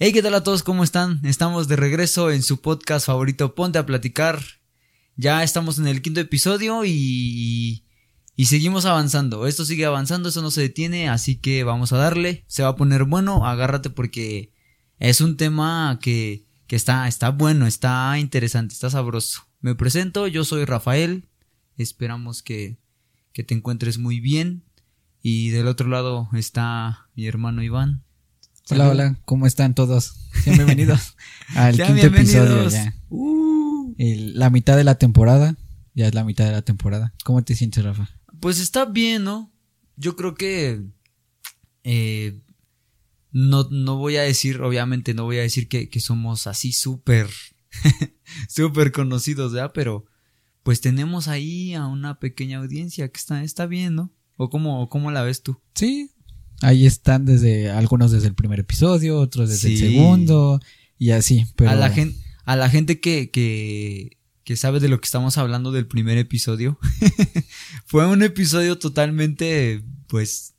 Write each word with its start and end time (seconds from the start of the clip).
Hey, 0.00 0.12
¿qué 0.12 0.22
tal 0.22 0.34
a 0.34 0.44
todos? 0.44 0.62
¿Cómo 0.62 0.84
están? 0.84 1.20
Estamos 1.24 1.66
de 1.66 1.74
regreso 1.74 2.30
en 2.30 2.44
su 2.44 2.60
podcast 2.60 3.06
favorito 3.06 3.56
Ponte 3.56 3.80
a 3.80 3.84
Platicar. 3.84 4.40
Ya 5.16 5.42
estamos 5.42 5.80
en 5.80 5.88
el 5.88 6.02
quinto 6.02 6.20
episodio 6.20 6.84
y, 6.84 7.84
y 8.36 8.44
seguimos 8.44 8.84
avanzando. 8.84 9.48
Esto 9.48 9.64
sigue 9.64 9.86
avanzando, 9.86 10.28
eso 10.28 10.40
no 10.40 10.52
se 10.52 10.60
detiene, 10.60 11.08
así 11.08 11.34
que 11.34 11.64
vamos 11.64 11.92
a 11.92 11.96
darle. 11.96 12.44
Se 12.46 12.62
va 12.62 12.68
a 12.68 12.76
poner 12.76 13.06
bueno, 13.06 13.44
agárrate 13.44 13.90
porque 13.90 14.52
es 15.00 15.20
un 15.20 15.36
tema 15.36 15.98
que, 16.00 16.46
que 16.68 16.76
está, 16.76 17.08
está 17.08 17.30
bueno, 17.30 17.66
está 17.66 18.20
interesante, 18.20 18.74
está 18.74 18.90
sabroso. 18.90 19.48
Me 19.60 19.74
presento, 19.74 20.28
yo 20.28 20.44
soy 20.44 20.64
Rafael. 20.64 21.26
Esperamos 21.76 22.44
que, 22.44 22.78
que 23.32 23.42
te 23.42 23.54
encuentres 23.54 23.98
muy 23.98 24.20
bien. 24.20 24.62
Y 25.22 25.48
del 25.48 25.66
otro 25.66 25.88
lado 25.88 26.28
está 26.34 27.08
mi 27.16 27.26
hermano 27.26 27.64
Iván. 27.64 28.04
Hola, 28.70 28.88
hola, 28.90 29.20
¿cómo 29.24 29.46
están 29.46 29.74
todos? 29.74 30.14
Bienvenidos 30.44 31.16
al 31.54 31.74
Sean 31.76 31.94
quinto 31.96 32.06
episodio 32.14 32.68
ya. 32.68 32.94
Uh. 33.08 33.94
El- 33.98 34.38
la 34.38 34.50
mitad 34.50 34.76
de 34.76 34.84
la 34.84 34.96
temporada, 34.96 35.56
ya 35.94 36.06
es 36.06 36.14
la 36.14 36.24
mitad 36.24 36.44
de 36.44 36.52
la 36.52 36.62
temporada. 36.62 37.14
¿Cómo 37.24 37.42
te 37.42 37.54
sientes, 37.54 37.82
Rafa? 37.84 38.08
Pues 38.40 38.58
está 38.60 38.84
bien, 38.84 39.24
¿no? 39.24 39.52
Yo 39.96 40.16
creo 40.16 40.34
que 40.34 40.82
eh, 41.82 42.40
no, 43.32 43.68
no 43.70 43.96
voy 43.96 44.16
a 44.16 44.22
decir, 44.22 44.60
obviamente 44.60 45.14
no 45.14 45.24
voy 45.24 45.38
a 45.38 45.42
decir 45.42 45.68
que, 45.68 45.88
que 45.88 46.00
somos 46.00 46.46
así 46.46 46.72
súper, 46.72 47.28
súper 48.48 48.92
conocidos, 48.92 49.52
¿verdad? 49.52 49.72
Pero 49.74 50.04
pues 50.62 50.80
tenemos 50.80 51.26
ahí 51.26 51.74
a 51.74 51.86
una 51.86 52.18
pequeña 52.20 52.58
audiencia 52.58 53.08
que 53.08 53.18
está, 53.18 53.42
está 53.42 53.66
bien, 53.66 53.94
¿no? 53.94 54.12
¿O 54.36 54.50
cómo, 54.50 54.82
o 54.82 54.88
cómo 54.88 55.10
la 55.10 55.22
ves 55.22 55.42
tú? 55.42 55.60
Sí, 55.74 56.12
ahí 56.60 56.86
están 56.86 57.24
desde 57.24 57.70
algunos 57.70 58.10
desde 58.12 58.28
el 58.28 58.34
primer 58.34 58.60
episodio, 58.60 59.18
otros 59.18 59.48
desde 59.50 59.68
Sí. 59.68 59.74
el 59.74 59.92
segundo 59.92 60.60
y 60.98 61.10
así. 61.10 61.46
Pero 61.56 61.70
A 61.70 61.74
la 61.74 61.90
gente, 61.90 62.18
a 62.44 62.56
la 62.56 62.68
gente 62.70 63.00
que, 63.00 63.30
que, 63.30 64.16
que 64.44 64.56
sabe 64.56 64.80
de 64.80 64.88
lo 64.88 65.00
que 65.00 65.04
estamos 65.06 65.38
hablando 65.38 65.72
del 65.72 65.86
primer 65.86 66.18
episodio. 66.18 66.78
Fue 67.86 68.06
un 68.06 68.22
episodio 68.22 68.78
totalmente, 68.78 69.82
pues, 70.08 70.54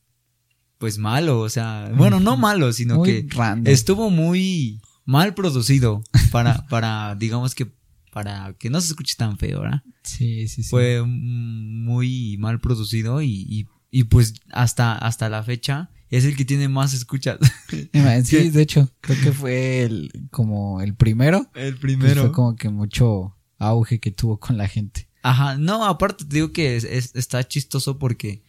pues 0.77 0.97
malo, 0.97 1.39
o 1.41 1.49
sea, 1.49 1.91
bueno, 1.95 2.19
no 2.19 2.37
malo, 2.37 2.71
sino 2.71 2.97
muy 2.97 3.25
que 3.25 3.35
random. 3.35 3.71
estuvo 3.73 4.09
muy 4.09 4.81
mal 5.05 5.33
producido 5.33 6.01
para, 6.31 6.65
para, 6.69 7.15
digamos 7.15 7.53
que, 7.55 7.67
para 8.13 8.53
que 8.57 8.69
no 8.69 8.79
se 8.79 8.87
escuche 8.87 9.15
tan 9.17 9.37
feo, 9.37 9.61
¿verdad? 9.61 9.83
Sí, 10.03 10.47
sí, 10.47 10.63
sí. 10.63 10.69
Fue 10.69 11.03
muy 11.05 12.37
mal 12.37 12.59
producido 12.59 13.21
y, 13.21 13.45
y, 13.49 13.67
y 13.91 14.05
pues 14.05 14.33
hasta, 14.51 14.93
hasta 14.95 15.29
la 15.29 15.43
fecha 15.43 15.89
es 16.09 16.25
el 16.25 16.35
que 16.35 16.45
tiene 16.45 16.67
más 16.69 16.93
escuchas. 16.93 17.37
Sí, 18.23 18.49
de 18.49 18.61
hecho, 18.61 18.89
creo 19.01 19.17
que 19.21 19.31
fue 19.31 19.83
el, 19.83 20.27
como 20.31 20.81
el 20.81 20.95
primero. 20.95 21.49
el 21.55 21.73
pues 21.73 21.79
primero. 21.81 22.21
fue 22.23 22.31
como 22.31 22.55
que 22.55 22.69
mucho 22.69 23.35
auge 23.57 23.99
que 23.99 24.11
tuvo 24.11 24.39
con 24.39 24.57
la 24.57 24.67
gente. 24.67 25.07
Ajá, 25.21 25.57
no, 25.57 25.85
aparte 25.85 26.25
te 26.25 26.35
digo 26.35 26.51
que 26.53 26.75
es- 26.77 26.83
es- 26.85 27.15
está 27.15 27.45
chistoso 27.47 27.99
porque 27.99 28.43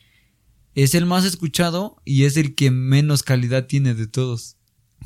es 0.75 0.95
el 0.95 1.05
más 1.05 1.25
escuchado 1.25 1.97
y 2.05 2.25
es 2.25 2.37
el 2.37 2.55
que 2.55 2.71
menos 2.71 3.23
calidad 3.23 3.67
tiene 3.67 3.95
de 3.95 4.07
todos. 4.07 4.57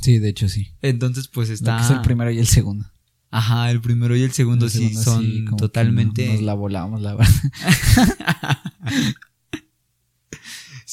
Sí, 0.00 0.18
de 0.18 0.28
hecho 0.28 0.48
sí. 0.48 0.68
Entonces, 0.82 1.28
pues 1.28 1.48
está. 1.50 1.78
que 1.78 1.84
es 1.84 1.90
el 1.90 2.02
primero 2.02 2.30
y 2.30 2.38
el 2.38 2.46
segundo. 2.46 2.90
Ajá, 3.30 3.70
el 3.70 3.80
primero 3.80 4.14
y 4.14 4.22
el 4.22 4.32
segundo 4.32 4.66
El 4.66 4.70
sí 4.72 4.94
son 4.94 5.22
sí, 5.24 5.44
totalmente. 5.56 6.26
no- 6.26 6.32
Nos 6.34 6.42
la 6.42 6.54
volamos, 6.54 7.00
la 7.00 7.14
verdad. 7.14 7.32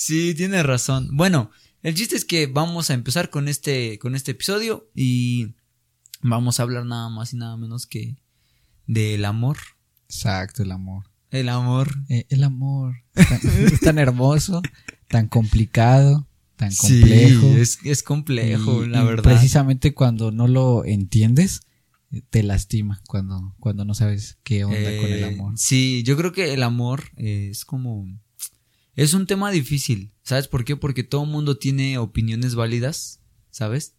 Sí, 0.03 0.33
tienes 0.33 0.65
razón. 0.65 1.09
Bueno, 1.15 1.51
el 1.83 1.93
chiste 1.93 2.15
es 2.15 2.25
que 2.25 2.47
vamos 2.47 2.89
a 2.89 2.95
empezar 2.95 3.29
con 3.29 3.47
este, 3.47 3.99
con 3.99 4.15
este 4.15 4.31
episodio 4.31 4.89
y 4.95 5.53
vamos 6.23 6.59
a 6.59 6.63
hablar 6.63 6.87
nada 6.87 7.07
más 7.09 7.33
y 7.33 7.37
nada 7.37 7.55
menos 7.55 7.85
que 7.85 8.17
del 8.87 9.25
amor. 9.25 9.57
Exacto, 10.09 10.63
el 10.63 10.71
amor. 10.71 11.05
El 11.29 11.49
amor. 11.49 11.93
Eh, 12.09 12.25
el 12.29 12.43
amor. 12.43 12.95
Es 13.13 13.79
tan, 13.81 13.99
hermoso, 13.99 14.63
tan 15.07 15.27
complicado, 15.27 16.27
tan 16.55 16.75
complejo. 16.75 17.41
Sí, 17.53 17.59
es, 17.59 17.77
es 17.83 18.01
complejo, 18.01 18.83
Y- 18.83 18.87
la 18.89 19.03
y 19.03 19.05
verdad. 19.05 19.23
Precisamente 19.23 19.93
cuando 19.93 20.31
no 20.31 20.47
lo 20.47 20.83
entiendes, 20.83 21.61
eh, 22.11 22.23
te 22.27 22.41
lastima. 22.41 23.03
Cuando, 23.05 23.55
cuando 23.59 23.85
no 23.85 23.93
sabes 23.93 24.39
qué 24.41 24.63
onda 24.65 24.77
con 24.77 25.11
el 25.11 25.19
Eh, 25.23 25.25
amor. 25.35 25.53
Sí, 25.57 26.01
yo 26.03 26.17
creo 26.17 26.31
que 26.31 26.55
el 26.55 26.63
amor 26.63 27.03
es 27.17 27.65
como... 27.65 28.07
Es 28.95 29.13
un 29.13 29.25
tema 29.25 29.51
difícil, 29.51 30.13
¿sabes 30.21 30.47
por 30.47 30.65
qué? 30.65 30.75
Porque 30.75 31.03
todo 31.03 31.23
el 31.23 31.29
mundo 31.29 31.57
tiene 31.57 31.97
opiniones 31.97 32.55
válidas, 32.55 33.21
¿sabes? 33.49 33.95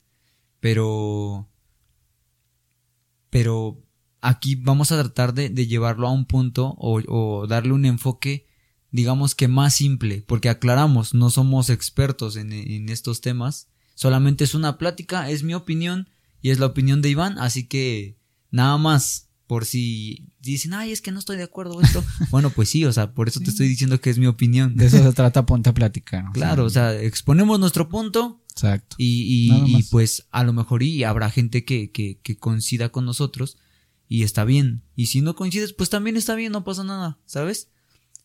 Pero... 0.61 1.49
Pero 3.31 3.83
aquí 4.21 4.57
vamos 4.57 4.93
a 4.93 5.01
tratar 5.01 5.33
de, 5.33 5.49
llevarlo 5.67 6.07
a 6.07 6.13
un 6.13 6.27
punto 6.27 6.75
o, 6.79 7.01
o 7.09 7.47
darle 7.47 7.73
un 7.73 7.87
enfoque, 7.87 8.47
digamos 8.91 9.35
que 9.35 9.49
más 9.49 9.75
simple, 9.75 10.23
porque 10.27 10.51
aclaramos, 10.51 11.15
no 11.15 11.31
somos 11.31 11.71
expertos 11.71 12.37
en 12.37 12.89
estos 12.91 13.23
temas, 13.23 13.69
solamente 13.95 14.45
es 14.45 14.55
una 14.55 14.77
plática, 14.77 15.31
es 15.31 15.43
mi 15.43 15.55
opinión 15.55 16.11
y 16.43 16.51
es 16.51 16.59
la 16.59 16.67
opinión 16.67 17.01
de 17.01 17.09
Iván, 17.09 17.39
así 17.39 17.67
que 17.67 18.19
nada 18.51 18.77
más, 18.77 19.32
por 19.53 19.67
si 19.67 20.29
dicen, 20.41 20.73
ay, 20.73 20.93
es 20.93 21.03
que 21.03 21.13
no 21.13 21.19
estoy 21.19 21.37
de 21.37 21.43
acuerdo 21.43 21.75
con 21.75 21.85
esto. 21.85 22.03
bueno, 22.31 22.49
pues 22.49 22.71
sí, 22.71 22.87
o 22.87 22.93
sea, 22.95 23.13
por 23.13 23.29
eso 23.29 23.39
te 23.41 23.51
estoy 23.51 23.69
diciendo 23.69 24.01
que 24.01 24.09
es 24.09 24.17
mi 24.17 24.27
opinión. 24.27 24.77
De 24.77 24.87
eso 24.87 24.97
se 24.97 25.13
trata 25.13 25.45
Ponte 25.45 25.69
a 25.69 25.75
platicar. 25.75 26.25
¿no? 26.25 26.33
Claro, 26.33 26.65
o 26.65 26.71
sea, 26.71 26.99
exponemos 26.99 27.61
nuestro 27.61 27.91
punto 27.91 28.41
Exacto. 28.51 28.97
y, 28.99 29.51
y- 29.51 29.77
y, 29.77 29.83
pues 29.91 30.27
a 30.31 30.43
lo 30.43 30.55
mejor 30.55 30.83
y 30.83 31.05
habrá 31.05 31.29
gente 31.29 31.67
que, 31.67 31.91
que, 31.91 32.19
que 32.23 32.39
coincida 32.39 32.89
con 32.89 33.05
nosotros 33.05 33.59
y 34.09 34.23
está 34.23 34.47
bien. 34.47 34.85
Y 34.97 35.09
si 35.09 35.21
no 35.21 35.37
coincides, 35.37 35.75
pues 35.75 35.91
también 35.91 36.17
está 36.17 36.35
bien, 36.35 36.53
no 36.53 36.65
pasa 36.65 36.83
nada, 36.83 37.19
¿sabes? 37.27 37.69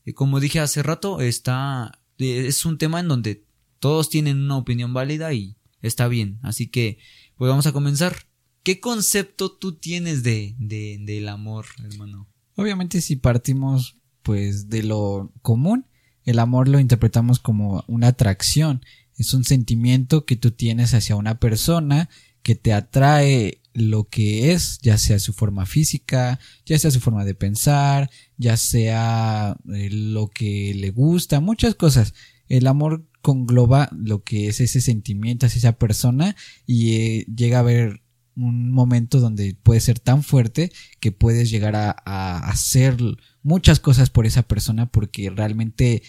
Y 0.06 0.14
como 0.14 0.40
dije 0.40 0.62
hace 0.62 0.82
rato, 0.82 1.20
está, 1.20 2.00
eh, 2.20 2.46
es 2.48 2.64
un 2.64 2.78
tema 2.78 3.02
en 3.02 3.10
donde 3.10 3.44
todos 3.80 4.10
tienen 4.10 4.38
una 4.44 4.56
opinión 4.56 4.94
válida 4.94 5.34
y 5.34 5.58
está 5.82 6.08
bien. 6.08 6.40
Así 6.42 6.68
que, 6.68 7.00
pues 7.36 7.50
vamos 7.50 7.68
a 7.68 7.74
comenzar. 7.74 8.27
¿Qué 8.68 8.82
concepto 8.82 9.50
tú 9.50 9.78
tienes 9.78 10.24
de, 10.24 10.54
de, 10.60 10.98
del 11.00 11.30
amor, 11.30 11.68
hermano? 11.90 12.28
Obviamente 12.58 13.00
si 13.00 13.16
partimos 13.16 13.96
pues 14.24 14.68
de 14.68 14.84
lo 14.84 15.32
común, 15.42 15.86
el 16.26 16.38
amor 16.38 16.68
lo 16.68 16.78
interpretamos 16.78 17.40
como 17.40 17.86
una 17.88 18.08
atracción, 18.08 18.84
es 19.16 19.34
un 19.34 19.46
sentimiento 19.46 20.26
que 20.26 20.36
tú 20.36 20.52
tienes 20.52 20.94
hacia 20.94 21.16
una 21.16 21.40
persona 21.40 22.10
que 22.42 22.56
te 22.56 22.74
atrae 22.74 23.62
lo 23.72 24.10
que 24.10 24.52
es, 24.52 24.80
ya 24.82 24.98
sea 24.98 25.20
su 25.20 25.32
forma 25.32 25.66
física, 25.66 26.38
ya 26.66 26.78
sea 26.78 26.92
su 26.92 27.00
forma 27.00 27.24
de 27.24 27.36
pensar, 27.36 28.10
ya 28.36 28.58
sea 28.58 29.56
eh, 29.74 29.90
lo 29.90 30.28
que 30.28 30.74
le 30.76 30.92
gusta, 30.92 31.40
muchas 31.40 31.74
cosas. 31.76 32.14
El 32.50 32.68
amor 32.68 33.08
congloba 33.22 33.90
lo 33.94 34.26
que 34.26 34.50
es 34.50 34.60
ese 34.60 34.82
sentimiento 34.82 35.46
hacia 35.46 35.60
esa 35.60 35.78
persona 35.78 36.36
y 36.66 36.96
eh, 36.96 37.26
llega 37.34 37.60
a 37.60 37.62
haber 37.62 38.02
un 38.38 38.72
momento 38.72 39.20
donde 39.20 39.58
puede 39.64 39.82
ser 39.82 40.00
tan 40.00 40.24
fuerte 40.24 40.72
que 41.00 41.12
puedes 41.12 41.50
llegar 41.50 41.76
a, 41.76 42.38
hacer 42.40 42.98
muchas 43.42 43.80
cosas 43.80 44.10
por 44.10 44.26
esa 44.26 44.44
persona 44.44 44.86
porque 44.92 45.30
realmente 45.30 46.04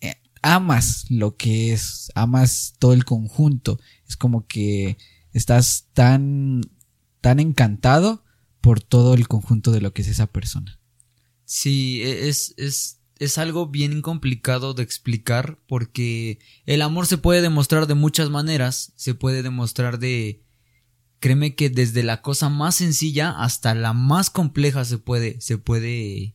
eh, 0.00 0.14
amas 0.42 1.04
lo 1.10 1.36
que 1.36 1.72
es, 1.72 2.10
amas 2.14 2.74
todo 2.78 2.94
el 2.94 3.04
conjunto. 3.04 3.78
Es 4.08 4.16
como 4.16 4.46
que 4.46 4.96
estás 5.32 5.88
tan, 5.92 6.62
tan 7.20 7.40
encantado 7.40 8.24
por 8.60 8.80
todo 8.80 9.14
el 9.14 9.28
conjunto 9.28 9.70
de 9.70 9.80
lo 9.80 9.92
que 9.92 10.02
es 10.02 10.08
esa 10.08 10.26
persona. 10.26 10.80
Sí, 11.44 12.02
e- 12.02 12.28
es, 12.28 12.54
es, 12.56 13.00
es 13.18 13.36
algo 13.36 13.66
bien 13.66 14.00
complicado 14.00 14.72
de 14.72 14.82
explicar 14.82 15.58
porque 15.68 16.38
el 16.64 16.82
amor 16.82 17.06
se 17.06 17.18
puede 17.18 17.42
demostrar 17.42 17.86
de 17.86 17.94
muchas 17.94 18.30
maneras, 18.30 18.92
se 18.96 19.14
puede 19.14 19.42
demostrar 19.42 19.98
de, 19.98 20.42
créeme 21.20 21.54
que 21.54 21.70
desde 21.70 22.02
la 22.02 22.22
cosa 22.22 22.48
más 22.48 22.76
sencilla 22.76 23.30
hasta 23.30 23.74
la 23.74 23.92
más 23.92 24.30
compleja 24.30 24.84
se 24.84 24.98
puede, 24.98 25.40
se 25.40 25.58
puede, 25.58 26.34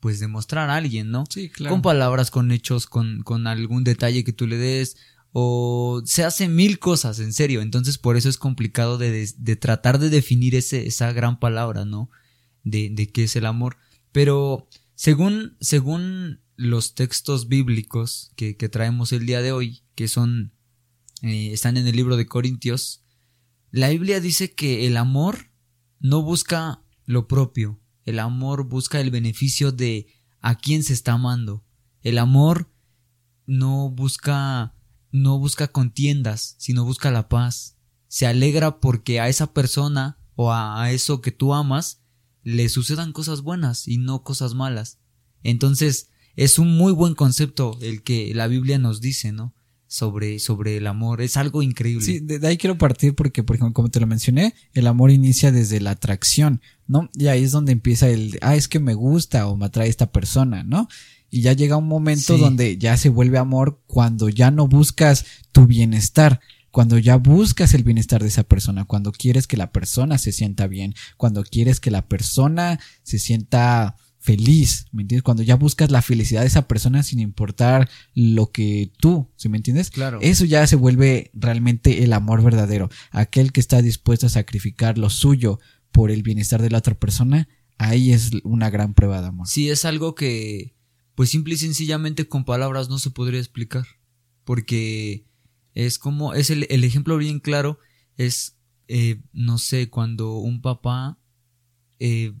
pues 0.00 0.20
demostrar 0.20 0.70
a 0.70 0.76
alguien, 0.76 1.10
¿no? 1.10 1.24
Sí, 1.30 1.48
Con 1.70 1.82
palabras, 1.82 2.30
con 2.30 2.52
hechos, 2.52 2.86
con, 2.86 3.22
con 3.22 3.46
algún 3.46 3.82
detalle 3.84 4.22
que 4.24 4.32
tú 4.32 4.46
le 4.46 4.56
des, 4.56 4.96
o 5.32 6.02
se 6.04 6.24
hace 6.24 6.48
mil 6.48 6.78
cosas, 6.78 7.18
en 7.18 7.32
serio. 7.32 7.60
Entonces, 7.60 7.98
por 7.98 8.16
eso 8.16 8.28
es 8.28 8.38
complicado 8.38 8.96
de, 8.98 9.10
de- 9.10 9.30
de 9.36 9.56
tratar 9.56 9.98
de 9.98 10.08
definir 10.10 10.54
ese, 10.54 10.86
esa 10.86 11.12
gran 11.12 11.38
palabra, 11.40 11.84
¿no? 11.84 12.10
De, 12.64 12.88
de 12.90 13.08
qué 13.10 13.24
es 13.24 13.36
el 13.36 13.46
amor. 13.46 13.76
Pero, 14.12 14.66
según, 14.94 15.56
según 15.60 16.40
los 16.56 16.94
textos 16.94 17.48
bíblicos 17.48 18.30
que, 18.36 18.56
que 18.56 18.68
traemos 18.70 19.12
el 19.12 19.26
día 19.26 19.42
de 19.42 19.52
hoy, 19.52 19.82
que 19.94 20.08
son, 20.08 20.52
eh, 21.22 21.50
están 21.52 21.76
en 21.76 21.86
el 21.86 21.96
libro 21.96 22.16
de 22.16 22.26
Corintios, 22.26 23.02
la 23.76 23.90
Biblia 23.90 24.20
dice 24.20 24.54
que 24.54 24.86
el 24.86 24.96
amor 24.96 25.50
no 26.00 26.22
busca 26.22 26.82
lo 27.04 27.28
propio, 27.28 27.78
el 28.06 28.20
amor 28.20 28.64
busca 28.64 29.02
el 29.02 29.10
beneficio 29.10 29.70
de 29.70 30.06
a 30.40 30.54
quien 30.54 30.82
se 30.82 30.94
está 30.94 31.12
amando. 31.12 31.62
El 32.00 32.16
amor 32.16 32.72
no 33.44 33.90
busca 33.90 34.74
no 35.12 35.38
busca 35.38 35.68
contiendas, 35.68 36.56
sino 36.58 36.86
busca 36.86 37.10
la 37.10 37.28
paz. 37.28 37.76
se 38.08 38.26
alegra 38.26 38.80
porque 38.80 39.20
a 39.20 39.28
esa 39.28 39.52
persona 39.52 40.18
o 40.36 40.52
a, 40.54 40.90
eso 40.90 41.20
que 41.20 41.30
tú 41.30 41.52
amas 41.52 42.00
le 42.42 42.70
sucedan 42.70 43.12
cosas 43.12 43.42
buenas 43.42 43.88
y 43.88 43.98
no 43.98 44.22
cosas 44.22 44.54
malas. 44.54 45.00
Entonces, 45.42 46.08
es 46.34 46.58
un 46.58 46.74
muy 46.78 46.92
buen 46.92 47.14
concepto 47.14 47.76
el 47.82 48.02
que 48.02 48.32
la 48.34 48.46
Biblia 48.46 48.78
nos 48.78 49.02
dice, 49.02 49.32
¿no? 49.32 49.54
Sobre, 49.88 50.38
sobre 50.40 50.76
el 50.78 50.86
amor. 50.88 51.20
Es 51.20 51.36
algo 51.36 51.62
increíble. 51.62 52.04
Sí, 52.04 52.18
de, 52.18 52.44
ahí 52.46 52.56
quiero 52.56 52.76
partir 52.76 53.14
porque, 53.14 53.44
por 53.44 53.54
ejemplo, 53.56 53.72
como 53.72 53.88
te 53.88 54.00
lo 54.00 54.06
mencioné, 54.06 54.54
el 54.74 54.88
amor 54.88 55.10
inicia 55.12 55.52
desde 55.52 55.80
la 55.80 55.92
atracción, 55.92 56.60
¿no? 56.88 57.08
Y 57.14 57.28
ahí 57.28 57.44
es 57.44 57.52
donde 57.52 57.72
empieza 57.72 58.08
el, 58.08 58.36
ah, 58.42 58.56
es 58.56 58.66
que 58.66 58.80
me 58.80 58.94
gusta 58.94 59.46
o 59.46 59.56
me 59.56 59.66
atrae 59.66 59.88
esta 59.88 60.10
persona, 60.10 60.64
¿no? 60.64 60.88
Y 61.30 61.42
ya 61.42 61.52
llega 61.52 61.76
un 61.76 61.86
momento 61.88 62.34
Sí. 62.36 62.40
donde 62.40 62.78
ya 62.78 62.96
se 62.96 63.08
vuelve 63.10 63.38
amor 63.38 63.80
cuando 63.86 64.28
ya 64.28 64.50
no 64.50 64.66
buscas 64.66 65.24
tu 65.52 65.66
bienestar, 65.66 66.40
cuando 66.70 66.98
ya 66.98 67.16
buscas 67.16 67.72
el 67.74 67.84
bienestar 67.84 68.22
de 68.22 68.28
esa 68.28 68.42
persona, 68.42 68.84
cuando 68.84 69.12
quieres 69.12 69.46
que 69.46 69.56
la 69.56 69.70
persona 69.72 70.18
se 70.18 70.32
sienta 70.32 70.66
bien, 70.66 70.94
cuando 71.16 71.42
quieres 71.44 71.80
que 71.80 71.90
la 71.90 72.06
persona 72.06 72.78
se 73.02 73.18
sienta 73.18 73.96
feliz, 74.26 74.86
¿me 74.90 75.02
entiendes? 75.02 75.22
Cuando 75.22 75.44
ya 75.44 75.54
buscas 75.54 75.92
la 75.92 76.02
felicidad 76.02 76.40
de 76.40 76.48
esa 76.48 76.66
persona 76.66 77.04
sin 77.04 77.20
importar 77.20 77.88
lo 78.12 78.50
que 78.50 78.90
tú, 78.98 79.30
¿sí 79.36 79.48
me 79.48 79.56
entiendes? 79.56 79.90
Claro. 79.90 80.18
Eso 80.20 80.44
ya 80.44 80.66
se 80.66 80.74
vuelve 80.74 81.30
realmente 81.32 82.02
el 82.02 82.12
amor 82.12 82.42
verdadero. 82.42 82.90
Aquel 83.12 83.52
que 83.52 83.60
está 83.60 83.82
dispuesto 83.82 84.26
a 84.26 84.30
sacrificar 84.30 84.98
lo 84.98 85.10
suyo 85.10 85.60
por 85.92 86.10
el 86.10 86.24
bienestar 86.24 86.60
de 86.60 86.70
la 86.70 86.78
otra 86.78 86.96
persona, 86.96 87.48
ahí 87.78 88.10
es 88.10 88.32
una 88.42 88.68
gran 88.68 88.94
prueba 88.94 89.20
de 89.20 89.28
amor. 89.28 89.46
Sí, 89.46 89.70
es 89.70 89.84
algo 89.84 90.16
que, 90.16 90.74
pues 91.14 91.30
simple 91.30 91.54
y 91.54 91.58
sencillamente 91.58 92.26
con 92.26 92.44
palabras 92.44 92.88
no 92.88 92.98
se 92.98 93.10
podría 93.10 93.38
explicar. 93.38 93.86
Porque 94.42 95.24
es 95.72 96.00
como, 96.00 96.34
es 96.34 96.50
el, 96.50 96.66
el 96.68 96.82
ejemplo 96.82 97.16
bien 97.16 97.38
claro, 97.38 97.78
es, 98.16 98.56
eh, 98.88 99.22
no 99.32 99.58
sé, 99.58 99.88
cuando 99.88 100.32
un 100.38 100.62
papá 100.62 101.20
eh, 102.00 102.34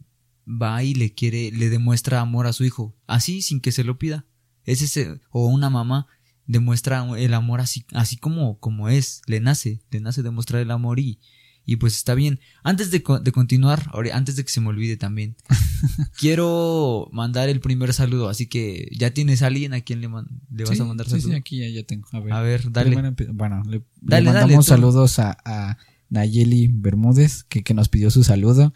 va 0.46 0.82
y 0.82 0.94
le 0.94 1.12
quiere, 1.12 1.50
le 1.52 1.68
demuestra 1.70 2.20
amor 2.20 2.46
a 2.46 2.52
su 2.52 2.64
hijo, 2.64 2.94
así 3.06 3.42
sin 3.42 3.60
que 3.60 3.72
se 3.72 3.84
lo 3.84 3.98
pida. 3.98 4.26
Es 4.64 4.82
ese, 4.82 5.20
o 5.30 5.46
una 5.46 5.70
mamá 5.70 6.06
demuestra 6.46 7.04
el 7.18 7.34
amor 7.34 7.60
así, 7.60 7.84
así 7.92 8.16
como, 8.16 8.58
como 8.60 8.88
es, 8.88 9.22
le 9.26 9.40
nace, 9.40 9.80
le 9.90 10.00
nace 10.00 10.22
demostrar 10.22 10.62
el 10.62 10.70
amor 10.70 11.00
y, 11.00 11.18
y 11.64 11.76
pues 11.76 11.96
está 11.96 12.14
bien. 12.14 12.38
Antes 12.62 12.90
de, 12.92 13.02
de 13.22 13.32
continuar, 13.32 13.90
antes 14.12 14.36
de 14.36 14.44
que 14.44 14.50
se 14.50 14.60
me 14.60 14.68
olvide 14.68 14.96
también, 14.96 15.36
quiero 16.18 17.08
mandar 17.12 17.48
el 17.48 17.60
primer 17.60 17.92
saludo, 17.92 18.28
así 18.28 18.46
que 18.46 18.88
ya 18.92 19.10
tienes 19.12 19.42
a 19.42 19.48
alguien 19.48 19.74
a 19.74 19.80
quien 19.80 20.00
le, 20.00 20.08
man- 20.08 20.28
le 20.50 20.64
vas 20.64 20.76
Sí, 20.76 20.82
a 20.82 20.84
mandar 20.84 21.06
sí, 21.06 21.12
saludo. 21.12 21.28
sí, 21.28 21.34
aquí 21.34 21.58
ya, 21.58 21.68
ya 21.68 21.86
tengo. 21.86 22.06
A 22.12 22.20
ver, 22.20 22.32
A 22.32 22.40
ver, 22.40 22.72
dale. 22.72 22.90
Primero 22.96 23.14
bueno, 23.34 23.62
le, 23.68 23.82
Dale, 24.00 24.26
mandamos 24.26 24.66
saludos 24.66 25.18
a, 25.18 25.36
a 25.44 25.78
Nayeli 26.08 26.68
Bermúdez, 26.72 27.44
que, 27.44 27.62
que 27.62 27.74
nos 27.74 27.88
pidió 27.88 28.10
su 28.10 28.24
saludo. 28.24 28.72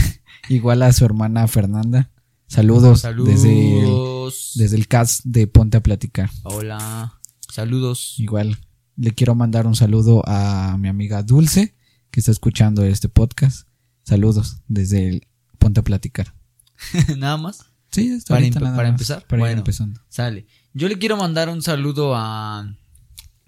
Igual 0.48 0.82
a 0.82 0.92
su 0.92 1.04
hermana 1.04 1.46
Fernanda. 1.48 2.10
Saludos, 2.46 3.00
Saludos. 3.00 3.28
desde 3.34 3.80
el, 3.82 4.30
desde 4.56 4.76
el 4.76 4.86
cast 4.88 5.24
de 5.24 5.46
Ponte 5.46 5.78
a 5.78 5.82
Platicar. 5.82 6.30
Hola. 6.44 7.18
Saludos. 7.50 8.14
Igual 8.18 8.58
le 8.96 9.12
quiero 9.12 9.34
mandar 9.34 9.66
un 9.66 9.74
saludo 9.74 10.22
a 10.26 10.76
mi 10.78 10.88
amiga 10.88 11.22
Dulce, 11.22 11.74
que 12.10 12.20
está 12.20 12.30
escuchando 12.32 12.84
este 12.84 13.08
podcast. 13.08 13.66
Saludos 14.02 14.58
desde 14.68 15.08
el 15.08 15.26
Ponte 15.58 15.80
a 15.80 15.82
Platicar. 15.84 16.34
Nada 17.16 17.36
más. 17.38 17.64
Sí, 17.90 18.08
está 18.08 18.34
Para 18.34 18.40
ahorita 18.40 18.58
empe- 18.60 18.62
nada 18.64 18.76
para 18.76 18.88
más, 18.90 18.94
empezar, 19.00 19.26
Para 19.26 19.36
ir 19.38 19.40
bueno. 19.40 19.58
empezando. 19.60 20.00
Sale. 20.08 20.46
Yo 20.74 20.88
le 20.88 20.98
quiero 20.98 21.16
mandar 21.16 21.48
un 21.48 21.62
saludo 21.62 22.14
a. 22.16 22.76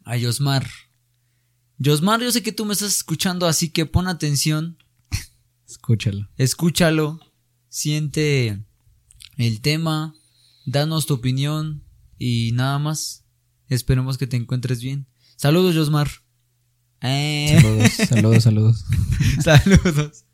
a 0.05 0.17
Yosmar. 0.17 0.67
Yosmar, 1.79 2.21
yo 2.21 2.31
sé 2.33 2.43
que 2.43 2.53
tú 2.53 2.65
me 2.65 2.73
estás 2.73 2.97
escuchando, 2.97 3.47
así 3.47 3.69
que 3.71 3.87
pon 3.87 4.09
atención, 4.09 4.79
Escúchalo. 5.69 6.29
escúchalo, 6.37 7.21
siente 7.69 8.65
el 9.37 9.61
tema, 9.61 10.15
danos 10.65 11.07
tu 11.07 11.15
opinión 11.15 11.83
y 12.19 12.53
nada 12.53 12.79
más. 12.79 13.25
Esperemos 13.69 14.17
que 14.17 14.27
te 14.29 14.37
encuentres 14.37 14.81
bien. 14.81 15.07
Saludos, 15.37 15.75
Yosmar. 15.75 16.09
Eh, 17.03 17.59
Saludos, 17.61 17.93
saludos, 18.09 18.43
saludos. 18.45 18.85
Saludos. 19.45 20.25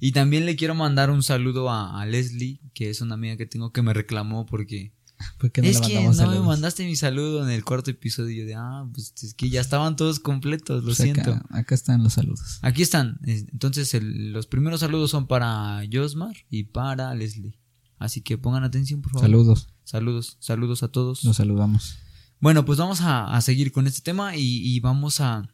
Y 0.00 0.12
también 0.12 0.46
le 0.46 0.54
quiero 0.56 0.74
mandar 0.76 1.10
un 1.10 1.22
saludo 1.24 1.68
a, 1.70 2.00
a 2.00 2.06
Leslie, 2.06 2.60
que 2.72 2.88
es 2.88 3.00
una 3.00 3.14
amiga 3.14 3.36
que 3.36 3.46
tengo 3.46 3.72
que 3.72 3.82
me 3.82 3.92
reclamó 3.92 4.46
porque 4.46 4.92
¿Por 5.38 5.50
qué 5.50 5.62
no 5.62 5.68
es 5.68 5.80
que 5.80 6.00
no 6.02 6.30
me 6.30 6.40
mandaste 6.40 6.84
mi 6.86 6.94
saludo 6.96 7.42
en 7.44 7.50
el 7.50 7.64
cuarto 7.64 7.90
episodio 7.90 8.46
de 8.46 8.54
ah, 8.54 8.86
pues 8.92 9.12
es 9.22 9.34
que 9.34 9.50
ya 9.50 9.60
estaban 9.60 9.96
todos 9.96 10.20
completos, 10.20 10.82
lo 10.84 10.86
Pues 10.94 10.98
siento. 10.98 11.40
Acá 11.50 11.74
están 11.74 12.02
los 12.04 12.12
saludos. 12.14 12.58
Aquí 12.62 12.82
están. 12.82 13.18
Entonces 13.24 13.94
el- 13.94 14.32
los 14.32 14.46
primeros 14.46 14.80
saludos 14.80 15.10
son 15.10 15.26
para 15.26 15.82
Josmar 15.92 16.36
y 16.50 16.64
para 16.64 17.14
Leslie. 17.14 17.58
Así 17.98 18.20
que 18.20 18.38
pongan 18.38 18.62
atención, 18.64 19.02
por 19.02 19.10
favor. 19.12 19.26
Saludos, 19.26 19.68
Saludos, 19.84 20.36
saludos 20.40 20.82
a 20.84 20.88
todos. 20.88 21.24
los 21.24 21.36
saludamos. 21.36 21.96
Bueno, 22.40 22.64
pues 22.64 22.78
vamos 22.78 23.00
a, 23.00 23.34
a 23.34 23.40
seguir 23.40 23.72
con 23.72 23.88
este 23.88 24.00
tema 24.02 24.36
y, 24.36 24.42
y 24.42 24.78
vamos 24.80 25.20
a... 25.20 25.48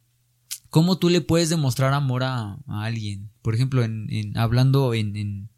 ¿Cómo 0.69 0.99
tú 0.99 1.09
le 1.09 1.21
puedes 1.23 1.49
demostrar 1.49 1.95
amor 1.95 2.25
a, 2.25 2.59
a 2.67 2.85
alguien? 2.85 3.31
Por 3.43 3.55
ejemplo, 3.55 3.83
en, 3.85 4.09
en- 4.11 4.37
hablando 4.37 4.93
en, 4.93 5.17
en, 5.17 5.49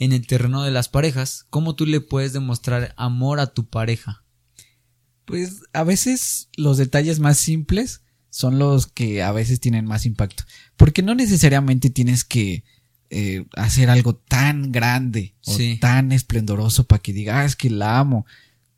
en 0.00 0.12
el 0.12 0.26
terreno 0.26 0.64
de 0.64 0.72
las 0.72 0.88
parejas, 0.88 1.46
¿cómo 1.50 1.76
tú 1.76 1.86
le 1.86 2.00
puedes 2.00 2.32
demostrar 2.32 2.92
amor 2.96 3.38
a 3.38 3.52
tu 3.54 3.68
pareja? 3.68 4.24
Pues 5.24 5.62
a 5.72 5.84
veces 5.84 6.48
los 6.56 6.76
detalles 6.78 7.20
más 7.20 7.36
simples 7.38 8.02
son 8.30 8.58
los 8.58 8.86
que 8.88 9.22
a 9.22 9.30
veces 9.32 9.60
tienen 9.60 9.84
más 9.86 10.06
impacto. 10.06 10.42
Porque 10.76 11.02
no 11.02 11.14
necesariamente 11.14 11.90
tienes 11.90 12.24
que 12.24 12.64
eh, 13.10 13.44
hacer 13.56 13.90
algo 13.90 14.14
tan 14.16 14.70
grande 14.72 15.34
o 15.44 15.54
Sí. 15.56 15.78
tan 15.80 16.12
esplendoroso 16.12 16.84
para 16.84 17.02
que 17.02 17.12
diga, 17.12 17.40
ah, 17.40 17.44
es 17.44 17.56
que 17.56 17.68
la 17.70 17.98
amo. 17.98 18.24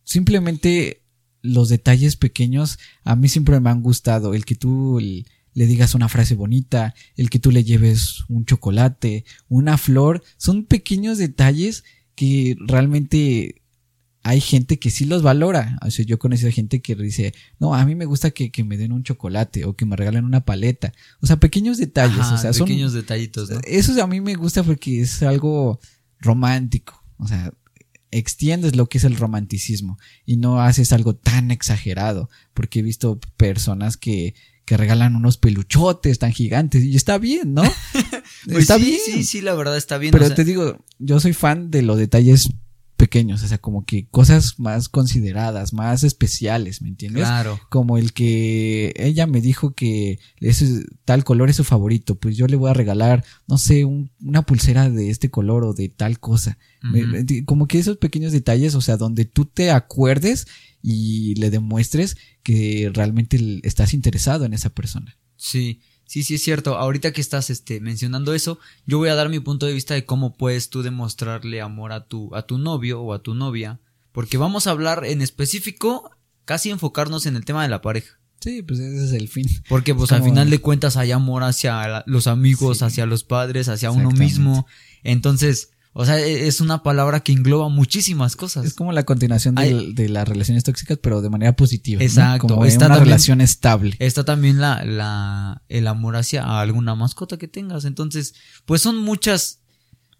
Simplemente 0.04 1.02
los 1.42 1.68
detalles 1.68 2.16
pequeños 2.16 2.78
a 3.04 3.14
mí 3.16 3.28
siempre 3.28 3.60
me 3.60 3.70
han 3.70 3.82
gustado. 3.82 4.34
El 4.34 4.44
que 4.44 4.54
tú 4.54 4.98
l- 4.98 5.24
le 5.54 5.66
digas 5.66 5.94
una 5.94 6.08
frase 6.08 6.34
bonita, 6.34 6.94
el 7.16 7.30
que 7.30 7.38
tú 7.38 7.50
le 7.50 7.64
lleves 7.64 8.24
un 8.28 8.44
chocolate, 8.44 9.24
una 9.48 9.78
flor, 9.78 10.22
son 10.36 10.64
pequeños 10.64 11.18
detalles 11.18 11.84
que 12.14 12.56
realmente 12.60 13.62
hay 14.22 14.40
gente 14.40 14.78
que 14.78 14.90
sí 14.90 15.04
los 15.04 15.22
valora. 15.22 15.78
O 15.84 15.90
sea, 15.90 16.04
yo 16.04 16.14
he 16.14 16.18
conocido 16.18 16.50
gente 16.52 16.80
que 16.80 16.94
dice, 16.94 17.34
no, 17.58 17.74
a 17.74 17.84
mí 17.84 17.94
me 17.94 18.04
gusta 18.04 18.30
que, 18.30 18.50
que 18.50 18.64
me 18.64 18.76
den 18.76 18.92
un 18.92 19.02
chocolate 19.02 19.64
o 19.64 19.74
que 19.74 19.84
me 19.84 19.96
regalen 19.96 20.24
una 20.24 20.44
paleta. 20.44 20.92
O 21.20 21.26
sea, 21.26 21.36
pequeños 21.36 21.78
detalles. 21.78 22.20
Ajá, 22.20 22.34
o 22.34 22.38
sea, 22.38 22.52
son, 22.52 22.66
pequeños 22.66 22.92
detallitos, 22.92 23.50
¿no? 23.50 23.60
eso 23.64 24.00
a 24.02 24.06
mí 24.06 24.20
me 24.20 24.34
gusta 24.34 24.62
porque 24.62 25.00
es 25.00 25.22
algo 25.22 25.80
romántico. 26.20 27.02
O 27.16 27.26
sea, 27.26 27.52
extiendes 28.10 28.76
lo 28.76 28.88
que 28.88 28.98
es 28.98 29.04
el 29.04 29.16
romanticismo 29.16 29.98
y 30.24 30.36
no 30.36 30.60
haces 30.60 30.92
algo 30.92 31.16
tan 31.16 31.50
exagerado. 31.50 32.30
Porque 32.54 32.78
he 32.78 32.82
visto 32.82 33.18
personas 33.36 33.96
que, 33.96 34.34
que 34.72 34.76
regalan 34.78 35.16
unos 35.16 35.36
peluchotes 35.36 36.18
tan 36.18 36.32
gigantes 36.32 36.82
y 36.82 36.96
está 36.96 37.18
bien, 37.18 37.52
¿no? 37.52 37.62
Pues 38.46 38.58
está 38.60 38.76
sí, 38.78 38.84
bien. 38.84 39.00
sí, 39.04 39.24
sí, 39.24 39.40
la 39.42 39.54
verdad 39.54 39.76
está 39.76 39.98
bien. 39.98 40.12
Pero 40.12 40.24
o 40.24 40.26
sea, 40.28 40.34
te 40.36 40.44
digo, 40.44 40.82
yo 40.98 41.20
soy 41.20 41.34
fan 41.34 41.70
de 41.70 41.82
los 41.82 41.98
detalles 41.98 42.48
pequeños, 42.96 43.42
o 43.42 43.48
sea, 43.48 43.58
como 43.58 43.84
que 43.84 44.06
cosas 44.08 44.58
más 44.58 44.88
consideradas, 44.88 45.72
más 45.74 46.04
especiales, 46.04 46.80
¿me 46.80 46.88
entiendes? 46.88 47.24
Claro. 47.24 47.60
Como 47.68 47.98
el 47.98 48.12
que 48.14 48.94
ella 48.96 49.26
me 49.26 49.40
dijo 49.42 49.74
que 49.74 50.20
ese 50.40 50.84
tal 51.04 51.22
color 51.24 51.50
es 51.50 51.56
su 51.56 51.64
favorito, 51.64 52.14
pues 52.14 52.36
yo 52.36 52.46
le 52.46 52.56
voy 52.56 52.70
a 52.70 52.74
regalar, 52.74 53.24
no 53.46 53.58
sé, 53.58 53.84
un- 53.84 54.10
una 54.22 54.42
pulsera 54.42 54.88
de 54.88 55.10
este 55.10 55.30
color 55.30 55.64
o 55.64 55.74
de 55.74 55.88
tal 55.90 56.18
cosa. 56.18 56.56
Como 57.44 57.66
que 57.66 57.78
esos 57.78 57.98
pequeños 57.98 58.32
detalles, 58.32 58.74
o 58.74 58.80
sea, 58.80 58.96
donde 58.96 59.24
tú 59.24 59.44
te 59.44 59.70
acuerdes 59.70 60.46
y 60.82 61.34
le 61.36 61.50
demuestres 61.50 62.16
que 62.42 62.90
realmente 62.92 63.60
estás 63.62 63.94
interesado 63.94 64.44
en 64.44 64.52
esa 64.54 64.70
persona. 64.70 65.16
Sí, 65.36 65.80
sí, 66.06 66.22
sí 66.22 66.34
es 66.34 66.42
cierto. 66.42 66.76
Ahorita 66.76 67.12
que 67.12 67.20
estás 67.20 67.50
este, 67.50 67.80
mencionando 67.80 68.34
eso, 68.34 68.58
yo 68.86 68.98
voy 68.98 69.08
a 69.08 69.14
dar 69.14 69.28
mi 69.28 69.40
punto 69.40 69.66
de 69.66 69.72
vista 69.74 69.94
de 69.94 70.04
cómo 70.04 70.36
puedes 70.36 70.70
tú 70.70 70.82
demostrarle 70.82 71.60
amor 71.60 71.92
a 71.92 72.06
tu, 72.06 72.34
a 72.34 72.42
tu 72.46 72.58
novio 72.58 73.00
o 73.00 73.12
a 73.14 73.22
tu 73.22 73.34
novia. 73.34 73.80
Porque 74.12 74.36
vamos 74.38 74.66
a 74.66 74.72
hablar 74.72 75.04
en 75.06 75.22
específico, 75.22 76.10
casi 76.44 76.70
enfocarnos 76.70 77.26
en 77.26 77.36
el 77.36 77.44
tema 77.44 77.62
de 77.62 77.68
la 77.70 77.80
pareja. 77.80 78.18
Sí, 78.40 78.60
pues 78.62 78.80
ese 78.80 79.04
es 79.04 79.12
el 79.12 79.28
fin. 79.28 79.46
Porque 79.68 79.94
pues 79.94 80.10
Es 80.10 80.16
al 80.18 80.24
final 80.24 80.50
de 80.50 80.58
cuentas 80.58 80.96
hay 80.96 81.12
amor 81.12 81.44
hacia 81.44 81.86
la- 81.86 82.04
los 82.06 82.26
amigos, 82.26 82.78
Sí. 82.78 82.84
hacia 82.84 83.06
los 83.06 83.22
padres, 83.22 83.68
hacia 83.68 83.92
uno 83.92 84.10
mismo. 84.10 84.66
Entonces, 85.04 85.70
o 85.94 86.04
sea, 86.06 86.18
e- 86.20 86.46
es 86.46 86.60
una 86.60 86.82
palabra 86.82 87.20
que 87.20 87.32
engloba 87.32 87.68
muchísimas 87.68 88.34
cosas. 88.36 88.64
Es 88.64 88.74
como 88.74 88.92
la 88.92 89.02
continuación 89.04 89.58
Hay- 89.58 89.92
de, 89.92 90.08
las 90.08 90.26
relaciones 90.26 90.64
tóxicas, 90.64 90.98
pero 91.02 91.20
de 91.20 91.28
manera 91.30 91.54
positiva. 91.54 91.98
¿no? 92.00 92.04
Exacto. 92.04 92.48
Como 92.48 92.64
Está 92.64 92.86
una 92.86 92.94
también- 92.94 93.04
relación 93.08 93.40
estable. 93.40 93.96
Está 93.98 94.24
también 94.24 94.60
la, 94.60 94.84
la, 94.84 95.62
el 95.68 95.86
amor 95.86 96.16
hacia 96.16 96.60
alguna 96.60 96.94
mascota 96.94 97.36
que 97.36 97.48
tengas. 97.48 97.84
Entonces, 97.84 98.34
pues 98.64 98.80
son 98.82 98.98
muchas, 98.98 99.58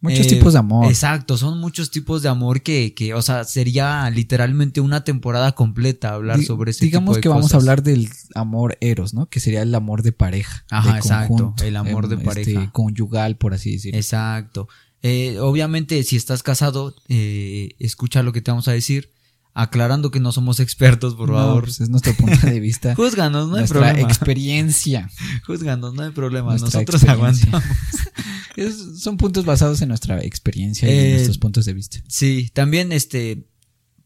Muchos 0.04 0.26
Eh, 0.26 0.30
tipos 0.30 0.52
de 0.54 0.58
amor. 0.58 0.86
Exacto, 0.86 1.36
son 1.38 1.60
muchos 1.60 1.92
tipos 1.92 2.22
de 2.22 2.28
amor 2.28 2.62
que, 2.62 2.92
que, 2.92 3.14
o 3.14 3.22
sea, 3.22 3.44
sería 3.44 4.10
literalmente 4.10 4.80
una 4.80 5.04
temporada 5.04 5.52
completa 5.52 6.12
hablar 6.14 6.42
sobre 6.42 6.72
ese 6.72 6.84
Digamos 6.86 7.10
tipo 7.10 7.14
de 7.14 7.20
que 7.20 7.28
vamos 7.28 7.54
a 7.54 7.58
hablar 7.58 7.84
del 7.84 8.08
amor 8.34 8.76
eros, 8.80 9.14
¿no? 9.14 9.26
Que 9.26 9.38
sería 9.38 9.62
el 9.62 9.72
amor 9.76 10.02
de 10.02 10.10
pareja. 10.10 10.64
Ajá, 10.72 10.94
de 10.94 10.98
exacto, 10.98 11.28
conjunto, 11.36 11.64
el 11.64 11.76
amor 11.76 12.08
de 12.08 12.16
em, 12.16 12.22
pareja. 12.24 12.72
conyugal, 12.72 13.36
por 13.36 13.54
así 13.54 13.74
decirlo. 13.74 13.96
Exacto. 13.96 14.66
Eh, 15.02 15.38
obviamente, 15.40 16.02
si 16.04 16.16
estás 16.16 16.42
casado, 16.42 16.94
eh, 17.08 17.70
escucha 17.78 18.22
lo 18.22 18.32
que 18.32 18.40
te 18.40 18.50
vamos 18.50 18.68
a 18.68 18.72
decir, 18.72 19.10
aclarando 19.54 20.10
que 20.10 20.20
no 20.20 20.32
somos 20.32 20.60
expertos, 20.60 21.14
por 21.14 21.28
No, 21.30 21.36
favor. 21.36 21.64
pues 21.64 21.80
es 21.80 21.88
nuestro 21.90 22.14
punto 22.14 22.46
de 22.46 22.60
vista. 22.60 22.94
Júzganos, 22.96 23.48
no 23.48 23.54
hay 23.56 23.60
nuestra 23.60 23.80
problema. 23.80 24.08
experiencia. 24.08 25.10
Júzganos, 25.46 25.94
no 25.94 26.02
hay 26.02 26.10
problema. 26.10 26.50
Nuestra 26.56 26.80
Nosotros 26.80 27.04
aguantamos. 27.04 27.62
Es- 28.56 29.00
son 29.00 29.16
puntos 29.16 29.44
basados 29.46 29.80
en 29.80 29.88
nuestra 29.88 30.22
experiencia 30.22 30.86
y 30.86 30.92
en 30.92 31.06
Eh, 31.06 31.12
nuestros 31.14 31.38
puntos 31.38 31.64
de 31.64 31.72
vista. 31.72 31.98
Sí, 32.06 32.50
también 32.52 32.92
este 32.92 33.46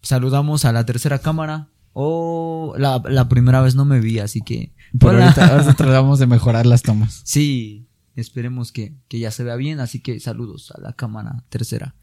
saludamos 0.02 0.64
a 0.64 0.72
la 0.72 0.86
tercera 0.86 1.18
cámara. 1.18 1.68
O 1.98 2.74
la, 2.76 3.02
la 3.08 3.26
primera 3.28 3.60
vez 3.62 3.74
no 3.74 3.84
me 3.86 4.00
vi, 4.00 4.18
así 4.18 4.40
que. 4.42 4.72
Ahorita, 5.00 5.46
ahorita 5.48 5.74
tratamos 5.74 6.18
de 6.18 6.26
mejorar 6.26 6.66
las 6.66 6.82
tomas. 6.82 7.22
Sí, 7.24 7.85
esperemos 8.20 8.72
que, 8.72 8.94
que 9.08 9.18
ya 9.18 9.30
se 9.30 9.44
vea 9.44 9.56
bien, 9.56 9.80
así 9.80 10.00
que 10.00 10.18
saludos 10.20 10.70
a 10.72 10.80
la 10.80 10.94
cámara 10.94 11.44
tercera. 11.48 11.94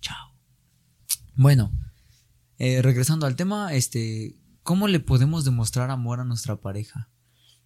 Chao. 0.00 0.34
Bueno, 1.34 1.72
eh, 2.58 2.82
regresando 2.82 3.26
al 3.26 3.36
tema, 3.36 3.72
este, 3.72 4.36
¿cómo 4.62 4.88
le 4.88 5.00
podemos 5.00 5.44
demostrar 5.44 5.90
amor 5.90 6.20
a 6.20 6.24
nuestra 6.24 6.60
pareja? 6.60 7.08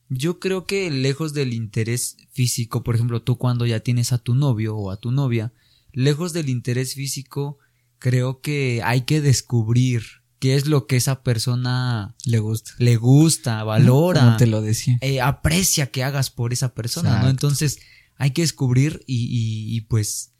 Yo 0.09 0.38
creo 0.38 0.67
que 0.67 0.91
lejos 0.91 1.35
del 1.35 1.53
interés 1.53 2.17
físico, 2.31 2.85
por 2.85 2.95
ejemplo, 2.95 3.23
tú 3.23 3.38
cuando 3.38 3.67
ya 3.67 3.81
tienes 3.81 4.12
a 4.12 4.19
tu 4.19 4.35
novio 4.35 4.76
o 4.76 4.91
a 4.91 4.99
tu 4.99 5.11
novia, 5.11 5.53
lejos 5.93 6.33
del 6.33 6.49
interés 6.49 6.95
físico, 6.95 7.59
creo 7.99 8.41
que 8.41 8.83
hay 8.85 9.03
que 9.03 9.21
descubrir 9.21 10.03
qué 10.38 10.55
es 10.55 10.66
lo 10.66 10.87
que 10.87 10.97
esa 10.97 11.23
persona 11.23 12.14
Le 12.25 12.38
gusta. 12.38 12.73
le 12.78 12.97
gusta, 12.97 13.62
valora 13.64 14.21
Como 14.25 14.37
te 14.37 14.47
lo 14.47 14.61
decía. 14.62 14.99
eh, 15.00 15.21
aprecia 15.21 15.90
que 15.90 16.05
hagas 16.05 16.31
por 16.31 16.52
esa 16.52 16.75
persona, 16.75 17.21
¿no? 17.23 17.28
Entonces 17.31 17.78
hay 18.16 18.31
que 18.33 18.43
descubrir 18.43 19.02
y, 19.07 19.25
y- 19.26 19.76
y, 19.76 19.81
pues 19.83 20.33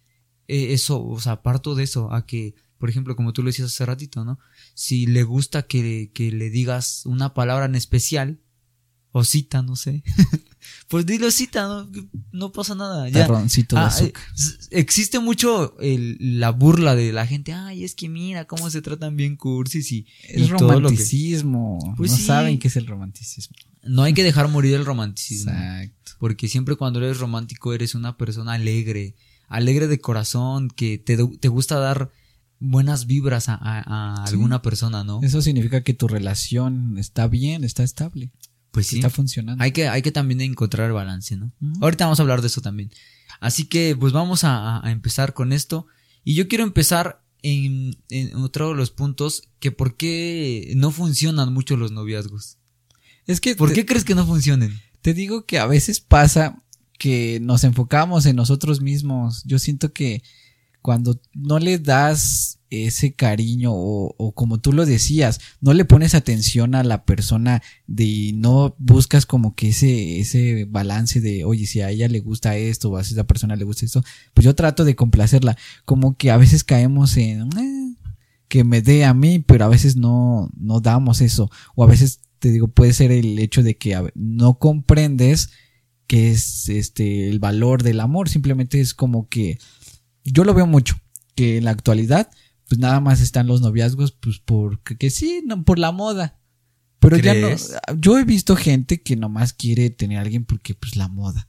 eh, 0.49 0.73
eso, 0.73 1.05
o 1.05 1.21
sea, 1.21 1.43
parto 1.43 1.75
de 1.75 1.85
eso, 1.85 2.13
a 2.13 2.25
que, 2.27 2.55
por 2.79 2.89
ejemplo, 2.91 3.17
como 3.17 3.33
tú 3.33 3.43
lo 3.43 3.49
decías 3.49 3.73
hace 3.73 3.85
ratito, 3.87 4.25
¿no? 4.25 4.39
Si 4.75 5.07
le 5.07 5.23
gusta 5.25 5.67
que, 5.67 6.11
que 6.15 6.31
le 6.31 6.51
digas 6.51 7.03
una 7.07 7.35
palabra 7.35 7.65
en 7.67 7.75
especial, 7.75 8.41
o 9.13 9.25
cita, 9.25 9.63
no 9.63 9.77
sé, 9.77 10.03
pues 10.89 11.05
dilo 11.07 11.31
cita, 11.31 11.67
no, 11.67 11.89
no 12.33 12.53
pasa 12.53 12.75
nada. 12.75 13.09
Ya. 13.09 13.27
De 13.27 13.35
Ah, 13.75 13.87
azúcar. 13.87 14.23
eh, 14.23 14.33
s- 14.37 14.57
existe 14.71 15.19
mucho 15.21 15.79
el- 15.81 16.17
la 16.41 16.51
burla 16.51 16.95
de 16.95 17.13
la 17.13 17.27
gente, 17.27 17.53
ay, 17.53 17.85
es 17.85 17.95
que 17.95 18.09
mira 18.09 18.45
cómo 18.47 18.71
se 18.71 18.83
tratan 18.83 19.17
bien 19.17 19.37
cursis 19.37 19.91
y, 19.93 20.07
y 20.35 20.47
todo 20.49 20.51
lo 20.51 20.59
que... 20.59 20.75
romanticismo. 20.75 21.95
Pues 21.97 22.11
no 22.13 22.17
sí. 22.17 22.23
saben 22.25 22.59
qué 22.59 22.69
es 22.69 22.77
el 22.77 22.87
romanticismo. 22.87 23.57
No 23.83 24.03
hay 24.03 24.15
que 24.15 24.25
dejar 24.25 24.49
morir 24.49 24.75
el 24.75 24.85
romanticismo. 24.85 25.53
Exacto. 25.53 26.13
Porque 26.19 26.49
siempre 26.49 26.77
cuando 26.77 26.99
eres 26.99 27.19
romántico 27.19 27.73
eres 27.75 27.95
una 27.95 28.17
persona 28.17 28.55
alegre, 28.55 29.15
alegre 29.49 29.87
de 29.87 30.01
corazón, 30.01 30.69
que 30.71 30.99
te, 30.99 31.17
te 31.17 31.49
gusta 31.49 31.79
dar 31.79 32.11
buenas 32.59 33.07
vibras 33.07 33.49
a, 33.49 33.55
a- 33.55 34.23
a 34.23 34.27
Sí. 34.27 34.33
alguna 34.33 34.63
persona, 34.63 35.05
¿no? 35.05 35.21
Eso 35.23 35.43
significa 35.43 35.83
que 35.83 35.93
tu 35.95 36.09
relación 36.09 36.97
está 36.99 37.29
bien, 37.29 37.65
está 37.65 37.83
estable, 37.85 38.31
Pues 38.77 38.89
sí. 38.89 38.97
está 38.97 39.09
funcionando. 39.09 39.65
Hay 39.65 39.73
que, 39.73 39.89
hay 39.89 40.03
que 40.03 40.13
también 40.13 40.43
encontrar 40.43 40.89
el 40.89 40.93
balance, 40.93 41.35
¿no? 41.35 41.51
Ahorita 41.81 42.05
vamos 42.05 42.21
a 42.21 42.23
hablar 42.23 42.43
de 42.43 42.49
eso 42.49 42.61
también. 42.61 42.91
Así 43.41 43.65
que 43.65 43.97
pues 43.99 44.13
vamos 44.13 44.45
a, 44.45 44.87
a 44.87 44.91
empezar 44.91 45.33
con 45.33 45.55
esto. 45.55 45.87
Y 46.25 46.35
yo 46.35 46.47
quiero 46.47 46.63
empezar 46.63 47.23
en, 47.41 47.97
en 48.11 48.37
otro 48.37 48.69
de 48.69 48.75
los 48.75 48.91
puntos 48.91 49.45
que 49.61 49.73
por 49.73 49.97
qué 49.97 50.75
no 50.77 50.91
funcionan 50.91 51.55
mucho 51.55 51.79
los 51.79 51.91
noviazgos. 51.91 52.59
Es 53.27 53.41
que 53.41 53.57
¿Por 53.57 53.71
te, 53.71 53.77
qué 53.77 53.87
crees 53.87 54.05
que 54.05 54.15
no 54.15 54.27
funcionen? 54.27 54.79
te 55.01 55.15
digo 55.15 55.47
que 55.47 55.59
a 55.59 55.67
veces 55.67 56.01
pasa 56.01 56.63
que 56.99 57.39
nos 57.41 57.65
enfocamos 57.65 58.27
en 58.27 58.37
nosotros 58.37 58.83
mismos. 58.83 59.43
Yo 59.47 59.59
siento 59.59 59.95
que 59.95 60.23
cuando 60.83 61.19
no 61.33 61.59
le 61.59 61.79
das 61.79 62.56
ese 62.71 63.15
cariño 63.15 63.73
o, 63.73 64.15
o 64.19 64.33
como 64.33 64.59
tú 64.59 64.73
lo 64.73 64.87
decías, 64.87 65.41
no 65.61 65.73
le 65.75 65.85
pones 65.85 66.15
atención 66.15 66.75
a 66.75 66.83
la 66.85 67.05
persona 67.05 67.63
de 67.87 68.33
no 68.35 68.75
buscas 68.79 69.27
como 69.27 69.55
que 69.55 69.69
ese, 69.69 70.19
ese 70.21 70.65
balance 70.65 71.21
de, 71.21 71.45
oye, 71.45 71.67
si 71.67 71.81
a 71.81 71.91
ella 71.91 72.09
le 72.09 72.21
gusta 72.21 72.57
esto 72.57 72.91
o 72.91 72.97
a 72.97 73.03
esa 73.03 73.25
persona 73.25 73.57
le 73.57 73.65
gusta 73.65 73.85
esto, 73.87 74.03
pues 74.35 74.45
yo 74.45 74.55
trato 74.55 74.85
de 74.85 74.97
complacerla. 74.97 75.57
Como 75.85 76.17
que 76.17 76.31
a 76.31 76.37
veces 76.37 76.65
caemos 76.65 77.17
en, 77.17 77.49
"Eh, 77.59 77.95
que 78.49 78.65
me 78.65 78.83
dé 78.83 79.05
a 79.05 79.15
mí, 79.15 79.39
pero 79.41 79.65
a 79.65 79.69
veces 79.69 79.97
no, 79.97 80.51
no 80.57 80.81
damos 80.81 81.21
eso. 81.21 81.51
O 81.75 81.85
a 81.85 81.87
veces, 81.87 82.21
te 82.39 82.51
digo, 82.51 82.69
puede 82.69 82.93
ser 82.93 83.11
el 83.13 83.39
hecho 83.39 83.63
de 83.63 83.77
que 83.77 84.11
no 84.15 84.59
comprendes 84.59 85.51
qué 86.07 86.31
es 86.31 86.69
este 86.69 87.29
el 87.29 87.39
valor 87.41 87.83
del 87.83 88.01
amor. 88.01 88.29
Simplemente 88.29 88.81
es 88.81 88.95
como 88.95 89.29
que 89.29 89.59
yo 90.25 90.45
lo 90.45 90.55
veo 90.55 90.67
mucho, 90.67 90.97
que 91.35 91.59
en 91.59 91.65
la 91.65 91.71
actualidad, 91.73 92.31
pues 92.69 92.79
nada 92.79 93.01
más 93.01 93.21
están 93.21 93.47
los 93.47 93.61
noviazgos, 93.61 94.13
pues 94.13 94.39
porque 94.39 94.97
que 94.97 95.11
sí, 95.11 95.43
no, 95.45 95.65
por 95.65 95.79
la 95.79 95.93
moda. 95.93 96.39
Pero 96.99 97.19
ya 97.19 97.35
no, 97.35 97.49
yo 97.99 98.19
he 98.19 98.25
visto 98.25 98.57
gente 98.57 99.03
que 99.03 99.17
nomás 99.17 99.53
quiere 99.53 99.91
tener 99.91 100.19
a 100.19 100.23
alguien 100.23 100.45
porque 100.45 100.75
pues 100.75 100.97
la 100.97 101.09
moda. 101.09 101.49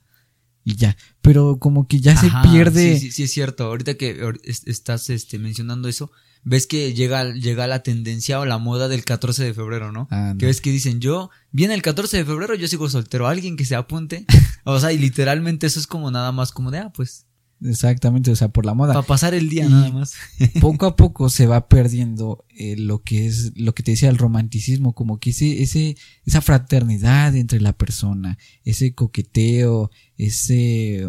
Y 0.64 0.76
ya, 0.76 0.96
pero 1.22 1.58
como 1.58 1.88
que 1.88 1.98
ya 2.00 2.12
Ajá, 2.12 2.42
se 2.42 2.48
pierde. 2.50 2.94
Sí, 2.94 3.06
sí, 3.06 3.10
sí, 3.10 3.22
es 3.22 3.32
cierto. 3.32 3.64
Ahorita 3.64 3.94
que 3.94 4.20
estás 4.44 5.08
este, 5.08 5.38
mencionando 5.38 5.88
eso, 5.88 6.10
ves 6.44 6.66
que 6.66 6.92
llega, 6.92 7.32
llega 7.32 7.66
la 7.66 7.82
tendencia 7.82 8.38
o 8.38 8.44
la 8.44 8.58
moda 8.58 8.88
del 8.88 9.04
14 9.04 9.44
de 9.44 9.54
febrero, 9.54 9.92
¿no? 9.92 10.08
Anda. 10.10 10.38
Que 10.38 10.46
ves 10.46 10.60
que 10.60 10.70
dicen, 10.70 11.00
yo, 11.00 11.30
viene 11.52 11.72
el 11.72 11.80
14 11.80 12.18
de 12.18 12.24
febrero, 12.26 12.54
yo 12.54 12.68
sigo 12.68 12.88
soltero. 12.90 13.26
Alguien 13.26 13.56
que 13.56 13.64
se 13.64 13.76
apunte. 13.76 14.26
o 14.64 14.78
sea, 14.78 14.92
y 14.92 14.98
literalmente 14.98 15.66
eso 15.66 15.80
es 15.80 15.86
como 15.86 16.10
nada 16.10 16.32
más 16.32 16.52
como 16.52 16.70
de, 16.70 16.78
ah, 16.78 16.92
pues, 16.94 17.27
Exactamente, 17.62 18.30
o 18.30 18.36
sea, 18.36 18.48
por 18.48 18.64
la 18.64 18.74
moda. 18.74 18.94
para 18.94 19.06
pasar 19.06 19.34
el 19.34 19.48
día 19.48 19.66
Y- 19.66 19.68
nada 19.70 19.90
más. 19.90 20.14
poco 20.60 20.86
a 20.86 20.96
poco 20.96 21.28
se 21.28 21.46
va 21.46 21.68
perdiendo 21.68 22.44
eh, 22.50 22.76
lo 22.76 23.02
que 23.02 23.26
es 23.26 23.52
lo 23.56 23.74
que 23.74 23.82
te 23.82 23.92
decía 23.92 24.08
el 24.10 24.18
romanticismo 24.18 24.92
como 24.94 25.18
que 25.18 25.30
ese 25.30 25.62
ese 25.62 25.96
esa 26.24 26.40
fraternidad 26.40 27.34
entre 27.36 27.60
la 27.60 27.72
persona 27.72 28.38
ese 28.64 28.94
coqueteo 28.94 29.90
ese 30.16 31.08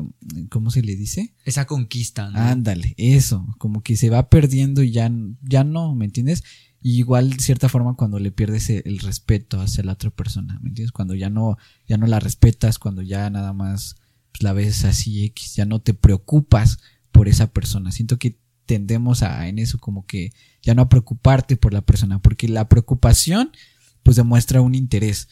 cómo 0.49 0.71
se 0.71 0.81
le 0.81 0.95
dice 0.95 1.33
Esa 1.45 1.65
conquista, 1.65 2.29
¿no? 2.29 2.39
ándale 2.39 2.93
eso 2.97 3.45
como 3.57 3.81
que 3.83 3.95
se 3.95 4.09
va 4.09 4.29
perdiendo 4.29 4.81
y 4.83 4.91
ya 4.91 5.11
ya 5.41 5.63
no 5.63 5.93
me 5.95 6.05
entiendes 6.05 6.43
y 6.81 6.97
igual 6.97 7.31
de 7.31 7.39
cierta 7.39 7.67
forma 7.69 7.95
cuando 7.95 8.19
le 8.19 8.31
pierdes 8.31 8.69
el, 8.69 8.81
el 8.85 8.99
respeto 8.99 9.59
hacia 9.61 9.83
la 9.83 9.93
otra 9.93 10.09
persona 10.11 10.59
me 10.61 10.69
entiendes 10.69 10.91
cuando 10.91 11.13
ya 11.15 11.29
no 11.29 11.57
ya 11.87 11.97
no 11.97 12.07
la 12.07 12.19
respetas 12.19 12.79
cuando 12.79 13.01
ya 13.01 13.29
nada 13.29 13.53
más 13.53 13.95
pues, 14.31 14.43
la 14.43 14.53
ves 14.53 14.83
así 14.85 15.25
X 15.25 15.55
ya 15.55 15.65
no 15.65 15.79
te 15.79 15.93
preocupas 15.93 16.79
por 17.11 17.27
esa 17.27 17.47
persona. 17.51 17.91
Siento 17.91 18.17
que 18.17 18.37
tendemos 18.65 19.23
a 19.23 19.47
en 19.47 19.57
eso 19.59 19.79
como 19.79 20.05
que 20.05 20.31
ya 20.61 20.75
no 20.75 20.83
a 20.83 20.89
preocuparte 20.89 21.57
por 21.57 21.73
la 21.73 21.81
persona 21.81 22.19
porque 22.21 22.47
la 22.47 22.69
preocupación 22.69 23.51
pues 24.03 24.15
demuestra 24.15 24.61
un 24.61 24.75
interés. 24.75 25.27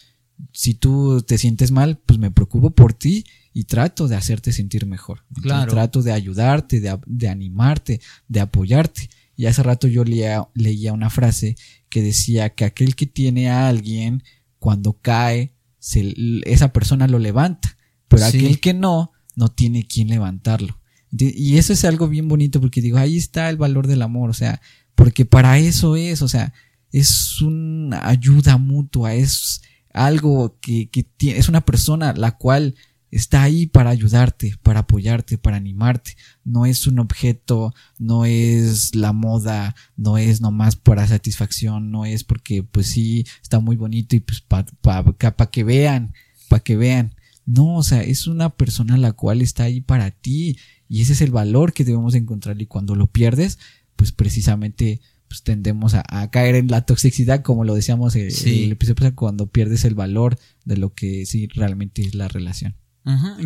Si 0.54 0.74
tú 0.74 1.22
te 1.22 1.38
sientes 1.38 1.72
mal 1.72 1.98
pues 2.00 2.18
me 2.20 2.32
preocupo 2.32 2.72
por 2.72 2.94
ti 2.94 3.25
y 3.54 3.63
trato 3.66 4.08
de 4.08 4.16
hacerte 4.16 4.51
sentir 4.51 4.86
mejor. 4.86 5.24
Entonces, 5.30 5.51
Claro. 5.51 5.72
trato 5.72 6.01
de 6.01 6.12
ayudarte 6.13 6.80
de, 6.80 6.98
de 7.06 7.27
animarte 7.30 8.01
de 8.27 8.39
apoyarte. 8.39 9.10
Y 9.36 9.46
hace 9.46 9.62
rato 9.62 9.88
yo 9.88 10.04
leía, 10.04 10.48
leía 10.56 10.94
una 10.94 11.12
frase 11.12 11.56
que 11.89 12.01
decía 12.01 12.50
que 12.56 12.66
aquel 12.66 12.96
que 12.96 13.06
tiene 13.06 13.50
a 13.50 13.68
alguien 13.68 14.24
cuando 14.60 14.94
cae 15.00 15.54
se- 15.80 16.16
esa 16.46 16.74
persona 16.74 17.08
lo 17.08 17.20
levanta 17.20 17.77
pero 18.08 18.28
Sí. 18.30 18.38
aquel 18.40 18.60
que 18.60 18.74
no 18.74 19.12
no 19.36 19.50
tiene 19.50 19.86
quien 19.88 20.08
levantarlo 20.10 20.80
y 21.12 21.58
eso 21.58 21.72
es 21.74 21.86
algo 21.86 22.08
bien 22.10 22.28
bonito 22.28 22.60
porque 22.60 22.82
digo, 22.82 22.98
ahí 22.98 23.16
está 23.18 23.50
el 23.50 23.56
valor 23.58 23.88
del 23.88 24.02
amor, 24.02 24.30
o 24.30 24.34
sea, 24.34 24.60
porque 24.94 25.24
para 25.26 25.58
eso 25.58 25.96
es, 25.96 26.22
o 26.22 26.28
sea, 26.28 26.54
es 26.92 27.42
una 27.42 28.08
ayuda 28.08 28.58
mutua, 28.58 29.14
es 29.14 29.62
algo 29.94 30.58
que, 30.60 30.90
que 30.90 31.06
tie- 31.18 31.36
es 31.36 31.48
una 31.50 31.62
persona 31.62 32.14
la 32.14 32.32
cual 32.38 32.76
está 33.10 33.42
ahí 33.44 33.68
para 33.68 33.90
ayudarte, 33.90 34.56
para 34.64 34.82
apoyarte, 34.82 35.38
para 35.38 35.56
animarte. 35.56 36.18
No 36.44 36.66
es 36.66 36.88
un 36.88 37.00
objeto, 37.00 37.74
no 37.98 38.26
es 38.26 38.94
la 38.96 39.14
moda, 39.14 39.76
no 39.96 40.18
es 40.18 40.42
nomás 40.42 40.76
para 40.76 41.08
satisfacción, 41.08 41.90
no 41.90 42.06
es 42.06 42.24
porque 42.26 42.64
pues 42.64 42.88
sí, 42.88 43.26
está 43.42 43.60
muy 43.62 43.78
bonito 43.78 44.16
y 44.16 44.20
pues 44.20 44.42
para 44.42 45.52
que 45.52 45.64
vean, 45.64 46.14
para 46.50 46.62
que 46.64 46.76
vean. 46.76 47.16
No, 47.48 47.77
o 47.77 47.84
sea, 47.84 48.04
es 48.04 48.27
una 48.27 48.50
persona 48.51 48.96
la 48.98 49.13
cual 49.13 49.42
está 49.42 49.63
ahí 49.63 49.82
para 49.82 50.12
ti 50.12 50.58
y 50.88 51.01
ese 51.01 51.13
es 51.13 51.22
el 51.22 51.32
valor 51.32 51.74
que 51.74 51.84
debemos 51.86 52.13
encontrar 52.13 52.62
y 52.62 52.66
cuando 52.68 52.94
lo 52.94 53.08
pierdes, 53.08 53.58
pues 53.96 54.12
precisamente 54.12 55.00
pues 55.30 55.44
tendemos 55.44 55.94
a, 55.94 56.04
a 56.08 56.30
caer 56.30 56.56
en 56.56 56.68
la 56.68 56.86
toxicidad, 56.86 57.42
como 57.44 57.63
lo 57.66 57.74
decíamos 57.74 58.16
en 58.16 58.32
Sí. 58.32 58.66
el 58.66 58.74
episodio 58.74 58.96
pasado, 58.96 59.16
cuando 59.16 59.48
pierdes 59.48 59.84
el 59.86 59.96
valor 59.96 60.38
de 60.66 60.77
lo 60.77 60.94
que 60.94 61.25
sí 61.25 61.48
realmente 61.48 62.01
es 62.01 62.13
la 62.16 62.27
relación. 62.27 62.75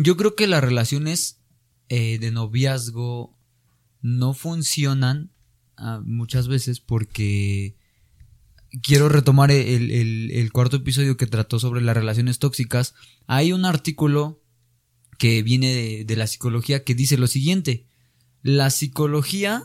Yo 0.02 0.16
creo 0.16 0.34
que 0.34 0.46
las 0.48 0.62
relaciones 0.62 1.38
eh, 1.88 2.18
de 2.18 2.30
noviazgo 2.32 3.36
no 4.00 4.34
funcionan 4.34 5.30
ah, 5.76 6.00
muchas 6.04 6.48
veces 6.48 6.80
porque 6.80 7.76
quiero 8.82 9.08
retomar 9.08 9.50
el, 9.50 9.90
el- 9.90 10.30
el 10.30 10.52
cuarto 10.52 10.76
episodio 10.76 11.16
que 11.16 11.26
trató 11.26 11.58
sobre 11.58 11.80
las 11.82 11.96
relaciones 11.96 12.38
tóxicas. 12.38 12.94
Hay 13.26 13.52
un 13.52 13.64
artículo 13.64 14.42
que 15.18 15.42
viene 15.42 15.72
de, 15.72 16.04
de 16.04 16.16
la 16.16 16.26
psicología 16.26 16.82
que 16.84 16.94
dice 16.94 17.16
lo 17.18 17.26
siguiente. 17.26 17.86
La 18.42 18.70
psicología 18.70 19.64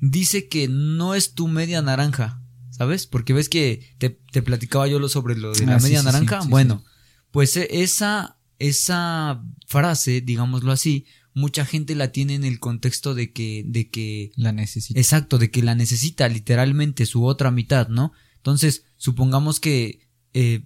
dice 0.00 0.48
que 0.48 0.68
no 0.68 1.14
es 1.14 1.34
tu 1.34 1.48
media 1.48 1.80
naranja, 1.82 2.42
¿sabes? 2.70 3.06
Porque 3.06 3.32
ves 3.32 3.48
que 3.48 3.94
te, 3.98 4.10
te 4.10 4.42
platicaba 4.42 4.86
yo 4.88 4.98
lo 4.98 5.08
sobre 5.08 5.36
lo 5.36 5.52
de 5.52 5.66
la 5.66 5.76
Ah, 5.76 5.80
media 5.80 6.00
sí, 6.00 6.04
naranja. 6.06 6.40
sí, 6.40 6.44
sí, 6.46 6.50
bueno, 6.50 6.84
pues 7.30 7.56
e- 7.56 7.82
esa, 7.82 8.38
esa 8.58 9.42
frase, 9.66 10.20
digámoslo 10.20 10.70
así, 10.72 11.06
mucha 11.34 11.64
gente 11.64 11.94
la 11.94 12.12
tiene 12.12 12.34
en 12.34 12.44
el 12.44 12.60
contexto 12.60 13.14
de 13.14 13.32
que, 13.32 13.64
de 13.66 13.88
que 13.88 14.32
La 14.36 14.52
necesito. 14.52 14.98
Exacto, 14.98 15.38
de 15.38 15.50
que 15.50 15.62
la 15.62 15.74
necesita 15.74 16.28
literalmente 16.28 17.06
su 17.06 17.24
otra 17.24 17.50
mitad, 17.50 17.88
¿no? 17.88 18.12
Entonces, 18.36 18.84
supongamos 18.96 19.60
que 19.60 20.08
eh, 20.34 20.64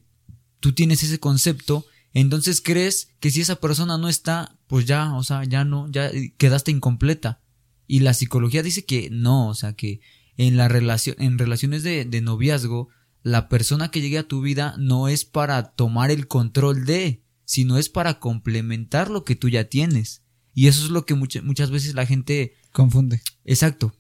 tú 0.61 0.73
tienes 0.73 1.03
ese 1.03 1.21
concepto, 1.21 1.87
entonces 2.13 2.61
crees 2.61 3.09
que 3.21 3.31
si 3.31 3.43
esa 3.43 3.57
persona 3.57 3.99
no 3.99 4.09
está, 4.09 4.59
pues 4.67 4.87
ya, 4.87 5.15
o 5.15 5.23
sea, 5.23 5.45
ya 5.45 5.65
no, 5.65 5.91
ya 5.91 6.11
quedaste 6.39 6.71
incompleta. 6.71 7.41
Y 7.87 8.01
la 8.01 8.15
psicología 8.15 8.63
dice 8.63 8.85
que 8.85 9.11
no, 9.11 9.49
o 9.49 9.55
sea, 9.55 9.75
que 9.75 10.01
en 10.37 10.57
la 10.57 10.69
relación, 10.69 11.17
en 11.19 11.39
relaciones 11.39 11.83
de, 11.83 12.05
de 12.05 12.21
noviazgo, 12.21 12.89
la 13.23 13.49
persona 13.49 13.91
que 13.91 14.01
llegue 14.01 14.19
a 14.19 14.29
tu 14.29 14.41
vida 14.41 14.75
no 14.79 15.09
es 15.09 15.25
para 15.25 15.73
tomar 15.73 16.11
el 16.11 16.27
control 16.27 16.85
de, 16.87 17.23
sino 17.45 17.79
es 17.79 17.89
para 17.89 18.19
complementar 18.19 19.11
lo 19.11 19.25
que 19.25 19.37
tú 19.37 19.49
ya 19.49 19.65
tienes. 19.65 20.23
Y 20.57 20.69
eso 20.69 20.83
es 20.83 20.91
lo 20.91 21.05
que 21.05 21.15
mucha- 21.15 21.43
muchas 21.43 21.71
veces 21.71 21.95
la 21.95 22.07
gente 22.07 22.55
Confunde. 22.73 23.21
Exacto. 23.45 23.95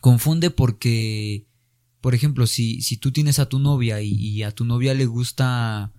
Confunde 0.00 0.50
porque, 0.50 1.46
por 2.00 2.14
ejemplo, 2.14 2.46
si, 2.46 2.80
si 2.80 2.96
tú 2.96 3.12
tienes 3.12 3.38
a 3.38 3.46
tu 3.50 3.58
novia 3.58 4.00
y, 4.00 4.10
y 4.12 4.42
a 4.42 4.52
tu 4.52 4.64
novia 4.64 4.94
le 4.94 5.04
gusta, 5.04 5.92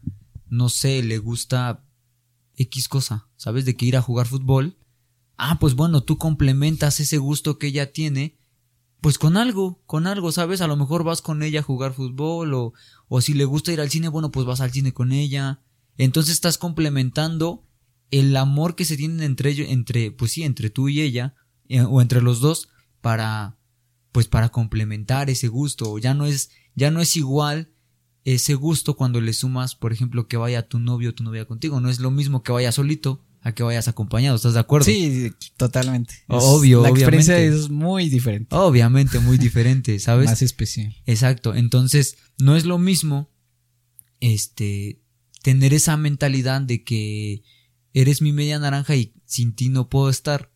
no 0.48 0.70
sé, 0.70 1.04
le 1.04 1.20
gusta 1.20 1.86
X 2.56 2.88
cosa, 2.88 3.30
¿sabes? 3.38 3.66
De 3.66 3.76
que 3.76 3.86
ir 3.86 3.96
a 3.96 4.02
jugar 4.02 4.26
fútbol. 4.28 4.78
Ah, 5.38 5.58
pues 5.60 5.76
bueno, 5.76 6.02
tú 6.02 6.18
complementas 6.18 7.00
ese 7.00 7.20
gusto 7.20 7.60
que 7.60 7.68
ella 7.68 7.92
tiene, 7.94 8.38
pues 9.00 9.20
con 9.20 9.38
algo, 9.38 9.82
con 9.86 10.08
algo, 10.08 10.32
¿sabes? 10.32 10.62
A 10.62 10.68
lo 10.68 10.76
mejor 10.76 11.04
vas 11.04 11.22
con 11.22 11.44
ella 11.44 11.60
a 11.60 11.64
jugar 11.64 11.94
fútbol 11.94 12.54
o, 12.56 12.74
o 13.10 13.22
si 13.22 13.34
le 13.36 13.46
gusta 13.46 13.72
ir 13.72 13.80
al 13.80 13.90
cine, 13.92 14.08
bueno, 14.08 14.32
pues 14.32 14.46
vas 14.48 14.60
al 14.62 14.72
cine 14.72 14.92
con 14.92 15.12
ella. 15.12 15.62
Entonces 15.98 16.34
estás 16.34 16.58
complementando 16.58 17.64
el 18.20 18.36
amor 18.38 18.76
que 18.76 18.86
se 18.86 18.96
tienen 18.98 19.22
entre 19.22 19.50
ellos, 19.50 19.68
entre, 19.70 20.12
pues 20.12 20.32
sí, 20.32 20.44
entre 20.44 20.70
tú 20.70 20.88
y 20.90 21.02
ella, 21.02 21.34
eh, 21.68 21.82
o 21.82 22.02
entre 22.02 22.22
los 22.22 22.40
dos, 22.42 22.70
para, 23.02 23.58
pues 24.12 24.28
para 24.28 24.50
complementar 24.50 25.30
ese 25.30 25.48
gusto. 25.48 25.98
Ya 25.98 26.14
no 26.14 26.26
es, 26.26 26.52
ya 26.76 26.92
no 26.92 27.02
es 27.02 27.16
igual 27.16 27.70
ese 28.24 28.54
gusto 28.56 28.96
cuando 28.96 29.20
le 29.20 29.34
sumas, 29.34 29.76
por 29.76 29.92
ejemplo, 29.94 30.28
que 30.28 30.38
vaya 30.38 30.68
tu 30.68 30.80
novio 30.80 31.10
o 31.10 31.14
tu 31.14 31.24
novia 31.24 31.46
contigo. 31.46 31.80
No 31.82 31.90
es 31.90 32.00
lo 32.00 32.12
mismo 32.12 32.44
que 32.44 32.52
vayas 32.52 32.76
solito 32.76 33.24
a 33.42 33.54
que 33.54 33.64
vayas 33.64 33.90
acompañado, 33.90 34.36
¿estás 34.38 34.54
de 34.54 34.60
acuerdo? 34.62 34.86
Sí, 34.86 35.32
totalmente. 35.58 36.14
Es- 36.14 36.24
Obvio, 36.30 36.82
La 36.84 36.90
experiencia 36.90 37.36
obviamente. 37.36 37.60
es 37.64 37.70
muy 37.70 38.10
diferente. 38.10 38.56
Obviamente, 38.56 39.20
muy 39.20 39.38
diferente, 39.38 40.00
¿sabes? 40.08 40.28
Más 40.28 40.42
especial. 40.42 40.96
Exacto. 41.06 41.54
Entonces, 41.56 42.18
no 42.38 42.56
es 42.56 42.64
lo 42.66 42.78
mismo, 42.78 43.30
este, 44.22 45.02
tener 45.42 45.74
esa 45.74 45.98
mentalidad 45.98 46.62
de 46.62 46.84
que 46.84 47.44
eres 47.94 48.22
mi 48.22 48.34
media 48.34 48.60
naranja 48.60 48.96
y 48.96 49.14
sin 49.26 49.54
ti 49.54 49.70
no 49.70 49.90
puedo 49.90 50.10
estar, 50.10 50.52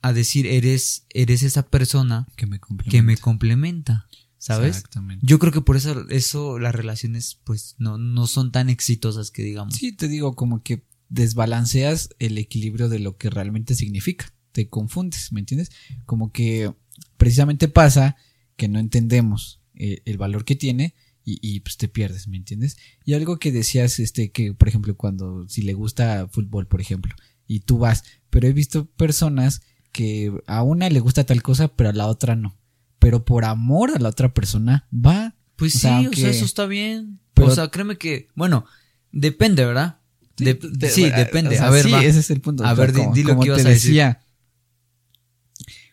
a 0.00 0.12
decir 0.12 0.46
eres, 0.46 1.06
eres 1.10 1.42
esa 1.42 1.68
persona 1.68 2.26
Que 2.36 2.46
me 2.46 2.60
complementa. 2.60 2.90
que 2.90 3.02
me 3.02 3.16
complementa, 3.16 4.08
¿sabes? 4.38 4.76
Exactamente. 4.76 5.26
Yo 5.26 5.38
creo 5.38 5.52
que 5.52 5.60
por 5.60 5.76
eso, 5.76 6.08
eso 6.08 6.58
las 6.58 6.74
relaciones, 6.74 7.40
pues, 7.44 7.74
no, 7.78 7.98
no 7.98 8.26
son 8.26 8.52
tan 8.52 8.68
exitosas 8.70 9.30
que 9.30 9.42
digamos. 9.42 9.74
Sí, 9.74 9.92
te 9.92 10.06
digo, 10.08 10.36
como 10.36 10.62
que 10.62 10.86
desbalanceas 11.08 12.10
el 12.18 12.38
equilibrio 12.38 12.88
de 12.88 12.98
lo 12.98 13.16
que 13.16 13.30
realmente 13.30 13.74
significa. 13.74 14.32
Te 14.52 14.68
confundes, 14.68 15.32
¿me 15.32 15.40
entiendes? 15.40 15.70
Como 16.04 16.32
que 16.32 16.74
precisamente 17.16 17.68
pasa 17.68 18.16
que 18.56 18.68
no 18.68 18.78
entendemos 18.78 19.60
eh, 19.74 20.02
el 20.04 20.18
valor 20.18 20.44
que 20.44 20.56
tiene 20.56 20.94
y, 21.30 21.38
y, 21.42 21.60
pues 21.60 21.76
te 21.76 21.88
pierdes, 21.88 22.26
¿me 22.28 22.36
entiendes? 22.36 22.76
Y 23.04 23.14
algo 23.14 23.38
que 23.38 23.52
decías, 23.52 23.98
este, 23.98 24.30
que 24.30 24.54
por 24.54 24.68
ejemplo, 24.68 24.96
cuando 24.96 25.46
si 25.48 25.62
le 25.62 25.74
gusta 25.74 26.28
fútbol, 26.28 26.66
por 26.66 26.80
ejemplo, 26.80 27.14
y 27.46 27.60
tú 27.60 27.78
vas, 27.78 28.04
pero 28.30 28.46
he 28.46 28.52
visto 28.52 28.86
personas 28.86 29.60
que 29.92 30.32
a 30.46 30.62
una 30.62 30.88
le 30.90 31.00
gusta 31.00 31.24
tal 31.24 31.42
cosa, 31.42 31.68
pero 31.68 31.90
a 31.90 31.92
la 31.92 32.06
otra 32.06 32.36
no. 32.36 32.56
Pero 32.98 33.24
por 33.24 33.44
amor 33.44 33.90
a 33.94 33.98
la 33.98 34.08
otra 34.08 34.32
persona 34.32 34.88
va. 34.92 35.34
Pues 35.56 35.74
O 35.74 35.78
sí, 35.78 35.82
sea, 35.82 36.00
o 36.00 36.12
sea, 36.12 36.30
eso 36.30 36.44
está 36.44 36.66
bien. 36.66 37.20
Pero- 37.34 37.48
o 37.48 37.54
sea, 37.54 37.68
créeme 37.68 37.96
que, 37.98 38.28
bueno, 38.34 38.64
depende, 39.12 39.64
¿verdad? 39.64 40.00
De- 40.36 40.54
de- 40.54 40.88
sí, 40.90 41.00
bueno, 41.02 41.16
depende. 41.16 41.54
o 41.56 41.58
sea, 41.58 41.66
a 41.66 41.70
ver, 41.70 41.84
sí, 41.84 41.90
va. 41.90 42.04
ese 42.04 42.20
es 42.20 42.30
el 42.30 42.40
punto. 42.40 42.64
A 42.64 42.74
ver, 42.74 42.92
di- 42.92 43.22
lo 43.24 43.30
como 43.30 43.42
que 43.42 43.48
ibas 43.48 43.62
te 43.62 43.68
a 43.68 43.70
decir. 43.70 43.90
decía, 43.90 44.20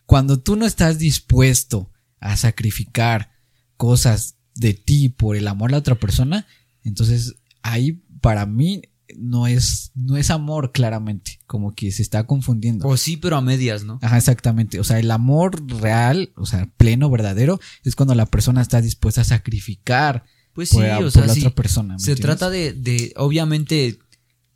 cuando 0.06 0.38
tú 0.40 0.56
no 0.56 0.66
estás 0.66 0.98
dispuesto 0.98 1.90
a 2.20 2.36
sacrificar 2.36 3.32
cosas 3.76 4.35
de 4.56 4.74
ti 4.74 5.08
por 5.08 5.36
el 5.36 5.48
amor 5.48 5.70
a 5.70 5.72
la 5.72 5.78
otra 5.78 5.94
persona, 5.94 6.46
entonces 6.82 7.36
ahí 7.62 8.02
para 8.20 8.46
mí 8.46 8.82
no 9.16 9.46
es 9.46 9.92
no 9.94 10.16
es 10.16 10.30
amor 10.30 10.72
claramente, 10.72 11.38
como 11.46 11.74
que 11.74 11.92
se 11.92 12.02
está 12.02 12.26
confundiendo. 12.26 12.88
O 12.88 12.96
sí, 12.96 13.16
pero 13.16 13.36
a 13.36 13.40
medias, 13.40 13.84
¿no? 13.84 13.98
Ajá, 14.02 14.16
exactamente. 14.16 14.80
O 14.80 14.84
sea, 14.84 14.98
el 14.98 15.10
amor 15.10 15.62
real, 15.80 16.32
o 16.36 16.44
sea, 16.46 16.68
pleno, 16.76 17.08
verdadero, 17.08 17.60
es 17.84 17.94
cuando 17.94 18.14
la 18.14 18.26
persona 18.26 18.62
está 18.62 18.80
dispuesta 18.80 19.20
a 19.20 19.24
sacrificar 19.24 20.24
Pues 20.54 20.70
sí, 20.70 20.76
por, 20.76 20.84
o 20.84 20.98
por 21.02 21.10
sea, 21.12 21.26
la 21.26 21.34
sí. 21.34 21.40
otra 21.40 21.54
persona. 21.54 21.94
¿me 21.94 22.00
Se 22.00 22.12
entiendes? 22.12 22.38
trata 22.38 22.50
de, 22.50 22.72
de, 22.72 23.12
obviamente, 23.16 23.98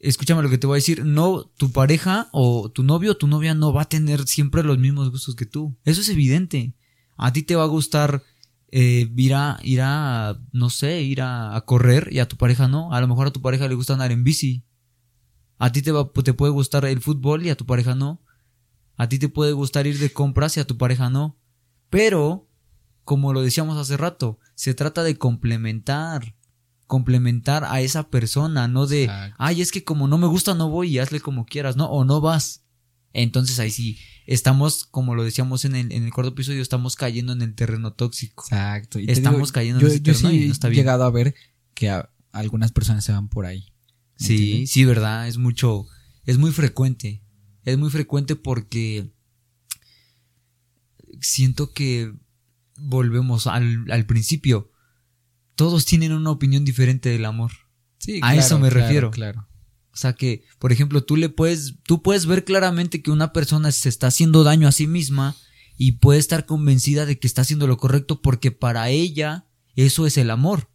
escúchame 0.01 0.43
lo 0.43 0.51
que 0.51 0.59
te 0.59 0.67
voy 0.67 0.75
a 0.77 0.83
decir, 0.83 1.05
no, 1.05 1.45
tu 1.57 1.71
pareja 1.71 2.29
o 2.33 2.71
tu 2.71 2.83
novio 2.83 3.13
o 3.13 3.17
tu 3.17 3.29
novia 3.29 3.55
no 3.55 3.73
va 3.73 3.83
a 3.83 3.89
tener 3.89 4.27
siempre 4.27 4.65
los 4.65 4.79
mismos 4.79 5.11
gustos 5.11 5.37
que 5.37 5.47
tú. 5.47 5.77
Eso 5.85 6.01
es 6.01 6.09
evidente. 6.09 6.75
A 7.17 7.33
ti 7.33 7.43
te 7.43 7.55
va 7.55 7.65
a 7.65 7.69
gustar 7.69 8.23
eh, 8.73 9.11
ir 9.17 9.35
a, 9.35 9.59
ir 9.63 9.81
a, 9.83 10.39
no 10.53 10.71
sé, 10.71 11.03
ir 11.03 11.23
a, 11.23 11.57
a 11.57 11.61
correr 11.63 12.09
y 12.13 12.21
a 12.21 12.29
tu 12.29 12.37
pareja 12.37 12.69
no. 12.69 12.93
A 12.93 13.01
lo 13.01 13.09
mejor 13.09 13.27
a 13.27 13.33
tu 13.33 13.43
pareja 13.43 13.69
le 13.69 13.75
gusta 13.75 13.95
andar 13.95 14.13
en 14.13 14.25
bici. 14.25 14.65
A 15.59 15.73
ti 15.73 15.83
te, 15.83 15.93
va, 15.93 16.11
te 16.11 16.33
puede 16.33 16.53
gustar 16.53 16.85
el 16.85 17.01
fútbol 17.01 17.45
y 17.45 17.51
a 17.51 17.57
tu 17.57 17.67
pareja 17.67 17.95
no. 17.95 18.23
A 18.97 19.09
ti 19.09 19.19
te 19.19 19.29
puede 19.29 19.53
gustar 19.53 19.87
ir 19.87 19.99
de 19.99 20.13
compras 20.13 20.57
y 20.57 20.61
a 20.61 20.67
tu 20.67 20.77
pareja 20.79 21.11
no. 21.11 21.37
Pero, 21.91 22.49
como 23.05 23.33
lo 23.33 23.43
decíamos 23.43 23.77
hace 23.77 23.97
rato, 23.97 24.39
se 24.55 24.75
trata 24.75 25.03
de 25.03 25.17
complementar. 25.17 26.35
Complementar 26.87 27.65
a 27.65 27.81
esa 27.81 28.09
persona, 28.09 28.67
no 28.69 28.87
de, 28.87 29.05
Exacto. 29.05 29.37
ay, 29.39 29.61
es 29.61 29.71
que 29.71 29.85
como 29.85 30.09
no 30.09 30.19
me 30.19 30.27
gusta, 30.27 30.55
no 30.55 30.71
voy 30.71 30.89
y 30.91 30.99
hazle 30.99 31.21
como 31.21 31.45
quieras, 31.47 31.77
¿no? 31.77 31.87
O 31.87 32.05
no 32.05 32.21
vas. 32.21 32.65
Entonces 33.13 33.59
ahí 33.59 33.71
sí, 33.71 33.99
estamos, 34.35 34.85
como 34.87 35.15
lo 35.15 35.25
decíamos 35.25 35.65
en 35.65 35.75
el, 35.75 35.93
en 35.93 36.05
el 36.05 36.13
cuarto 36.13 36.31
episodio, 36.33 36.63
estamos 36.63 36.97
cayendo 36.97 37.33
en 37.33 37.43
el 37.43 37.55
terreno 37.55 37.93
tóxico. 37.93 38.45
Exacto. 38.45 38.99
Y 38.99 39.11
Estamos 39.11 39.53
cayendo 39.53 39.81
en 39.81 39.87
ese 39.87 39.97
yo 40.01 40.13
terreno 40.15 40.31
sí 40.31 40.43
y 40.45 40.47
no 40.47 40.53
está 40.53 40.69
he 40.69 40.71
bien. 40.71 40.83
llegado 40.85 41.05
a 41.05 41.11
ver 41.11 41.35
que 41.75 41.91
a- 41.91 42.11
algunas 42.33 42.73
personas 42.73 43.05
se 43.05 43.13
van 43.13 43.29
por 43.29 43.45
ahí. 43.47 43.67
¿me 44.21 44.27
Sí, 44.27 44.35
entiendes? 44.37 44.71
sí, 44.71 44.85
verdad, 44.85 45.29
es 45.29 45.37
mucho, 45.39 45.87
es 46.25 46.39
muy 46.39 46.53
frecuente. 46.53 47.23
Es 47.65 47.77
muy 47.77 47.91
frecuente 47.91 48.37
porque 48.37 49.13
siento 51.21 51.73
que 51.73 52.13
volvemos 52.77 53.47
al, 53.47 53.91
al 53.91 54.07
principio. 54.07 54.71
Todos 55.55 55.85
tienen 55.85 56.13
una 56.13 56.31
opinión 56.31 56.65
diferente 56.65 57.09
del 57.11 57.25
amor. 57.25 57.53
Sí, 57.99 58.21
a 58.23 58.35
eso 58.35 58.59
me 58.59 58.69
claro, 58.71 58.81
refiero. 58.87 59.11
Claro. 59.11 59.49
O 60.01 60.09
sea 60.09 60.15
que, 60.15 60.45
por 60.59 60.73
ejemplo, 60.73 61.05
tú 61.05 61.19
le 61.19 61.29
puedes, 61.29 61.75
tú 61.83 62.01
puedes 62.01 62.25
ver 62.25 62.47
claramente 62.47 63.03
que 63.03 63.11
una 63.11 63.35
persona 63.35 63.71
se 63.71 63.91
está 63.91 64.07
haciendo 64.07 64.45
daño 64.45 64.67
a 64.67 64.73
sí 64.73 64.87
misma 64.87 65.37
y 65.77 65.93
puede 65.93 66.19
estar 66.19 66.47
convencida 66.47 67.05
de 67.05 67.19
que 67.19 67.27
está 67.27 67.43
haciendo 67.43 67.67
lo 67.67 67.77
correcto 67.77 68.23
porque 68.23 68.51
para 68.51 68.89
ella 68.89 69.45
eso 69.77 70.07
es 70.07 70.17
el 70.17 70.31
amor. 70.31 70.71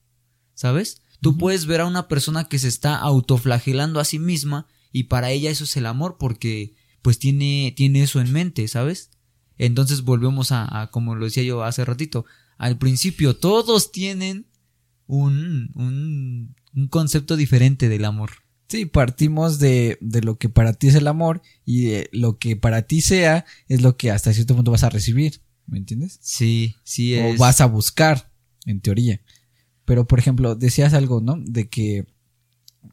¿Sabes? 0.53 1.01
Tú 1.21 1.39
puedes 1.39 1.65
ver 1.65 1.81
a 1.81 1.88
una 1.88 2.07
persona 2.07 2.43
que 2.43 2.59
se 2.59 2.67
está 2.67 2.97
autoflagelando 2.97 3.99
a 3.99 4.05
sí 4.05 4.19
misma 4.19 4.67
y 4.91 5.05
para 5.05 5.31
ella 5.31 5.49
eso 5.49 5.63
es 5.63 5.75
el 5.75 5.88
amor 5.88 6.17
porque 6.19 6.75
pues 7.01 7.17
tiene, 7.17 7.73
tiene 7.75 8.03
eso 8.03 8.21
en 8.21 8.31
mente, 8.31 8.67
¿sabes? 8.67 9.09
Entonces 9.57 10.03
volvemos 10.03 10.51
a, 10.51 10.81
a, 10.81 10.91
como 10.91 11.15
lo 11.15 11.25
decía 11.25 11.41
yo 11.41 11.63
hace 11.63 11.83
ratito, 11.83 12.25
al 12.59 12.77
principio 12.77 13.35
todos 13.35 13.91
tienen 13.91 14.45
un, 15.07 15.71
un, 15.73 16.55
un 16.75 16.88
concepto 16.89 17.35
diferente 17.35 17.89
del 17.89 18.05
amor. 18.05 18.44
Sí, 18.67 18.86
partimos 18.86 19.60
de, 19.60 19.97
de 20.01 20.21
lo 20.21 20.38
que 20.38 20.49
para 20.49 20.73
ti 20.73 20.88
es 20.88 20.95
el 20.95 21.08
amor 21.08 21.41
y 21.65 21.86
de 21.86 22.10
lo 22.12 22.38
que 22.38 22.56
para 22.56 22.84
ti 22.84 23.01
sea 23.01 23.45
es 23.67 23.82
lo 23.82 23.95
que 23.95 24.12
hasta 24.12 24.34
cierto 24.34 24.56
punto 24.56 24.71
vas 24.71 24.84
a 24.84 24.89
recibir. 24.89 25.41
¿Me 25.67 25.78
entiendes? 25.78 26.19
Sí, 26.21 26.75
sí 26.84 27.15
es. 27.15 27.36
O 27.36 27.38
vas 27.38 27.62
a 27.62 27.65
buscar, 27.65 28.32
en 28.65 28.82
teoría. 28.82 29.21
Pero, 29.86 30.08
por 30.08 30.19
ejemplo, 30.19 30.56
decías 30.56 30.93
algo, 30.93 31.21
¿no? 31.21 31.38
De 31.38 31.69
que 31.69 32.06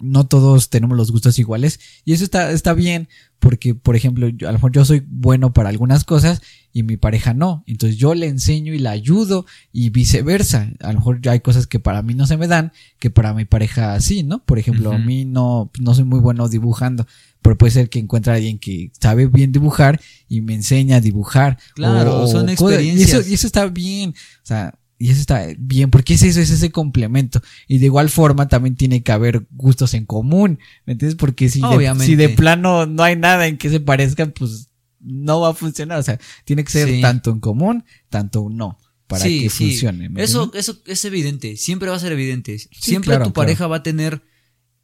no 0.00 0.26
todos 0.26 0.70
tenemos 0.70 0.96
los 0.96 1.10
gustos 1.10 1.38
iguales 1.38 1.80
y 2.04 2.12
eso 2.12 2.24
está, 2.24 2.50
está 2.50 2.74
bien 2.74 3.08
porque, 3.42 3.74
por 3.74 3.96
ejemplo, 3.96 4.28
yo, 4.28 4.48
a 4.48 4.52
lo 4.52 4.58
mejor 4.58 4.70
yo 4.70 4.84
soy 4.84 5.02
bueno 5.04 5.52
para 5.52 5.68
algunas 5.68 6.04
cosas 6.04 6.42
y 6.72 6.84
mi 6.84 6.96
pareja 6.96 7.34
no. 7.34 7.64
Entonces 7.66 7.98
yo 7.98 8.14
le 8.14 8.28
enseño 8.28 8.72
y 8.72 8.78
la 8.78 8.92
ayudo 8.92 9.46
y 9.72 9.90
viceversa. 9.90 10.70
A 10.78 10.92
lo 10.92 11.00
mejor 11.00 11.20
hay 11.28 11.40
cosas 11.40 11.66
que 11.66 11.80
para 11.80 12.02
mí 12.02 12.14
no 12.14 12.28
se 12.28 12.36
me 12.36 12.46
dan, 12.46 12.70
que 13.00 13.10
para 13.10 13.34
mi 13.34 13.44
pareja 13.44 14.00
sí, 14.00 14.22
¿no? 14.22 14.44
Por 14.44 14.60
ejemplo, 14.60 14.92
a 14.92 14.98
mí 14.98 15.24
no, 15.24 15.72
no 15.80 15.92
soy 15.92 16.04
muy 16.04 16.20
bueno 16.20 16.48
dibujando, 16.48 17.04
pero 17.42 17.58
puede 17.58 17.72
ser 17.72 17.90
que 17.90 17.98
encuentre 17.98 18.32
a 18.32 18.36
alguien 18.36 18.60
que 18.60 18.92
sabe 19.00 19.26
bien 19.26 19.50
dibujar 19.50 20.00
y 20.28 20.40
me 20.40 20.54
enseña 20.54 20.98
a 20.98 21.00
dibujar. 21.00 21.58
Claro, 21.74 22.28
son 22.28 22.48
experiencias. 22.48 23.08
Y 23.08 23.12
eso, 23.12 23.28
y 23.28 23.34
eso 23.34 23.48
está 23.48 23.66
bien. 23.66 24.10
O 24.10 24.46
sea, 24.46 24.78
y 25.02 25.10
eso 25.10 25.20
está 25.20 25.48
bien, 25.58 25.90
porque 25.90 26.14
es 26.14 26.22
eso, 26.22 26.38
es 26.38 26.50
ese 26.50 26.70
complemento. 26.70 27.42
Y 27.66 27.78
de 27.78 27.86
igual 27.86 28.08
forma 28.08 28.46
también 28.46 28.76
tiene 28.76 29.02
que 29.02 29.10
haber 29.10 29.48
gustos 29.50 29.94
en 29.94 30.06
común, 30.06 30.60
¿me 30.86 30.92
entiendes? 30.92 31.16
Porque 31.16 31.48
si, 31.48 31.60
de, 31.60 31.94
si 31.98 32.14
de 32.14 32.28
plano 32.28 32.86
no 32.86 33.02
hay 33.02 33.16
nada 33.16 33.48
en 33.48 33.58
que 33.58 33.68
se 33.68 33.80
parezcan, 33.80 34.30
pues 34.30 34.68
no 35.00 35.40
va 35.40 35.50
a 35.50 35.54
funcionar. 35.54 35.98
O 35.98 36.04
sea, 36.04 36.20
tiene 36.44 36.62
que 36.62 36.70
ser 36.70 37.00
tanto 37.00 37.32
en 37.32 37.40
común, 37.40 37.84
tanto 38.10 38.46
no, 38.48 38.78
para 39.08 39.24
que 39.24 39.50
funcione. 39.50 40.08
Eso, 40.22 40.52
eso 40.54 40.78
es 40.86 41.04
evidente, 41.04 41.56
siempre 41.56 41.90
va 41.90 41.96
a 41.96 41.98
ser 41.98 42.12
evidente. 42.12 42.56
Siempre 42.70 43.18
tu 43.18 43.32
pareja 43.32 43.66
va 43.66 43.78
a 43.78 43.82
tener, 43.82 44.22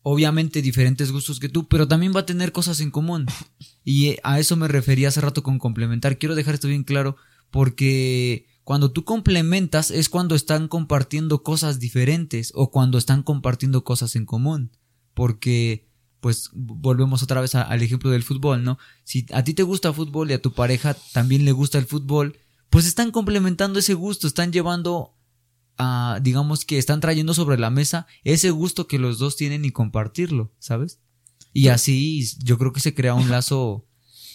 obviamente, 0.02 0.62
diferentes 0.62 1.12
gustos 1.12 1.38
que 1.38 1.48
tú, 1.48 1.68
pero 1.68 1.86
también 1.86 2.12
va 2.12 2.20
a 2.20 2.26
tener 2.26 2.50
cosas 2.50 2.80
en 2.80 2.90
común. 2.90 3.26
Y 3.84 4.16
a 4.24 4.40
eso 4.40 4.56
me 4.56 4.66
refería 4.66 5.10
hace 5.10 5.20
rato 5.20 5.44
con 5.44 5.60
complementar. 5.60 6.18
Quiero 6.18 6.34
dejar 6.34 6.54
esto 6.54 6.66
bien 6.66 6.82
claro, 6.82 7.16
porque 7.52 8.47
cuando 8.68 8.92
tú 8.92 9.02
complementas 9.02 9.90
es 9.90 10.10
cuando 10.10 10.34
están 10.34 10.68
compartiendo 10.68 11.42
cosas 11.42 11.78
diferentes 11.80 12.52
o 12.54 12.70
cuando 12.70 12.98
están 12.98 13.22
compartiendo 13.22 13.82
cosas 13.82 14.14
en 14.14 14.26
común. 14.26 14.76
Porque, 15.14 15.88
pues, 16.20 16.50
volvemos 16.52 17.22
otra 17.22 17.40
vez 17.40 17.54
al 17.54 17.80
ejemplo 17.80 18.10
del 18.10 18.24
fútbol, 18.24 18.64
¿no? 18.64 18.76
Si 19.04 19.24
a 19.32 19.42
ti 19.42 19.54
te 19.54 19.62
gusta 19.62 19.88
el 19.88 19.94
fútbol 19.94 20.30
y 20.30 20.34
a 20.34 20.42
tu 20.42 20.52
pareja 20.52 20.94
también 21.14 21.46
le 21.46 21.52
gusta 21.52 21.78
el 21.78 21.86
fútbol, 21.86 22.36
pues 22.68 22.84
están 22.84 23.10
complementando 23.10 23.78
ese 23.78 23.94
gusto, 23.94 24.26
están 24.26 24.52
llevando 24.52 25.16
a, 25.78 26.20
digamos 26.22 26.66
que 26.66 26.76
están 26.76 27.00
trayendo 27.00 27.32
sobre 27.32 27.58
la 27.58 27.70
mesa 27.70 28.06
ese 28.22 28.50
gusto 28.50 28.86
que 28.86 28.98
los 28.98 29.18
dos 29.18 29.36
tienen 29.36 29.64
y 29.64 29.70
compartirlo, 29.70 30.52
¿sabes? 30.58 31.00
Y 31.54 31.68
así 31.68 32.22
yo 32.44 32.58
creo 32.58 32.74
que 32.74 32.80
se 32.80 32.92
crea 32.92 33.14
un 33.14 33.30
lazo, 33.30 33.88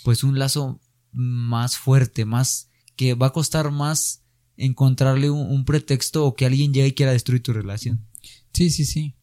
pues 0.03 0.23
un 0.23 0.39
lazo 0.39 0.81
más 1.11 1.77
fuerte, 1.77 2.25
más, 2.25 2.71
que 2.95 3.13
va 3.13 3.27
a 3.27 3.33
costar 3.33 3.69
más 3.69 4.22
encontrarle 4.57 5.29
un, 5.29 5.65
pretexto 5.65 6.25
o 6.25 6.35
que 6.35 6.45
alguien 6.45 6.73
llegue 6.73 6.89
y 6.89 6.93
quiera 6.93 7.11
destruir 7.11 7.41
tu 7.41 7.53
relación. 7.53 8.05
Sí, 8.53 8.69
sí, 8.69 8.85
sí. 8.85 9.15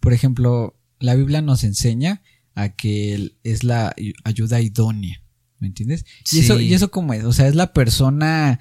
Por 0.00 0.12
ejemplo, 0.12 0.78
la 1.00 1.14
Biblia 1.14 1.42
nos 1.42 1.64
enseña 1.64 2.22
a 2.54 2.70
que 2.70 3.32
es 3.42 3.64
la 3.64 3.94
ayuda 4.24 4.60
idónea, 4.60 5.22
¿me 5.58 5.68
entiendes? 5.68 6.04
Y 6.32 6.40
eso, 6.40 6.60
y 6.60 6.74
eso 6.74 6.90
como 6.90 7.14
es, 7.14 7.24
o 7.24 7.32
sea, 7.32 7.48
es 7.48 7.54
la 7.54 7.72
persona 7.72 8.58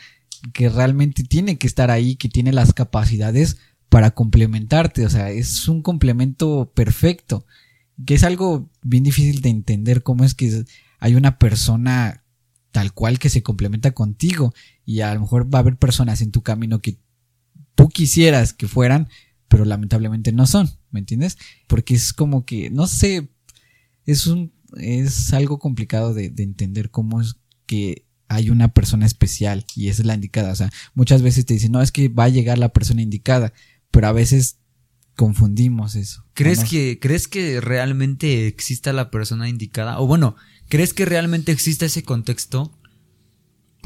que 0.54 0.70
realmente 0.70 1.24
tiene 1.24 1.58
que 1.58 1.68
estar 1.68 1.92
ahí, 1.92 2.16
que 2.16 2.30
tiene 2.30 2.52
las 2.52 2.74
capacidades 2.74 3.58
para 3.90 4.12
complementarte, 4.12 5.06
o 5.06 5.10
sea, 5.10 5.32
es 5.32 5.68
un 5.68 5.82
complemento 5.82 6.72
perfecto, 6.76 7.46
que 8.06 8.16
es 8.16 8.24
algo 8.24 8.70
bien 8.84 9.04
difícil 9.04 9.42
de 9.42 9.50
entender 9.50 10.04
cómo 10.04 10.24
es 10.24 10.34
que 10.34 10.66
hay 11.00 11.16
una 11.16 11.40
persona 11.40 12.24
tal 12.72 12.94
cual 12.94 13.18
que 13.18 13.30
se 13.30 13.42
complementa 13.42 13.92
contigo 13.92 14.54
y 14.88 15.02
a 15.02 15.14
lo 15.14 15.20
mejor 15.20 15.54
va 15.54 15.60
a 15.60 15.62
haber 15.62 15.76
personas 15.76 16.22
en 16.22 16.32
tu 16.32 16.42
camino 16.44 16.80
que 16.80 16.98
tú 17.76 17.90
quisieras 17.90 18.54
que 18.54 18.70
fueran, 18.70 19.10
pero 19.50 19.66
lamentablemente 19.66 20.32
no 20.32 20.48
son, 20.48 20.72
¿me 20.92 21.02
entiendes? 21.02 21.38
Porque 21.68 21.94
es 21.94 22.14
como 22.14 22.46
que, 22.46 22.70
no 22.70 22.88
sé, 22.88 23.28
es 24.06 24.28
un, 24.28 24.54
es 24.78 25.34
algo 25.34 25.60
complicado 25.60 26.14
de, 26.14 26.30
de 26.30 26.44
entender 26.44 26.90
cómo 26.90 27.20
es 27.20 27.36
que 27.66 28.06
hay 28.30 28.50
una 28.50 28.70
persona 28.70 29.06
especial 29.06 29.66
y 29.76 29.90
esa 29.90 30.04
es 30.04 30.06
la 30.06 30.16
indicada. 30.16 30.54
O 30.54 30.56
sea, 30.56 30.72
muchas 30.94 31.22
veces 31.22 31.46
te 31.46 31.54
dicen, 31.54 31.74
no, 31.74 31.82
es 31.82 31.92
que 31.92 32.08
va 32.08 32.24
a 32.24 32.30
llegar 32.30 32.58
la 32.58 32.70
persona 32.70 33.02
indicada, 33.02 33.52
pero 33.92 34.08
a 34.08 34.14
veces 34.14 34.60
confundimos 35.18 35.96
eso. 35.96 36.24
¿Crees 36.34 36.64
que, 36.64 36.98
crees 37.02 37.28
que 37.28 37.60
realmente 37.60 38.48
exista 38.48 38.94
la 38.94 39.12
persona 39.12 39.50
indicada? 39.50 40.00
O 40.00 40.08
bueno, 40.08 40.38
¿Crees 40.70 40.94
que 40.94 41.06
realmente 41.06 41.52
existe 41.52 41.86
ese 41.86 42.04
contexto? 42.04 42.77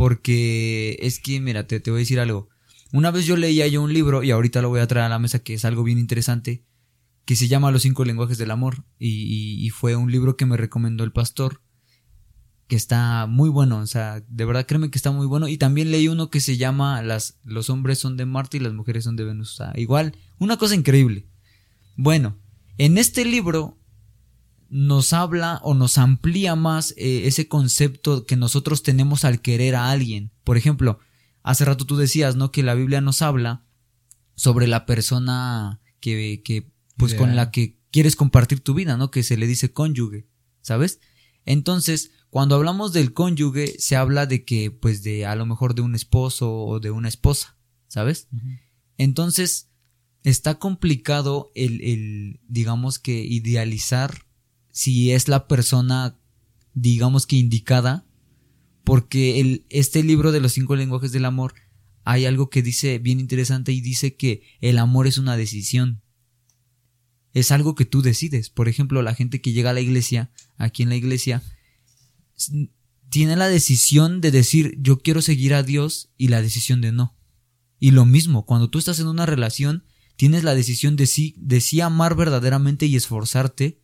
Porque 0.01 0.97
es 0.99 1.19
que, 1.19 1.39
mira, 1.39 1.67
te, 1.67 1.79
voy 1.91 1.99
a 1.99 1.99
decir 1.99 2.19
algo. 2.19 2.49
Una 2.91 3.11
vez 3.11 3.27
yo 3.27 3.37
leía 3.37 3.67
yo 3.67 3.83
un 3.83 3.93
libro, 3.93 4.23
y 4.23 4.31
ahorita 4.31 4.63
lo 4.63 4.69
voy 4.69 4.79
a 4.79 4.87
traer 4.87 5.05
a 5.05 5.09
la 5.09 5.19
mesa, 5.19 5.43
que 5.43 5.53
es 5.53 5.63
algo 5.63 5.83
bien 5.83 5.99
interesante, 5.99 6.65
que 7.23 7.35
se 7.35 7.47
llama 7.47 7.69
Los 7.69 7.83
cinco 7.83 8.03
lenguajes 8.03 8.39
del 8.39 8.49
amor, 8.49 8.83
y, 8.97 9.69
fue 9.69 9.95
un 9.95 10.11
libro 10.11 10.37
que 10.37 10.47
me 10.47 10.57
recomendó 10.57 11.03
el 11.03 11.11
pastor, 11.11 11.61
que 12.67 12.75
está 12.75 13.27
muy 13.27 13.51
bueno, 13.51 13.77
o 13.77 13.85
sea, 13.85 14.23
de 14.27 14.45
verdad 14.45 14.65
créeme 14.65 14.89
que 14.89 14.97
está 14.97 15.11
muy 15.11 15.27
bueno, 15.27 15.47
y 15.47 15.59
también 15.59 15.91
leí 15.91 16.07
uno 16.07 16.31
que 16.31 16.39
se 16.39 16.57
llama 16.57 17.03
las, 17.03 17.37
Los 17.43 17.69
hombres 17.69 17.99
son 17.99 18.17
de 18.17 18.25
Marte 18.25 18.57
y 18.57 18.61
las 18.61 18.73
mujeres 18.73 19.03
son 19.03 19.15
de 19.15 19.25
Venus, 19.25 19.53
o 19.53 19.55
sea, 19.65 19.73
igual, 19.79 20.17
una 20.39 20.57
cosa 20.57 20.73
increíble. 20.73 21.27
Bueno, 21.95 22.39
en 22.79 22.97
este 22.97 23.23
libro 23.23 23.77
nos 24.71 25.11
habla 25.11 25.59
o 25.63 25.73
nos 25.73 25.97
amplía 25.97 26.55
más 26.55 26.93
eh, 26.95 27.27
ese 27.27 27.49
concepto 27.49 28.25
que 28.25 28.37
nosotros 28.37 28.83
tenemos 28.83 29.25
al 29.25 29.41
querer 29.41 29.75
a 29.75 29.91
alguien. 29.91 30.31
Por 30.45 30.55
ejemplo, 30.55 30.97
hace 31.43 31.65
rato 31.65 31.85
tú 31.85 31.97
decías, 31.97 32.37
¿no? 32.37 32.53
Que 32.53 32.63
la 32.63 32.73
Biblia 32.73 33.01
nos 33.01 33.21
habla 33.21 33.65
sobre 34.35 34.67
la 34.67 34.85
persona 34.85 35.81
que, 35.99 36.41
que 36.45 36.71
pues 36.95 37.15
con 37.15 37.35
la 37.35 37.51
que 37.51 37.79
quieres 37.91 38.15
compartir 38.15 38.61
tu 38.61 38.73
vida, 38.73 38.95
¿no? 38.95 39.11
Que 39.11 39.23
se 39.23 39.35
le 39.35 39.45
dice 39.45 39.73
cónyuge, 39.73 40.29
¿sabes? 40.61 41.01
Entonces, 41.45 42.11
cuando 42.29 42.55
hablamos 42.55 42.93
del 42.93 43.11
cónyuge, 43.11 43.77
se 43.77 43.97
habla 43.97 44.25
de 44.25 44.45
que, 44.45 44.71
pues, 44.71 45.03
de 45.03 45.25
a 45.25 45.35
lo 45.35 45.45
mejor 45.45 45.75
de 45.75 45.81
un 45.81 45.95
esposo 45.95 46.49
o 46.49 46.79
de 46.79 46.91
una 46.91 47.09
esposa, 47.09 47.57
¿sabes? 47.89 48.29
Entonces, 48.97 49.69
está 50.23 50.59
complicado 50.59 51.51
el, 51.55 51.81
el, 51.81 52.39
digamos 52.47 52.99
que, 52.99 53.19
idealizar 53.25 54.30
si 54.71 55.11
es 55.11 55.27
la 55.27 55.47
persona, 55.47 56.17
digamos 56.73 57.25
que 57.25 57.35
indicada, 57.35 58.05
porque 58.83 59.39
el, 59.39 59.65
este 59.69 60.03
libro 60.03 60.31
de 60.31 60.41
los 60.41 60.53
cinco 60.53 60.75
lenguajes 60.75 61.11
del 61.11 61.25
amor 61.25 61.53
hay 62.03 62.25
algo 62.25 62.49
que 62.49 62.61
dice 62.61 62.99
bien 62.99 63.19
interesante 63.19 63.71
y 63.71 63.81
dice 63.81 64.15
que 64.15 64.43
el 64.59 64.79
amor 64.79 65.07
es 65.07 65.17
una 65.17 65.37
decisión. 65.37 66.01
Es 67.33 67.51
algo 67.51 67.75
que 67.75 67.85
tú 67.85 68.01
decides. 68.01 68.49
Por 68.49 68.67
ejemplo, 68.67 69.01
la 69.01 69.13
gente 69.13 69.39
que 69.39 69.53
llega 69.53 69.69
a 69.69 69.73
la 69.73 69.81
iglesia, 69.81 70.31
aquí 70.57 70.83
en 70.83 70.89
la 70.89 70.95
iglesia, 70.95 71.43
tiene 73.09 73.35
la 73.35 73.47
decisión 73.47 74.19
de 74.19 74.31
decir 74.31 74.77
yo 74.79 74.99
quiero 74.99 75.21
seguir 75.21 75.53
a 75.53 75.63
Dios 75.63 76.11
y 76.17 76.29
la 76.29 76.41
decisión 76.41 76.81
de 76.81 76.91
no. 76.91 77.15
Y 77.79 77.91
lo 77.91 78.05
mismo, 78.05 78.45
cuando 78.45 78.69
tú 78.69 78.79
estás 78.79 78.99
en 78.99 79.07
una 79.07 79.25
relación, 79.25 79.85
tienes 80.15 80.43
la 80.43 80.55
decisión 80.55 80.95
de 80.95 81.07
sí, 81.07 81.35
de 81.37 81.61
sí 81.61 81.81
amar 81.81 82.15
verdaderamente 82.15 82.85
y 82.85 82.95
esforzarte 82.95 83.80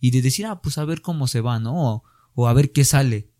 y 0.00 0.10
de 0.10 0.22
decir, 0.22 0.46
ah, 0.46 0.60
pues 0.60 0.78
a 0.78 0.84
ver 0.84 1.00
cómo 1.00 1.26
se 1.26 1.40
va, 1.40 1.58
¿no? 1.58 2.02
O, 2.34 2.48
a 2.48 2.52
ver 2.52 2.72
qué 2.72 2.84
sale. 2.84 3.30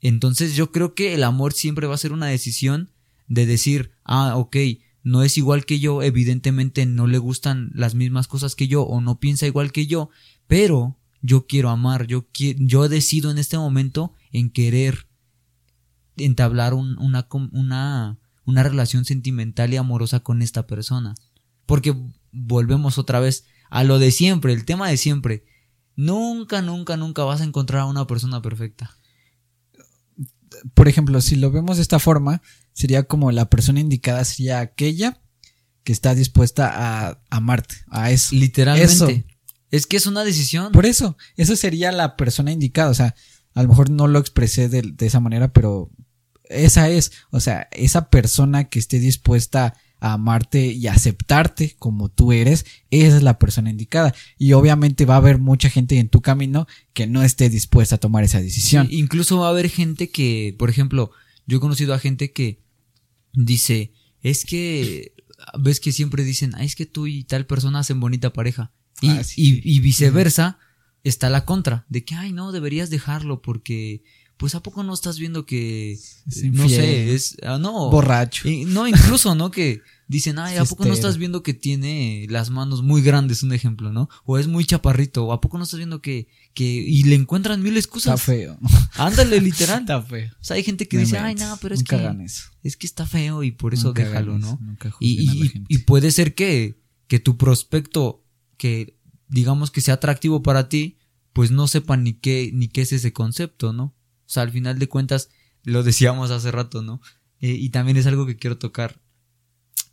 Entonces 0.00 0.56
yo 0.56 0.72
creo 0.72 0.94
que 0.94 1.14
el 1.14 1.24
amor 1.24 1.52
siempre 1.52 1.86
va 1.86 1.94
a 1.94 1.98
ser 1.98 2.12
una 2.12 2.26
decisión 2.26 2.90
de 3.28 3.46
decir, 3.46 3.92
ah, 4.04 4.36
ok, 4.36 4.56
no 5.02 5.22
es 5.22 5.38
igual 5.38 5.64
que 5.64 5.78
yo, 5.78 6.02
evidentemente 6.02 6.86
no 6.86 7.06
le 7.06 7.18
gustan 7.18 7.70
las 7.74 7.94
mismas 7.94 8.26
cosas 8.26 8.54
que 8.54 8.68
yo 8.68 8.82
o 8.82 9.00
no 9.00 9.20
piensa 9.20 9.46
igual 9.46 9.72
que 9.72 9.86
yo, 9.86 10.10
pero 10.46 10.98
yo 11.22 11.46
quiero 11.46 11.68
amar, 11.68 12.06
yo, 12.06 12.26
yo 12.32 12.88
decido 12.88 13.30
en 13.30 13.38
este 13.38 13.58
momento 13.58 14.14
en 14.32 14.50
querer 14.50 15.06
entablar 16.16 16.74
una, 16.74 17.28
una, 17.52 18.18
una 18.44 18.62
relación 18.62 19.04
sentimental 19.04 19.72
y 19.72 19.76
amorosa 19.76 20.20
con 20.20 20.42
esta 20.42 20.66
persona. 20.66 21.14
Porque 21.66 21.94
volvemos 22.32 22.98
otra 22.98 23.20
vez 23.20 23.46
a 23.70 23.84
lo 23.84 23.98
de 23.98 24.10
siempre, 24.10 24.52
el 24.52 24.64
tema 24.64 24.88
de 24.88 24.96
siempre. 24.96 25.44
Nunca, 25.96 26.60
nunca, 26.60 26.96
nunca 26.96 27.24
vas 27.24 27.40
a 27.40 27.44
encontrar 27.44 27.82
a 27.82 27.86
una 27.86 28.06
persona 28.06 28.42
perfecta. 28.42 28.96
Por 30.74 30.88
ejemplo, 30.88 31.20
si 31.20 31.36
lo 31.36 31.50
vemos 31.50 31.76
de 31.76 31.82
esta 31.82 31.98
forma, 31.98 32.42
sería 32.72 33.04
como 33.04 33.30
la 33.32 33.48
persona 33.48 33.80
indicada 33.80 34.24
sería 34.24 34.60
aquella 34.60 35.22
que 35.84 35.92
está 35.92 36.14
dispuesta 36.14 36.70
a 36.72 37.22
amarte, 37.30 37.76
a 37.88 38.10
eso. 38.10 38.34
Literalmente. 38.34 39.26
Es 39.70 39.86
que 39.86 39.96
es 39.96 40.06
una 40.06 40.24
decisión. 40.24 40.72
Por 40.72 40.84
eso, 40.84 41.16
eso 41.36 41.54
sería 41.54 41.92
la 41.92 42.16
persona 42.16 42.50
indicada. 42.50 42.90
O 42.90 42.94
sea, 42.94 43.14
a 43.54 43.62
lo 43.62 43.68
mejor 43.68 43.88
no 43.88 44.08
lo 44.08 44.18
expresé 44.18 44.68
de, 44.68 44.82
de 44.82 45.06
esa 45.06 45.20
manera, 45.20 45.52
pero 45.52 45.90
esa 46.44 46.88
es. 46.88 47.12
O 47.30 47.40
sea, 47.40 47.68
esa 47.70 48.10
persona 48.10 48.64
que 48.64 48.80
esté 48.80 48.98
dispuesta 48.98 49.66
a 49.66 49.74
amarte 50.00 50.66
y 50.66 50.86
aceptarte 50.86 51.76
como 51.78 52.08
tú 52.08 52.32
eres, 52.32 52.64
esa 52.90 53.16
es 53.18 53.22
la 53.22 53.38
persona 53.38 53.70
indicada. 53.70 54.14
Y 54.38 54.52
obviamente 54.54 55.04
va 55.04 55.14
a 55.14 55.18
haber 55.18 55.38
mucha 55.38 55.68
gente 55.70 55.98
en 55.98 56.08
tu 56.08 56.20
camino 56.22 56.66
que 56.92 57.06
no 57.06 57.22
esté 57.22 57.48
dispuesta 57.50 57.96
a 57.96 57.98
tomar 57.98 58.24
esa 58.24 58.40
decisión. 58.40 58.88
incluso 58.90 59.38
va 59.38 59.46
a 59.46 59.50
haber 59.50 59.68
gente 59.68 60.10
que, 60.10 60.54
por 60.58 60.70
ejemplo, 60.70 61.10
yo 61.46 61.58
he 61.58 61.60
conocido 61.60 61.94
a 61.94 61.98
gente 61.98 62.32
que 62.32 62.60
dice, 63.32 63.92
es 64.22 64.44
que, 64.44 65.12
ves 65.58 65.80
que 65.80 65.92
siempre 65.92 66.24
dicen, 66.24 66.54
es 66.58 66.74
que 66.76 66.86
tú 66.86 67.06
y 67.06 67.24
tal 67.24 67.46
persona 67.46 67.80
hacen 67.80 68.00
bonita 68.00 68.32
pareja. 68.32 68.72
Y, 69.00 69.08
Ah, 69.10 69.24
sí. 69.24 69.60
y- 69.64 69.76
y 69.76 69.80
viceversa, 69.80 70.58
está 71.04 71.30
la 71.30 71.44
contra, 71.46 71.86
de 71.88 72.04
que, 72.04 72.14
ay, 72.14 72.32
no, 72.32 72.52
deberías 72.52 72.90
dejarlo 72.90 73.40
porque, 73.40 74.02
pues, 74.40 74.54
¿a 74.54 74.62
poco 74.62 74.82
no 74.82 74.94
estás 74.94 75.18
viendo 75.18 75.44
que, 75.44 75.92
Es 75.92 76.42
no 76.50 76.66
sé, 76.66 77.12
es, 77.14 77.36
ah, 77.42 77.58
no, 77.58 77.90
borracho. 77.90 78.48
y 78.48 78.64
no, 78.64 78.88
incluso, 78.88 79.34
¿no? 79.34 79.50
Que 79.50 79.82
dicen, 80.08 80.38
ay, 80.38 80.56
¿a 80.56 80.64
poco 80.64 80.86
no 80.86 80.94
estás 80.94 81.18
viendo 81.18 81.42
que 81.42 81.52
tiene 81.52 82.26
las 82.30 82.48
manos 82.48 82.82
muy 82.82 83.02
grandes, 83.02 83.42
un 83.42 83.52
ejemplo, 83.52 83.92
¿no? 83.92 84.08
O 84.24 84.38
es 84.38 84.46
muy 84.48 84.64
chaparrito, 84.64 85.26
o 85.26 85.32
¿a 85.34 85.42
poco 85.42 85.58
no 85.58 85.64
estás 85.64 85.76
viendo 85.76 86.00
que, 86.00 86.26
que, 86.54 86.64
y 86.64 87.02
le 87.02 87.16
encuentran 87.16 87.60
mil 87.62 87.76
Está 87.76 87.80
excusas? 87.80 88.22
feo. 88.22 88.58
Ándale, 88.94 89.42
literal. 89.42 89.80
Está 89.82 90.00
feo. 90.00 90.30
O 90.40 90.42
sea, 90.44 90.56
hay 90.56 90.64
gente 90.64 90.88
que 90.88 90.96
dice, 90.96 91.18
ay, 91.18 91.34
no, 91.34 91.58
pero 91.60 91.74
es 91.74 91.80
Nunca 91.82 92.16
que, 92.16 92.24
es 92.62 92.76
que 92.78 92.86
está 92.86 93.04
feo 93.06 93.42
y 93.42 93.52
por 93.52 93.74
eso 93.74 93.88
Nunca 93.88 94.04
déjalo, 94.04 94.38
¿no? 94.38 94.58
Nunca 94.60 94.88
Y, 95.00 95.16
juzguen 95.18 95.28
a 95.28 95.34
la 95.34 95.44
y- 95.44 95.48
gente. 95.50 95.66
y 95.74 95.78
puede 95.78 96.10
ser 96.12 96.34
que, 96.34 96.80
que 97.08 97.20
tu 97.20 97.36
prospecto, 97.36 98.24
que 98.56 98.96
digamos 99.28 99.70
que 99.70 99.82
sea 99.82 99.94
atractivo 99.94 100.42
para 100.42 100.70
ti, 100.70 100.96
pues 101.34 101.50
no 101.50 101.68
sepa 101.68 101.98
ni 101.98 102.14
qué, 102.14 102.50
ni 102.54 102.68
qué 102.68 102.80
es 102.80 102.92
ese 102.92 103.12
concepto, 103.12 103.72
¿no? 103.74 103.94
O 104.30 104.32
sea, 104.32 104.44
al 104.44 104.52
final 104.52 104.78
de 104.78 104.86
cuentas, 104.88 105.28
lo 105.64 105.82
decíamos 105.82 106.30
hace 106.30 106.52
rato, 106.52 106.82
¿no? 106.82 107.00
Eh, 107.40 107.48
y 107.50 107.70
también 107.70 107.96
es 107.96 108.06
algo 108.06 108.26
que 108.26 108.36
quiero 108.36 108.58
tocar 108.58 109.00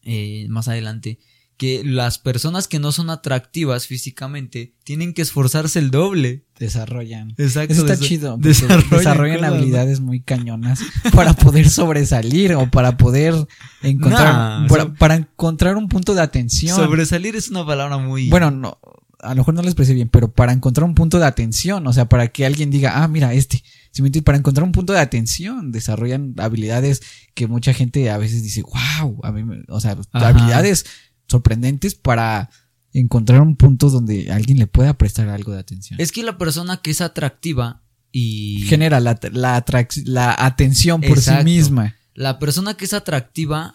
eh, 0.03 0.45
más 0.49 0.67
adelante, 0.67 1.17
que 1.57 1.83
las 1.83 2.19
personas 2.19 2.67
que 2.67 2.77
no 2.77 2.91
son 2.91 3.09
atractivas 3.09 3.87
físicamente 3.87 4.75
tienen 4.83 5.15
que 5.15 5.23
esforzarse 5.23 5.79
el 5.79 5.89
doble. 5.89 6.45
Desarrollan. 6.59 7.33
Exacto. 7.39 7.73
Eso 7.73 7.81
está 7.87 7.95
desa- 7.95 8.07
chido. 8.07 8.37
desarrollan 8.37 9.43
habilidades 9.43 9.99
muy 9.99 10.21
cañonas 10.21 10.81
para 11.15 11.33
poder 11.33 11.67
sobresalir 11.67 12.53
o 12.53 12.69
para 12.69 12.95
poder 12.97 13.33
encontrar 13.81 14.35
Nah, 14.35 14.67
para, 14.67 14.93
para 14.93 15.15
encontrar 15.15 15.77
un 15.77 15.89
punto 15.89 16.13
de 16.13 16.21
atención. 16.21 16.75
Sobresalir 16.75 17.35
es 17.35 17.49
una 17.49 17.65
palabra 17.65 17.97
muy... 17.97 18.29
Bueno, 18.29 18.51
no, 18.51 18.77
a 19.19 19.29
lo 19.29 19.37
mejor 19.37 19.55
no 19.55 19.63
les 19.63 19.71
expresé 19.71 19.95
bien, 19.95 20.09
pero 20.09 20.31
para 20.31 20.53
encontrar 20.53 20.85
un 20.85 20.93
punto 20.93 21.17
de 21.17 21.25
atención, 21.25 21.87
o 21.87 21.91
sea, 21.91 22.07
para 22.07 22.27
que 22.27 22.45
alguien 22.45 22.69
diga, 22.69 23.01
ah, 23.03 23.07
mira, 23.07 23.33
este, 23.33 23.63
¿sí 23.91 24.01
me 24.01 24.07
entiendes? 24.07 24.25
para 24.25 24.37
encontrar 24.37 24.63
un 24.65 24.71
punto 24.71 24.93
de 24.93 24.99
atención, 24.99 25.71
desarrollan 25.71 26.33
habilidades 26.37 27.01
que 27.33 27.47
mucha 27.47 27.73
gente 27.73 28.09
a 28.09 28.17
veces 28.17 28.43
dice, 28.43 28.61
wow, 28.63 29.19
a 29.23 29.31
mí, 29.31 29.43
me-", 29.43 29.63
o 29.69 29.79
sea, 29.79 29.97
Ajá. 30.11 30.27
habilidades 30.29 30.85
sorprendentes 31.27 31.95
para 31.95 32.49
encontrar 32.93 33.41
un 33.41 33.55
punto 33.55 33.89
donde 33.89 34.31
alguien 34.31 34.57
le 34.59 34.67
pueda 34.67 34.97
prestar 34.97 35.29
algo 35.29 35.51
de 35.51 35.59
atención. 35.59 35.99
Es 35.99 36.11
que 36.11 36.23
la 36.23 36.37
persona 36.37 36.77
que 36.77 36.91
es 36.91 37.01
atractiva 37.01 37.83
y... 38.11 38.63
Genera 38.67 38.99
la, 38.99 39.19
la, 39.33 39.63
la 40.05 40.35
atención 40.37 41.01
por 41.01 41.17
Exacto. 41.17 41.41
sí 41.41 41.45
misma. 41.45 41.95
La 42.15 42.39
persona 42.39 42.73
que 42.75 42.85
es 42.85 42.93
atractiva, 42.93 43.73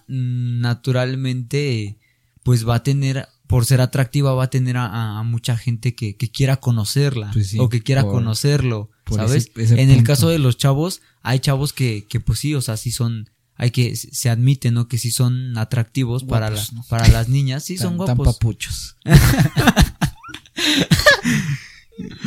naturalmente, 0.82 1.98
pues 2.42 2.66
va 2.68 2.76
a 2.76 2.82
tener, 2.82 3.28
por 3.46 3.64
ser 3.64 3.80
atractiva, 3.80 4.32
va 4.34 4.44
a 4.44 4.50
tener 4.50 4.76
a, 4.76 5.18
a 5.18 5.22
mucha 5.22 5.56
gente 5.56 5.94
que, 5.94 6.16
que 6.16 6.30
quiera 6.30 6.56
conocerla 6.56 7.30
Pues 7.32 7.48
sí, 7.50 7.58
o 7.60 7.68
que 7.68 7.82
quiera 7.82 8.02
por- 8.02 8.12
conocerlo, 8.12 8.90
¿sabes? 9.10 9.50
ese- 9.54 9.62
ese 9.62 9.82
en 9.82 9.90
el 9.90 10.02
caso 10.04 10.28
de 10.28 10.38
los 10.38 10.56
chavos, 10.56 11.00
hay 11.22 11.38
chavos 11.40 11.72
que, 11.72 12.06
que 12.08 12.20
pues 12.20 12.38
sí, 12.38 12.54
o 12.54 12.60
sea, 12.62 12.76
sí 12.76 12.90
son, 12.90 13.30
hay 13.56 13.70
que, 13.70 13.94
se 13.96 14.30
admite, 14.30 14.70
¿no? 14.70 14.88
Que 14.88 14.98
sí 14.98 15.10
son 15.10 15.56
atractivos 15.58 16.24
para, 16.24 16.50
la- 16.50 16.56
Guapos, 16.56 16.72
¿no? 16.72 16.84
para 16.88 17.08
las 17.08 17.28
niñas, 17.28 17.64
sí 17.64 17.76
son 17.76 17.96
Tan- 17.98 18.06
tan 18.06 18.16
guapos. 18.16 18.34
papuchos. 18.36 18.96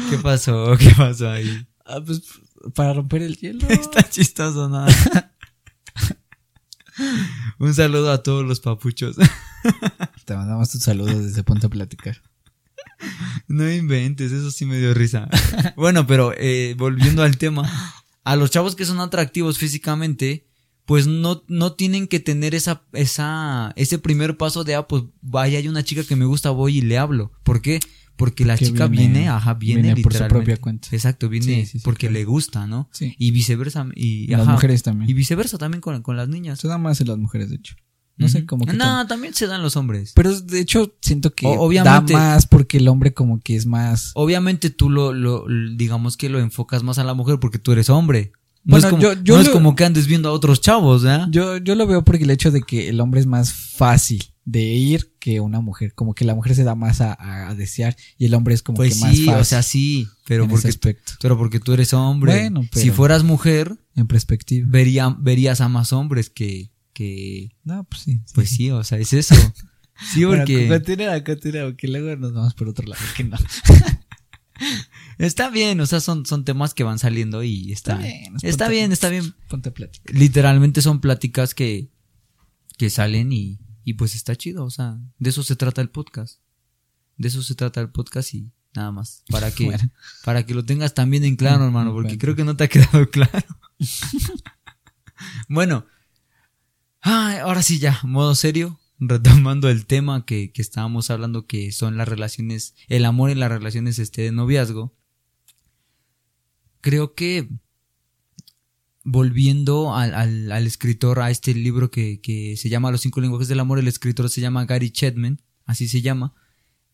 ¿Qué 0.09 0.17
pasó? 0.21 0.75
¿Qué 0.77 0.91
pasó 0.95 1.29
ahí? 1.29 1.65
Ah, 1.85 1.99
pues 2.05 2.21
para 2.73 2.93
romper 2.93 3.21
el 3.23 3.37
hielo. 3.37 3.67
Está 3.69 4.07
chistoso, 4.09 4.69
¿no? 4.69 4.85
Un 7.59 7.73
saludo 7.73 8.11
a 8.11 8.23
todos 8.23 8.45
los 8.45 8.59
papuchos. 8.61 9.17
Te 10.25 10.35
mandamos 10.35 10.69
tus 10.71 10.81
saludos 10.83 11.23
desde 11.23 11.43
Ponte 11.43 11.67
a 11.67 11.69
Platicar. 11.69 12.21
No 13.47 13.71
inventes, 13.71 14.31
eso 14.31 14.51
sí 14.51 14.65
me 14.65 14.77
dio 14.79 14.93
risa. 14.93 15.29
bueno, 15.75 16.07
pero 16.07 16.33
eh, 16.37 16.75
volviendo 16.77 17.23
al 17.23 17.37
tema, 17.37 17.69
a 18.23 18.35
los 18.35 18.51
chavos 18.51 18.75
que 18.75 18.85
son 18.85 18.99
atractivos 18.99 19.57
físicamente, 19.57 20.47
pues 20.85 21.07
no, 21.07 21.43
no 21.47 21.73
tienen 21.73 22.07
que 22.07 22.19
tener 22.19 22.53
esa, 22.55 22.83
esa, 22.93 23.73
ese 23.75 23.97
primer 23.99 24.37
paso 24.37 24.63
de, 24.63 24.75
ah, 24.75 24.87
pues 24.87 25.03
vaya, 25.21 25.57
hay 25.59 25.67
una 25.67 25.83
chica 25.83 26.03
que 26.03 26.15
me 26.15 26.25
gusta, 26.25 26.49
voy 26.51 26.77
y 26.77 26.81
le 26.81 26.97
hablo. 26.97 27.31
¿Por 27.43 27.61
qué? 27.61 27.79
Porque 28.15 28.45
la 28.45 28.55
Que 28.55 28.67
chica 28.67 28.87
viene- 28.87 29.13
viene, 29.13 29.29
ajá, 29.29 29.55
viene, 29.55 29.81
viene 29.81 30.01
por 30.01 30.13
su 30.13 30.25
propia 30.27 30.57
cuenta. 30.57 30.87
Exacto, 30.91 31.27
viene 31.27 31.45
Sí, 31.45 31.65
sí, 31.65 31.79
sí, 31.79 31.83
porque 31.83 32.07
claro. 32.07 32.13
le 32.19 32.25
gusta, 32.25 32.65
¿no? 32.65 32.87
Sí. 32.93 33.13
Y 33.17 33.31
viceversa, 33.31 33.87
y, 33.93 34.27
Las 34.27 34.41
ajá, 34.41 34.51
mujeres 34.53 34.83
también. 34.83 35.09
y 35.09 35.13
viceversa 35.13 35.57
también 35.57 35.81
con, 35.81 36.01
con 36.01 36.15
las 36.15 36.29
niñas. 36.29 36.59
Se 36.59 36.67
da 36.69 36.77
más 36.77 37.01
en 37.01 37.07
las 37.07 37.17
mujeres, 37.17 37.49
de 37.49 37.57
hecho. 37.57 37.75
No 38.17 38.29
sé, 38.29 38.45
como 38.45 38.65
que. 38.65 38.73
No, 38.73 38.79
tan- 38.85 39.07
también 39.07 39.33
se 39.33 39.45
dan 39.47 39.61
los 39.61 39.75
hombres. 39.75 40.13
Pero 40.15 40.39
de 40.39 40.59
hecho, 40.61 40.93
siento 41.01 41.33
que 41.33 41.45
O- 41.47 41.59
obviamente- 41.61 42.13
da 42.13 42.19
más 42.19 42.45
porque 42.47 42.77
el 42.77 42.87
hombre 42.87 43.13
como 43.13 43.41
que 43.41 43.55
es 43.55 43.65
más. 43.65 44.11
Obviamente 44.15 44.69
tú 44.69 44.89
lo, 44.89 45.11
lo, 45.13 45.45
digamos 45.75 46.15
que 46.17 46.29
lo 46.29 46.39
enfocas 46.39 46.81
más 46.83 46.97
a 46.97 47.03
la 47.03 47.13
mujer 47.13 47.39
porque 47.39 47.59
tú 47.59 47.71
eres 47.73 47.89
hombre. 47.89 48.31
No, 48.63 48.71
Bueno, 48.71 48.87
es, 48.87 48.91
como, 48.91 49.01
yo- 49.03 49.13
yo 49.21 49.35
no 49.35 49.41
es 49.41 49.47
lo- 49.47 49.53
como 49.53 49.75
que 49.75 49.85
andes 49.85 50.07
viendo 50.07 50.29
a 50.29 50.31
otros 50.31 50.59
chavos, 50.61 51.03
¿eh? 51.05 51.19
Yo, 51.29 51.57
yo 51.57 51.75
lo 51.75 51.85
veo 51.85 52.03
porque 52.03 52.23
el 52.23 52.31
hecho 52.31 52.49
de 52.51 52.61
que 52.63 52.89
el 52.89 52.99
hombre 52.99 53.19
es 53.19 53.27
más 53.27 53.51
fácil 53.53 54.23
de 54.45 54.61
ir 54.63 55.11
que 55.19 55.39
una 55.39 55.59
mujer. 55.59 55.93
Como 55.93 56.13
que 56.15 56.23
la 56.25 56.33
mujer 56.35 56.55
se 56.55 56.63
da 56.63 56.73
más 56.73 57.01
a, 57.01 57.15
a 57.49 57.53
desear 57.53 57.95
y 58.17 58.25
el 58.25 58.33
hombre 58.33 58.53
es 58.55 58.63
como 58.63 58.77
Pues 58.77 58.93
que 58.95 58.99
más 59.01 59.11
sí, 59.15 59.25
fácil. 59.25 59.41
o 59.41 59.43
sea, 59.43 59.61
sí, 59.61 60.07
pero 60.25 60.43
en 60.45 60.49
porque, 60.49 60.61
ese 60.61 60.69
aspecto. 60.69 61.13
pero 61.21 61.37
porque 61.37 61.59
tú 61.59 61.73
eres 61.73 61.93
hombre. 61.93 62.31
Bueno, 62.31 62.61
pero- 62.71 62.81
Si 62.83 62.89
fueras 62.91 63.23
mujer, 63.23 63.75
En 63.95 64.07
perspectiva. 64.07 64.65
vería, 64.69 65.15
verías 65.19 65.61
a 65.61 65.67
más 65.69 65.93
hombres 65.93 66.29
que, 66.31 66.71
que, 66.95 67.55
No, 67.63 67.83
pues 67.83 68.01
sí. 68.01 68.13
sí. 68.25 68.31
pues 68.33 68.49
sí, 68.49 68.71
o 68.71 68.83
sea, 68.83 68.97
es 68.97 69.13
eso. 69.13 69.35
Sí, 70.13 70.25
Bueno, 70.25 70.41
porque 70.43 70.67
continúa, 70.67 71.23
continúa, 71.23 71.63
porque 71.67 71.87
luego 71.87 72.17
nos 72.17 72.33
vamos 72.33 72.53
por 72.53 72.67
otro 72.67 72.85
lado. 72.85 73.01
Que 73.15 73.23
no. 73.23 73.37
está 75.17 75.49
bien, 75.49 75.79
o 75.79 75.85
sea, 75.85 76.01
son, 76.01 76.25
son 76.25 76.43
temas 76.43 76.73
que 76.73 76.83
van 76.83 76.99
saliendo 76.99 77.43
y 77.43 77.71
está, 77.71 77.93
Está 77.93 78.03
bien, 78.05 78.35
es 78.35 78.43
está 78.43 78.67
bien, 78.67 78.91
está 78.91 79.09
bien. 79.09 79.33
Ponte 79.47 79.69
a 79.69 79.73
platicar. 79.73 80.13
literalmente 80.13 80.81
son 80.81 80.99
pláticas 80.99 81.55
que, 81.55 81.89
que 82.77 82.89
salen 82.89 83.31
y, 83.31 83.57
y 83.85 83.93
pues 83.93 84.15
está 84.15 84.35
chido, 84.35 84.65
o 84.65 84.69
sea, 84.69 84.97
de 85.17 85.29
eso 85.29 85.43
se 85.43 85.55
trata 85.55 85.81
el 85.81 85.89
podcast. 85.89 86.41
De 87.15 87.29
eso 87.29 87.41
se 87.41 87.55
trata 87.55 87.79
el 87.79 87.89
podcast 87.89 88.33
y 88.33 88.51
nada 88.75 88.91
más. 88.91 89.23
Para 89.29 89.49
que, 89.51 89.63
Bueno. 89.63 89.89
para 90.25 90.45
que 90.45 90.53
lo 90.53 90.65
tengas 90.65 90.93
también 90.93 91.23
en 91.23 91.37
claro, 91.37 91.59
Mm, 91.63 91.67
hermano, 91.67 91.93
porque 91.93 92.07
bueno. 92.09 92.19
creo 92.19 92.35
que 92.35 92.43
no 92.43 92.57
te 92.57 92.65
ha 92.65 92.67
quedado 92.67 93.09
claro. 93.11 93.47
bueno, 95.47 95.85
ahora 97.05 97.61
sí 97.61 97.79
ya, 97.79 97.99
modo 98.03 98.35
serio, 98.35 98.79
retomando 98.99 99.69
el 99.69 99.85
tema 99.85 100.25
que, 100.25 100.51
que 100.51 100.61
estábamos 100.61 101.09
hablando, 101.09 101.45
que 101.45 101.71
son 101.71 101.97
las 101.97 102.07
relaciones, 102.07 102.75
el 102.87 103.05
amor 103.05 103.29
en 103.29 103.39
las 103.39 103.49
relaciones 103.49 103.99
este, 103.99 104.23
de 104.23 104.31
noviazgo. 104.31 104.95
Creo 106.81 107.13
que 107.13 107.49
volviendo 109.03 109.95
al, 109.95 110.51
al, 110.51 110.67
escritor, 110.67 111.19
a 111.19 111.29
este 111.29 111.53
libro 111.53 111.91
que, 111.91 112.21
que 112.21 112.57
se 112.57 112.69
llama 112.69 112.91
Los 112.91 113.01
cinco 113.01 113.21
lenguajes 113.21 113.47
del 113.47 113.59
amor, 113.59 113.77
el 113.77 113.87
escritor 113.87 114.29
se 114.29 114.41
llama 114.41 114.65
Gary 114.65 114.89
Chapman, 114.89 115.41
así 115.65 115.87
se 115.87 116.01
llama. 116.01 116.33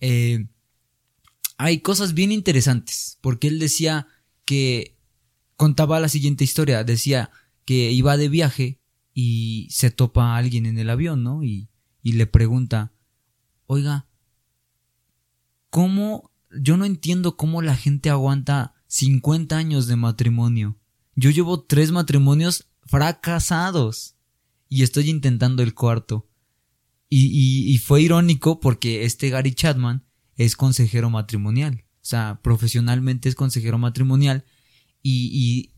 Eh, 0.01 0.47
hay 1.57 1.79
cosas 1.79 2.13
bien 2.13 2.31
interesantes, 2.31 3.17
porque 3.21 3.47
él 3.47 3.59
decía 3.59 4.07
que 4.43 4.97
contaba 5.55 5.99
la 5.99 6.09
siguiente 6.09 6.43
historia, 6.43 6.83
decía 6.83 7.31
que 7.63 7.91
iba 7.91 8.17
de 8.17 8.27
viaje 8.27 8.80
y 9.13 9.67
se 9.69 9.91
topa 9.91 10.33
a 10.33 10.37
alguien 10.37 10.65
en 10.65 10.77
el 10.77 10.89
avión, 10.89 11.23
¿no? 11.23 11.43
Y, 11.43 11.69
y 12.01 12.13
le 12.13 12.27
pregunta, 12.27 12.93
oiga, 13.65 14.07
¿cómo? 15.69 16.31
Yo 16.59 16.77
no 16.77 16.85
entiendo 16.85 17.37
cómo 17.37 17.61
la 17.61 17.75
gente 17.75 18.09
aguanta 18.09 18.73
50 18.87 19.55
años 19.57 19.87
de 19.87 19.95
matrimonio. 19.95 20.77
Yo 21.15 21.29
llevo 21.29 21.63
tres 21.63 21.91
matrimonios 21.91 22.67
fracasados 22.85 24.15
y 24.67 24.83
estoy 24.83 25.09
intentando 25.09 25.63
el 25.63 25.73
cuarto. 25.73 26.29
Y, 27.09 27.25
y, 27.25 27.73
y 27.73 27.77
fue 27.77 28.01
irónico 28.01 28.59
porque 28.59 29.03
este 29.03 29.29
Gary 29.29 29.53
Chapman 29.53 30.05
es 30.35 30.55
consejero 30.55 31.09
matrimonial. 31.09 31.85
O 31.95 32.05
sea, 32.05 32.39
profesionalmente 32.41 33.29
es 33.29 33.35
consejero 33.35 33.77
matrimonial. 33.77 34.45
Y, 35.03 35.29
y 35.33 35.73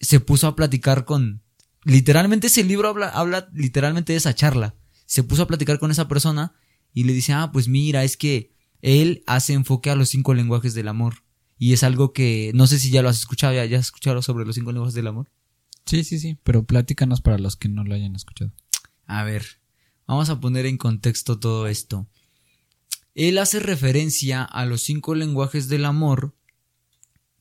se 0.00 0.20
puso 0.20 0.46
a 0.46 0.56
platicar 0.56 1.04
con. 1.04 1.42
Literalmente 1.86 2.48
ese 2.48 2.64
libro 2.64 2.88
habla, 2.88 3.08
habla 3.10 3.48
literalmente 3.52 4.12
de 4.12 4.16
esa 4.16 4.34
charla. 4.34 4.74
Se 5.06 5.22
puso 5.22 5.44
a 5.44 5.46
platicar 5.46 5.78
con 5.78 5.92
esa 5.92 6.08
persona 6.08 6.52
y 6.92 7.04
le 7.04 7.12
dice, 7.12 7.32
ah, 7.32 7.52
pues 7.52 7.68
mira, 7.68 8.02
es 8.02 8.16
que 8.16 8.52
él 8.82 9.22
hace 9.28 9.52
enfoque 9.52 9.88
a 9.90 9.94
los 9.94 10.08
cinco 10.08 10.34
lenguajes 10.34 10.74
del 10.74 10.88
amor. 10.88 11.22
Y 11.58 11.74
es 11.74 11.84
algo 11.84 12.12
que 12.12 12.50
no 12.56 12.66
sé 12.66 12.80
si 12.80 12.90
ya 12.90 13.02
lo 13.02 13.08
has 13.08 13.20
escuchado, 13.20 13.54
ya, 13.54 13.64
ya 13.66 13.78
has 13.78 13.84
escuchado 13.84 14.20
sobre 14.20 14.44
los 14.44 14.56
cinco 14.56 14.72
lenguajes 14.72 14.94
del 14.94 15.06
amor. 15.06 15.30
Sí, 15.84 16.02
sí, 16.02 16.18
sí. 16.18 16.36
Pero 16.42 16.64
platícanos 16.64 17.20
para 17.20 17.38
los 17.38 17.54
que 17.54 17.68
no 17.68 17.84
lo 17.84 17.94
hayan 17.94 18.16
escuchado. 18.16 18.50
A 19.06 19.22
ver, 19.22 19.46
vamos 20.08 20.28
a 20.28 20.40
poner 20.40 20.66
en 20.66 20.78
contexto 20.78 21.38
todo 21.38 21.68
esto. 21.68 22.08
Él 23.14 23.38
hace 23.38 23.60
referencia 23.60 24.42
a 24.42 24.66
los 24.66 24.82
cinco 24.82 25.14
lenguajes 25.14 25.68
del 25.68 25.84
amor 25.84 26.34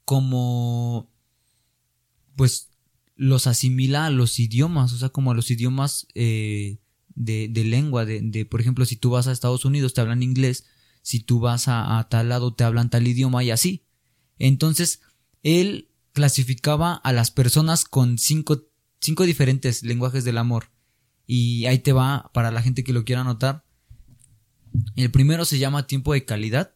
como 0.05 1.09
pues 2.35 2.69
los 3.15 3.47
asimila 3.47 4.05
a 4.05 4.09
los 4.09 4.39
idiomas, 4.39 4.93
o 4.93 4.97
sea, 4.97 5.09
como 5.09 5.31
a 5.31 5.35
los 5.35 5.49
idiomas 5.51 6.07
eh, 6.15 6.79
de, 7.15 7.47
lengua, 7.63 8.05
de, 8.05 8.45
por 8.45 8.61
ejemplo, 8.61 8.85
si 8.85 8.97
tú 8.97 9.11
vas 9.11 9.27
a 9.27 9.31
Estados 9.31 9.65
Unidos, 9.65 9.93
te 9.93 10.01
hablan 10.01 10.23
inglés, 10.23 10.65
si 11.01 11.19
tú 11.19 11.39
vas 11.39 11.67
a, 11.67 11.97
a 11.97 12.09
tal 12.09 12.29
lado 12.29 12.53
te 12.53 12.63
hablan 12.63 12.89
tal 12.89 13.07
idioma 13.07 13.43
y 13.43 13.51
así. 13.51 13.85
Entonces, 14.37 15.01
él 15.43 15.89
clasificaba 16.13 16.95
a 16.95 17.13
las 17.13 17.29
personas 17.29 17.85
con 17.85 18.17
cinco, 18.17 18.63
cinco 18.99 19.25
diferentes 19.25 19.83
lenguajes 19.83 20.23
del 20.23 20.37
amor. 20.37 20.71
Y 21.27 21.65
ahí 21.65 21.79
te 21.79 21.93
va 21.93 22.31
para 22.33 22.51
la 22.51 22.61
gente 22.61 22.83
que 22.83 22.93
lo 22.93 23.03
quiera 23.03 23.21
anotar. 23.21 23.65
El 24.95 25.11
primero 25.11 25.45
se 25.45 25.59
llama 25.59 25.87
tiempo 25.87 26.13
de 26.13 26.25
calidad. 26.25 26.73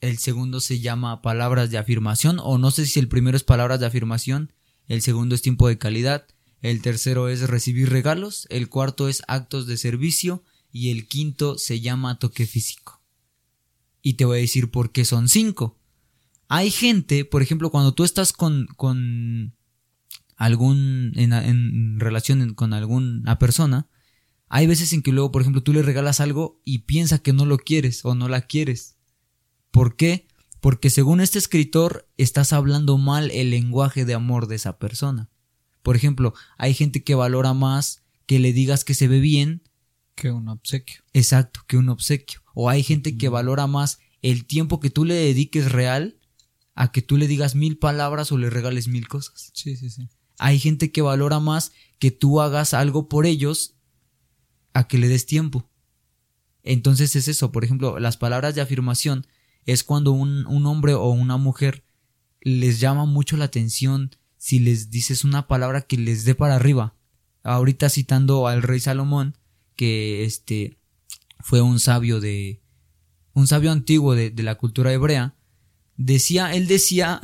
El 0.00 0.18
segundo 0.18 0.60
se 0.60 0.80
llama 0.80 1.22
palabras 1.22 1.70
de 1.70 1.78
afirmación. 1.78 2.38
O 2.40 2.58
no 2.58 2.70
sé 2.70 2.86
si 2.86 2.98
el 3.00 3.08
primero 3.08 3.36
es 3.36 3.44
palabras 3.44 3.80
de 3.80 3.86
afirmación. 3.86 4.52
El 4.88 5.02
segundo 5.02 5.34
es 5.34 5.42
tiempo 5.42 5.68
de 5.68 5.78
calidad. 5.78 6.26
El 6.62 6.82
tercero 6.82 7.28
es 7.28 7.48
recibir 7.48 7.90
regalos. 7.90 8.46
El 8.50 8.68
cuarto 8.68 9.08
es 9.08 9.22
actos 9.28 9.66
de 9.66 9.76
servicio. 9.76 10.44
Y 10.72 10.90
el 10.90 11.08
quinto 11.08 11.58
se 11.58 11.80
llama 11.80 12.18
toque 12.18 12.46
físico. 12.46 13.02
Y 14.02 14.14
te 14.14 14.24
voy 14.24 14.38
a 14.38 14.40
decir 14.40 14.70
por 14.70 14.92
qué 14.92 15.04
son 15.04 15.28
cinco. 15.28 15.78
Hay 16.48 16.70
gente, 16.70 17.24
por 17.24 17.42
ejemplo, 17.42 17.70
cuando 17.70 17.94
tú 17.94 18.04
estás 18.04 18.32
con, 18.32 18.66
con 18.76 19.56
algún, 20.36 21.12
en, 21.16 21.98
relación 21.98 22.54
con 22.54 22.72
alguna 22.72 23.38
persona, 23.38 23.88
hay 24.48 24.66
veces 24.66 24.92
en 24.92 25.02
que 25.02 25.12
luego, 25.12 25.32
por 25.32 25.42
ejemplo, 25.42 25.62
tú 25.62 25.72
le 25.72 25.82
regalas 25.82 26.20
algo 26.20 26.60
y 26.64 26.80
piensa 26.80 27.18
que 27.18 27.32
no 27.32 27.46
lo 27.46 27.58
quieres 27.58 28.04
o 28.04 28.14
no 28.14 28.28
la 28.28 28.42
quieres. 28.42 28.96
¿Por 29.70 29.96
qué? 29.96 30.28
Porque 30.66 30.90
según 30.90 31.20
este 31.20 31.38
escritor 31.38 32.08
estás 32.16 32.52
hablando 32.52 32.98
mal 32.98 33.30
el 33.30 33.50
lenguaje 33.50 34.04
de 34.04 34.14
amor 34.14 34.48
de 34.48 34.56
esa 34.56 34.80
persona. 34.80 35.30
Por 35.84 35.94
ejemplo, 35.94 36.34
hay 36.58 36.74
gente 36.74 37.04
que 37.04 37.14
valora 37.14 37.54
más 37.54 38.02
que 38.26 38.40
le 38.40 38.52
digas 38.52 38.82
que 38.82 38.94
se 38.94 39.06
ve 39.06 39.20
bien 39.20 39.62
que 40.16 40.32
un 40.32 40.48
obsequio. 40.48 41.04
Exacto, 41.12 41.60
que 41.68 41.76
un 41.76 41.88
obsequio. 41.88 42.42
O 42.52 42.68
hay 42.68 42.82
gente 42.82 43.16
que 43.16 43.28
valora 43.28 43.68
más 43.68 44.00
el 44.22 44.44
tiempo 44.44 44.80
que 44.80 44.90
tú 44.90 45.04
le 45.04 45.14
dediques 45.14 45.70
real 45.70 46.18
a 46.74 46.90
que 46.90 47.00
tú 47.00 47.16
le 47.16 47.28
digas 47.28 47.54
mil 47.54 47.78
palabras 47.78 48.32
o 48.32 48.36
le 48.36 48.50
regales 48.50 48.88
mil 48.88 49.06
cosas. 49.06 49.52
Sí, 49.54 49.76
sí, 49.76 49.88
sí. 49.88 50.08
Hay 50.36 50.58
gente 50.58 50.90
que 50.90 51.00
valora 51.00 51.38
más 51.38 51.70
que 52.00 52.10
tú 52.10 52.40
hagas 52.40 52.74
algo 52.74 53.08
por 53.08 53.24
ellos 53.24 53.76
a 54.72 54.88
que 54.88 54.98
le 54.98 55.06
des 55.06 55.26
tiempo. 55.26 55.70
Entonces 56.64 57.14
es 57.14 57.28
eso, 57.28 57.52
por 57.52 57.64
ejemplo, 57.64 58.00
las 58.00 58.16
palabras 58.16 58.56
de 58.56 58.62
afirmación 58.62 59.28
es 59.66 59.84
cuando 59.84 60.12
un, 60.12 60.46
un 60.46 60.66
hombre 60.66 60.94
o 60.94 61.08
una 61.10 61.36
mujer 61.36 61.84
les 62.40 62.80
llama 62.80 63.04
mucho 63.04 63.36
la 63.36 63.46
atención 63.46 64.14
si 64.38 64.60
les 64.60 64.90
dices 64.90 65.24
una 65.24 65.48
palabra 65.48 65.82
que 65.82 65.96
les 65.96 66.24
dé 66.24 66.34
para 66.34 66.54
arriba. 66.54 66.94
Ahorita 67.42 67.88
citando 67.88 68.46
al 68.46 68.62
rey 68.62 68.80
Salomón, 68.80 69.36
que 69.74 70.24
este 70.24 70.78
fue 71.40 71.60
un 71.60 71.80
sabio 71.80 72.20
de 72.20 72.62
un 73.32 73.46
sabio 73.46 73.70
antiguo 73.70 74.14
de, 74.14 74.30
de 74.30 74.42
la 74.42 74.54
cultura 74.54 74.92
hebrea, 74.92 75.34
decía, 75.96 76.54
él 76.54 76.66
decía, 76.68 77.20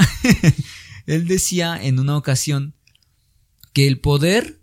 él 1.06 1.26
decía 1.26 1.82
en 1.82 1.98
una 1.98 2.16
ocasión 2.16 2.74
que 3.72 3.86
el 3.86 4.00
poder 4.00 4.60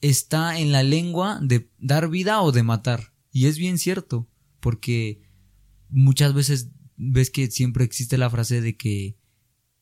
está 0.00 0.58
en 0.58 0.72
la 0.72 0.82
lengua 0.82 1.38
de 1.40 1.70
dar 1.78 2.10
vida 2.10 2.42
o 2.42 2.52
de 2.52 2.62
matar. 2.62 3.12
Y 3.30 3.46
es 3.46 3.56
bien 3.56 3.78
cierto, 3.78 4.28
porque 4.60 5.22
muchas 5.92 6.34
veces 6.34 6.70
ves 6.96 7.30
que 7.30 7.50
siempre 7.50 7.84
existe 7.84 8.18
la 8.18 8.30
frase 8.30 8.60
de 8.60 8.76
que 8.76 9.16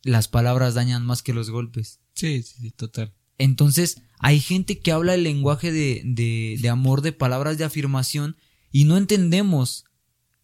las 0.03 0.29
palabras 0.29 0.75
dañan 0.75 1.05
más 1.05 1.23
que 1.23 1.33
los 1.33 1.51
golpes. 1.51 2.01
Sí, 2.15 2.43
sí, 2.43 2.57
sí, 2.61 2.71
total. 2.71 3.15
Entonces, 3.39 4.03
hay 4.19 4.41
gente 4.41 4.81
que 4.81 4.93
habla 4.93 5.15
el 5.15 5.23
lenguaje 5.23 5.73
de, 5.73 6.03
de, 6.05 6.59
de 6.61 6.69
amor, 6.69 7.01
de 7.01 7.13
palabras 7.13 7.57
de 7.57 7.65
afirmación, 7.65 8.37
y 8.71 8.85
no 8.85 8.97
entendemos 8.97 9.85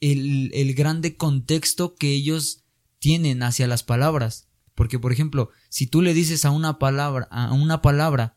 el, 0.01 0.51
el 0.55 0.75
grande 0.75 1.17
contexto 1.17 1.95
que 1.95 2.13
ellos 2.13 2.65
tienen 2.99 3.43
hacia 3.43 3.67
las 3.67 3.83
palabras. 3.83 4.49
Porque, 4.75 4.99
por 4.99 5.13
ejemplo, 5.13 5.51
si 5.69 5.87
tú 5.87 6.03
le 6.03 6.15
dices 6.15 6.45
a 6.45 6.51
una 6.51 6.79
palabra, 6.79 7.29
a 7.31 7.53
una 7.53 7.83
palabra 7.83 8.35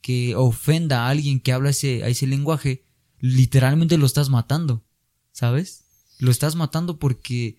que 0.00 0.34
ofenda 0.36 1.06
a 1.06 1.10
alguien 1.10 1.40
que 1.40 1.52
habla 1.52 1.70
ese, 1.70 2.02
a 2.02 2.08
ese 2.08 2.26
lenguaje, 2.26 2.84
literalmente 3.18 3.98
lo 3.98 4.06
estás 4.06 4.28
matando. 4.28 4.84
¿Sabes? 5.32 5.81
Lo 6.22 6.30
estás 6.30 6.54
matando 6.54 7.00
porque 7.00 7.58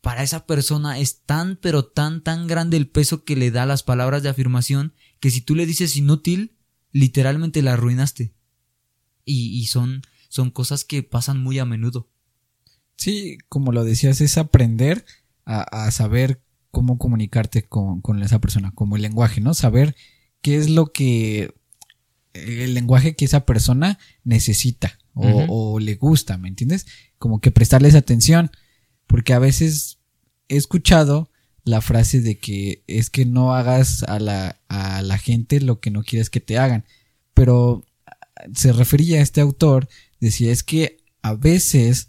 para 0.00 0.22
esa 0.22 0.46
persona 0.46 0.98
es 0.98 1.24
tan, 1.26 1.56
pero 1.56 1.84
tan, 1.84 2.22
tan 2.22 2.46
grande 2.46 2.78
el 2.78 2.88
peso 2.88 3.22
que 3.22 3.36
le 3.36 3.50
da 3.50 3.66
las 3.66 3.82
palabras 3.82 4.22
de 4.22 4.30
afirmación 4.30 4.94
que 5.20 5.30
si 5.30 5.42
tú 5.42 5.54
le 5.54 5.66
dices 5.66 5.94
inútil, 5.94 6.56
literalmente 6.90 7.60
la 7.60 7.74
arruinaste. 7.74 8.32
Y, 9.26 9.58
y 9.58 9.66
son, 9.66 10.00
son 10.30 10.50
cosas 10.50 10.86
que 10.86 11.02
pasan 11.02 11.38
muy 11.38 11.58
a 11.58 11.66
menudo. 11.66 12.08
Sí, 12.96 13.36
como 13.50 13.72
lo 13.72 13.84
decías, 13.84 14.22
es 14.22 14.38
aprender 14.38 15.04
a, 15.44 15.84
a 15.84 15.90
saber 15.90 16.40
cómo 16.70 16.96
comunicarte 16.96 17.64
con, 17.64 18.00
con, 18.00 18.22
esa 18.22 18.40
persona, 18.40 18.70
como 18.70 18.96
el 18.96 19.02
lenguaje, 19.02 19.42
¿no? 19.42 19.52
Saber 19.52 19.96
qué 20.40 20.56
es 20.56 20.70
lo 20.70 20.92
que 20.92 21.52
el 22.32 22.72
lenguaje 22.72 23.16
que 23.16 23.26
esa 23.26 23.44
persona 23.44 23.98
necesita 24.24 24.98
o, 25.16 25.26
uh 25.26 25.40
-huh. 25.40 25.46
o 25.48 25.78
le 25.80 25.96
gusta, 25.96 26.38
¿me 26.38 26.48
entiendes? 26.48 26.86
Como 27.18 27.40
que 27.40 27.50
prestarles 27.50 27.94
atención, 27.94 28.50
porque 29.06 29.32
a 29.32 29.38
veces 29.38 29.98
he 30.48 30.56
escuchado 30.56 31.30
la 31.64 31.80
frase 31.80 32.20
de 32.20 32.38
que 32.38 32.84
es 32.86 33.10
que 33.10 33.24
no 33.24 33.54
hagas 33.54 34.04
a 34.04 34.20
la, 34.20 34.60
a 34.68 35.02
la 35.02 35.18
gente 35.18 35.60
lo 35.60 35.80
que 35.80 35.90
no 35.90 36.04
quieres 36.04 36.30
que 36.30 36.40
te 36.40 36.58
hagan, 36.58 36.84
pero 37.34 37.84
se 38.54 38.72
refería 38.72 39.18
a 39.18 39.22
este 39.22 39.40
autor, 39.40 39.88
decía 40.20 40.52
es 40.52 40.62
que 40.62 40.98
a 41.22 41.34
veces 41.34 42.08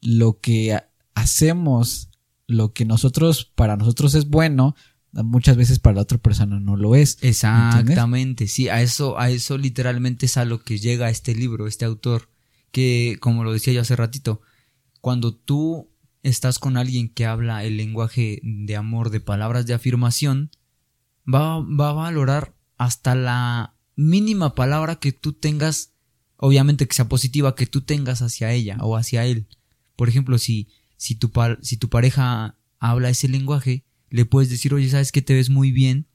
lo 0.00 0.38
que 0.38 0.78
hacemos, 1.14 2.10
lo 2.46 2.72
que 2.72 2.84
nosotros, 2.84 3.50
para 3.54 3.76
nosotros 3.76 4.14
es 4.14 4.28
bueno, 4.28 4.76
muchas 5.12 5.56
veces 5.56 5.78
para 5.78 5.96
la 5.96 6.02
otra 6.02 6.18
persona 6.18 6.58
no 6.60 6.76
lo 6.76 6.94
es. 6.94 7.18
Exactamente, 7.22 8.00
¿entiendes? 8.00 8.52
sí, 8.52 8.68
a 8.68 8.82
eso, 8.82 9.18
a 9.18 9.30
eso 9.30 9.58
literalmente 9.58 10.26
es 10.26 10.36
a 10.36 10.44
lo 10.44 10.62
que 10.62 10.78
llega 10.78 11.10
este 11.10 11.34
libro, 11.34 11.66
este 11.66 11.84
autor, 11.84 12.28
que 12.74 13.18
como 13.20 13.44
lo 13.44 13.52
decía 13.52 13.72
yo 13.72 13.82
hace 13.82 13.94
ratito, 13.94 14.40
cuando 15.00 15.32
tú 15.32 15.88
estás 16.24 16.58
con 16.58 16.76
alguien 16.76 17.08
que 17.08 17.24
habla 17.24 17.62
el 17.62 17.76
lenguaje 17.76 18.40
de 18.42 18.74
amor, 18.74 19.10
de 19.10 19.20
palabras 19.20 19.64
de 19.64 19.74
afirmación, 19.74 20.50
va, 21.32 21.60
va 21.60 21.90
a 21.90 21.92
valorar 21.92 22.56
hasta 22.76 23.14
la 23.14 23.76
mínima 23.94 24.56
palabra 24.56 24.96
que 24.96 25.12
tú 25.12 25.34
tengas, 25.34 25.92
obviamente 26.36 26.88
que 26.88 26.94
sea 26.94 27.08
positiva, 27.08 27.54
que 27.54 27.66
tú 27.66 27.82
tengas 27.82 28.22
hacia 28.22 28.52
ella 28.52 28.78
o 28.80 28.96
hacia 28.96 29.24
él. 29.24 29.46
Por 29.94 30.08
ejemplo, 30.08 30.36
si, 30.38 30.68
si, 30.96 31.14
tu, 31.14 31.30
si 31.62 31.76
tu 31.76 31.88
pareja 31.88 32.58
habla 32.80 33.08
ese 33.08 33.28
lenguaje, 33.28 33.84
le 34.10 34.24
puedes 34.24 34.50
decir, 34.50 34.74
oye, 34.74 34.90
sabes 34.90 35.12
que 35.12 35.22
te 35.22 35.34
ves 35.34 35.48
muy 35.48 35.70
bien, 35.70 36.08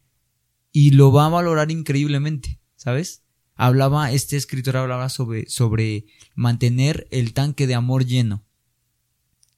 y 0.74 0.92
lo 0.92 1.14
va 1.14 1.28
a 1.28 1.30
valorar 1.30 1.72
increíblemente, 1.72 2.60
¿sabes? 2.76 3.24
Hablaba, 3.62 4.14
este 4.14 4.38
escritor 4.38 4.78
hablaba 4.78 5.10
sobre, 5.10 5.50
sobre 5.50 6.06
mantener 6.34 7.10
el 7.12 7.34
tanque 7.34 7.68
de 7.68 7.76
amor 7.76 8.06
lleno. 8.06 8.46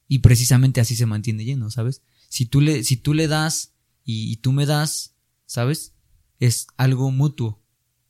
Y 0.07 0.19
precisamente 0.19 0.81
así 0.81 0.95
se 0.95 1.05
mantiene 1.05 1.45
lleno, 1.45 1.69
¿sabes? 1.69 2.01
Si 2.27 2.47
tú 2.47 2.61
le, 2.61 2.83
si 2.83 2.97
tú 2.97 3.13
le 3.13 3.27
das 3.27 3.75
y, 4.03 4.31
y 4.31 4.37
tú 4.37 4.53
me 4.53 4.65
das, 4.65 5.13
¿sabes? 5.45 5.93
Es 6.39 6.65
algo 6.77 7.11
mutuo. 7.11 7.61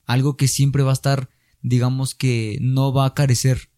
Algo 0.06 0.38
que 0.38 0.48
siempre 0.48 0.82
va 0.82 0.92
a 0.92 0.94
estar, 0.94 1.30
digamos 1.62 2.16
que 2.16 2.58
no 2.62 2.94
va 2.94 3.06
a 3.06 3.14
carecer. 3.14 3.70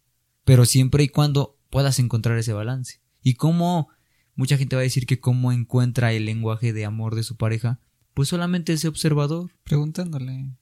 Pero 0.45 0.65
siempre 0.65 1.05
y 1.05 1.07
cuando 1.07 1.59
puedas 1.71 1.97
encontrar 1.97 2.37
ese 2.37 2.53
balance. 2.53 3.01
Y 3.23 3.33
cómo, 3.33 3.89
mucha 4.35 4.59
gente 4.59 4.75
va 4.75 4.81
a 4.81 4.83
decir 4.83 5.07
que 5.07 5.19
cómo 5.19 5.51
encuentra 5.51 6.13
el 6.13 6.25
lenguaje 6.25 6.73
de 6.73 6.85
amor 6.85 7.15
de 7.15 7.23
su 7.23 7.37
pareja, 7.37 7.79
pues 8.13 8.29
solamente 8.29 8.71
ese 8.71 8.87
observador. 8.87 9.49
Preguntándole. 9.63 10.53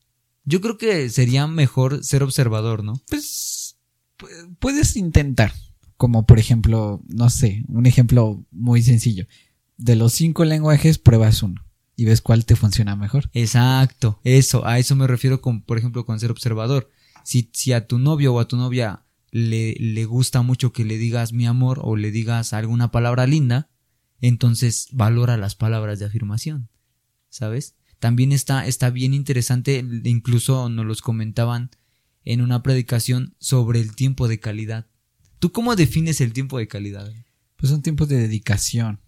Yo 0.43 0.62
creo 0.62 0.77
que 0.77 1.10
sería 1.10 1.47
mejor 1.47 2.04
ser 2.04 2.23
observador, 2.23 2.84
¿no? 2.84 3.01
Pues 3.08 3.77
puedes 4.60 4.95
intentar. 4.95 5.54
Como 5.97 6.25
por 6.25 6.39
ejemplo, 6.39 7.01
no 7.08 7.30
sé, 7.30 7.63
un 7.67 7.86
ejemplo 7.86 8.43
muy 8.51 8.82
sencillo. 8.82 9.27
De 9.77 9.95
los 9.95 10.13
cinco 10.13 10.45
lenguajes, 10.45 10.97
pruebas 10.97 11.43
uno 11.43 11.63
y 11.95 12.06
ves 12.06 12.21
cuál 12.21 12.45
te 12.45 12.56
funciona 12.56 12.95
mejor. 12.95 13.30
Exacto, 13.34 14.19
eso, 14.23 14.65
a 14.65 14.80
eso 14.80 14.95
me 14.95 15.06
refiero 15.06 15.41
con, 15.41 15.62
por 15.62 15.77
ejemplo, 15.77 16.06
con 16.06 16.19
ser 16.19 16.32
observador. 16.32 16.89
Si, 17.23 17.49
si 17.54 17.73
a 17.73 17.86
tu 17.86 17.99
novio 17.99 18.34
o 18.34 18.39
a 18.39 18.47
tu 18.47 18.58
novia 18.58 19.04
le, 19.29 19.75
le 19.75 20.06
gusta 20.06 20.42
mucho 20.42 20.73
que 20.73 20.85
le 20.85 20.98
digas 20.98 21.33
mi 21.33 21.46
amor 21.46 21.79
o 21.83 21.96
le 21.96 22.10
digas 22.10 22.54
alguna 22.54 22.89
palabra 22.89 23.27
linda, 23.27 23.69
entonces 24.19 24.87
valora 24.92 25.37
las 25.37 25.56
palabras 25.56 26.00
de 26.00 26.06
afirmación, 26.06 26.69
¿sabes? 27.29 27.75
También 28.02 28.31
está, 28.31 28.65
está 28.65 28.89
bien 28.89 29.13
interesante, 29.13 29.85
incluso 30.06 30.69
nos 30.69 30.87
los 30.87 31.04
comentaban 31.04 31.69
en 32.25 32.41
una 32.41 32.63
predicación 32.63 33.35
sobre 33.37 33.79
el 33.79 33.95
tiempo 33.95 34.27
de 34.27 34.39
calidad. 34.39 34.87
¿Tú 35.37 35.52
cómo 35.52 35.75
defines 35.75 36.19
el 36.19 36.33
tiempo 36.33 36.58
de 36.58 36.67
calidad? 36.67 37.13
Pues 37.58 37.69
son 37.69 37.83
tiempos 37.83 38.10
de 38.10 38.17
dedicación. 38.17 39.02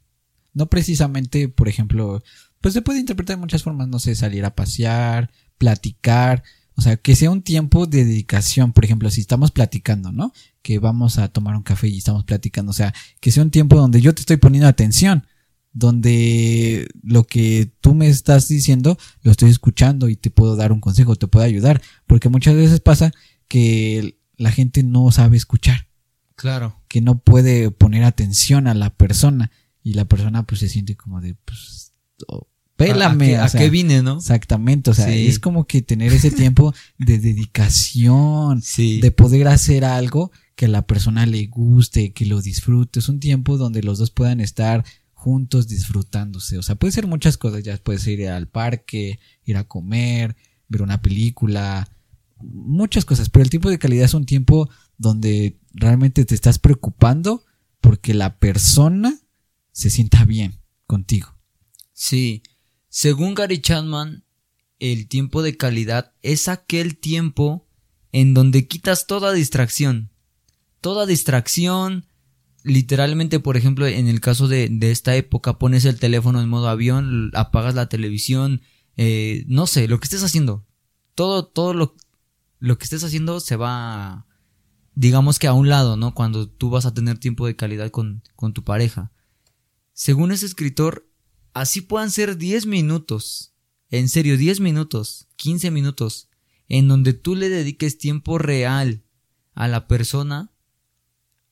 No 0.54 0.70
precisamente, 0.70 1.50
por 1.50 1.70
ejemplo, 1.70 2.22
pues 2.62 2.76
se 2.76 2.84
puede 2.84 3.00
interpretar 3.00 3.36
de 3.36 3.42
muchas 3.42 3.64
formas, 3.64 3.88
no 3.88 3.98
sé, 3.98 4.14
salir 4.14 4.46
a 4.46 4.54
pasear, 4.54 5.32
platicar, 5.58 6.44
O 6.76 6.82
sea, 6.84 6.96
que 6.98 7.16
sea 7.16 7.32
un 7.32 7.42
tiempo 7.42 7.88
de 7.88 8.06
dedicación. 8.06 8.74
Por 8.74 8.86
ejemplo, 8.86 9.10
si 9.10 9.22
estamos 9.22 9.50
platicando, 9.50 10.12
¿no? 10.12 10.34
Que 10.62 10.78
vamos 10.78 11.18
a 11.18 11.30
tomar 11.30 11.56
un 11.56 11.64
café 11.64 11.88
y 11.88 11.98
estamos 11.98 12.26
platicando. 12.26 12.70
O 12.70 12.74
sea, 12.74 12.94
que 13.20 13.32
sea 13.32 13.42
un 13.42 13.50
tiempo 13.50 13.76
donde 13.76 14.02
yo 14.02 14.14
te 14.14 14.22
estoy 14.22 14.38
poniendo 14.38 14.68
atención. 14.68 15.26
Donde 15.74 16.88
lo 17.02 17.24
que 17.24 17.72
tú 17.82 17.96
me 17.96 18.08
estás 18.08 18.48
diciendo 18.48 18.98
lo 19.22 19.32
estoy 19.32 19.50
escuchando 19.50 20.08
y 20.08 20.16
te 20.16 20.30
puedo 20.30 20.56
dar 20.56 20.72
un 20.72 20.80
consejo, 20.80 21.16
te 21.16 21.28
puedo 21.28 21.46
ayudar. 21.46 21.82
Porque 22.06 22.30
muchas 22.30 22.56
veces 22.56 22.80
pasa 22.80 23.12
que 23.48 24.20
la 24.38 24.52
gente 24.52 24.84
no 24.84 25.12
sabe 25.12 25.38
escuchar. 25.38 25.88
Claro. 26.36 26.82
Que 26.88 27.02
no 27.02 27.20
puede 27.20 27.72
poner 27.72 28.04
atención 28.04 28.68
a 28.68 28.74
la 28.74 28.92
persona. 28.92 29.52
Y 29.84 29.94
la 29.94 30.06
persona 30.06 30.44
pues 30.44 30.60
se 30.62 30.70
siente 30.70 30.96
como 30.96 31.20
de, 31.20 31.36
pues, 31.36 31.92
oh, 32.28 32.48
pélame. 32.76 33.38
¿A, 33.38 33.50
qué, 33.50 33.70
vine, 33.70 34.02
no? 34.02 34.18
Exactamente, 34.18 34.92
o 34.92 34.94
sea, 34.94 35.14
es 35.14 35.40
como 35.40 35.66
que 35.66 35.82
tener 35.82 36.14
ese 36.14 36.32
tiempo 36.32 36.74
de 36.98 37.20
dedicación, 37.20 38.62
sí. 38.64 39.02
de 39.02 39.12
poder 39.12 39.48
hacer 39.48 39.86
algo 39.86 40.32
que 40.56 40.66
a 40.66 40.70
la 40.70 40.86
persona 40.86 41.26
le 41.26 41.48
guste, 41.48 42.14
que 42.14 42.26
lo 42.26 42.42
disfrute. 42.42 43.00
Es 43.00 43.10
un 43.10 43.20
tiempo 43.20 43.58
donde 43.58 43.84
los 43.84 43.98
dos 43.98 44.12
puedan 44.12 44.40
estar 44.40 44.86
juntos 45.24 45.70
disfrutándose. 45.70 46.58
O 46.58 46.64
sea, 46.64 46.76
puede 46.76 46.92
ser 46.92 47.08
muchas 47.08 47.38
cosas, 47.38 47.64
ya 47.64 47.78
puedes 47.78 48.06
ir 48.08 48.28
al 48.28 48.50
parque, 48.50 49.20
ir 49.46 49.56
a 49.56 49.64
comer, 49.64 50.36
ver 50.68 50.82
una 50.82 51.02
película, 51.02 51.90
muchas 52.42 53.06
cosas, 53.06 53.30
pero 53.30 53.44
el 53.44 53.50
tiempo 53.50 53.70
de 53.70 53.80
calidad 53.80 54.04
es 54.04 54.14
un 54.14 54.26
tiempo 54.26 54.70
donde 54.98 55.62
realmente 55.72 56.26
te 56.26 56.36
estás 56.36 56.60
preocupando 56.60 57.46
porque 57.80 58.14
la 58.14 58.38
persona 58.38 59.18
se 59.72 59.90
sienta 59.90 60.26
bien 60.26 60.60
contigo. 60.88 61.38
Sí, 61.94 62.44
según 62.90 63.34
Gary 63.34 63.62
Chapman, 63.62 64.26
el 64.80 65.08
tiempo 65.08 65.42
de 65.42 65.56
calidad 65.56 66.12
es 66.22 66.50
aquel 66.50 66.98
tiempo 66.98 67.66
en 68.12 68.34
donde 68.34 68.68
quitas 68.68 69.08
toda 69.08 69.32
distracción. 69.32 70.12
Toda 70.82 71.06
distracción, 71.06 72.08
literalmente, 72.64 73.40
por 73.40 73.58
ejemplo, 73.58 73.86
en 73.86 74.08
el 74.08 74.22
caso 74.22 74.48
de, 74.48 74.70
esta 74.82 75.16
época, 75.16 75.60
pones 75.60 75.86
el 75.86 76.00
teléfono 76.00 76.42
en 76.42 76.50
modo 76.50 76.70
avión, 76.70 77.32
apagas 77.34 77.76
la 77.76 77.90
televisión, 77.90 78.62
eh, 78.96 79.44
no 79.48 79.68
sé, 79.68 79.88
lo 79.88 80.00
que 80.00 80.06
estés 80.06 80.24
haciendo. 80.24 80.66
Todo, 81.16 81.46
todo 81.46 81.74
lo, 81.74 81.96
lo 82.60 82.78
que 82.78 82.86
estés 82.86 83.04
haciendo 83.04 83.40
se 83.40 83.56
va, 83.56 84.26
digamos 84.96 85.40
que 85.40 85.48
a 85.48 85.54
un 85.54 85.70
lado, 85.70 85.98
¿no? 85.98 86.14
Cuando 86.14 86.50
tú 86.50 86.70
vas 86.70 86.86
a 86.86 86.94
tener 86.94 87.18
tiempo 87.18 87.46
de 87.46 87.56
calidad 87.56 87.92
con, 87.92 88.24
con 88.36 88.54
tu 88.54 88.64
pareja. 88.64 89.12
Según 89.92 90.32
ese 90.32 90.46
escritor, 90.46 91.08
así 91.54 91.82
puedan 91.82 92.10
ser 92.10 92.38
10 92.38 92.66
minutos, 92.66 93.54
en 93.90 94.10
serio, 94.10 94.38
10 94.38 94.60
minutos, 94.62 95.28
15 95.36 95.70
minutos, 95.70 96.30
en 96.68 96.88
donde 96.88 97.14
tú 97.14 97.36
le 97.36 97.50
dediques 97.50 97.98
tiempo 97.98 98.38
real 98.38 99.04
a 99.54 99.68
la 99.68 99.88
persona, 99.88 100.53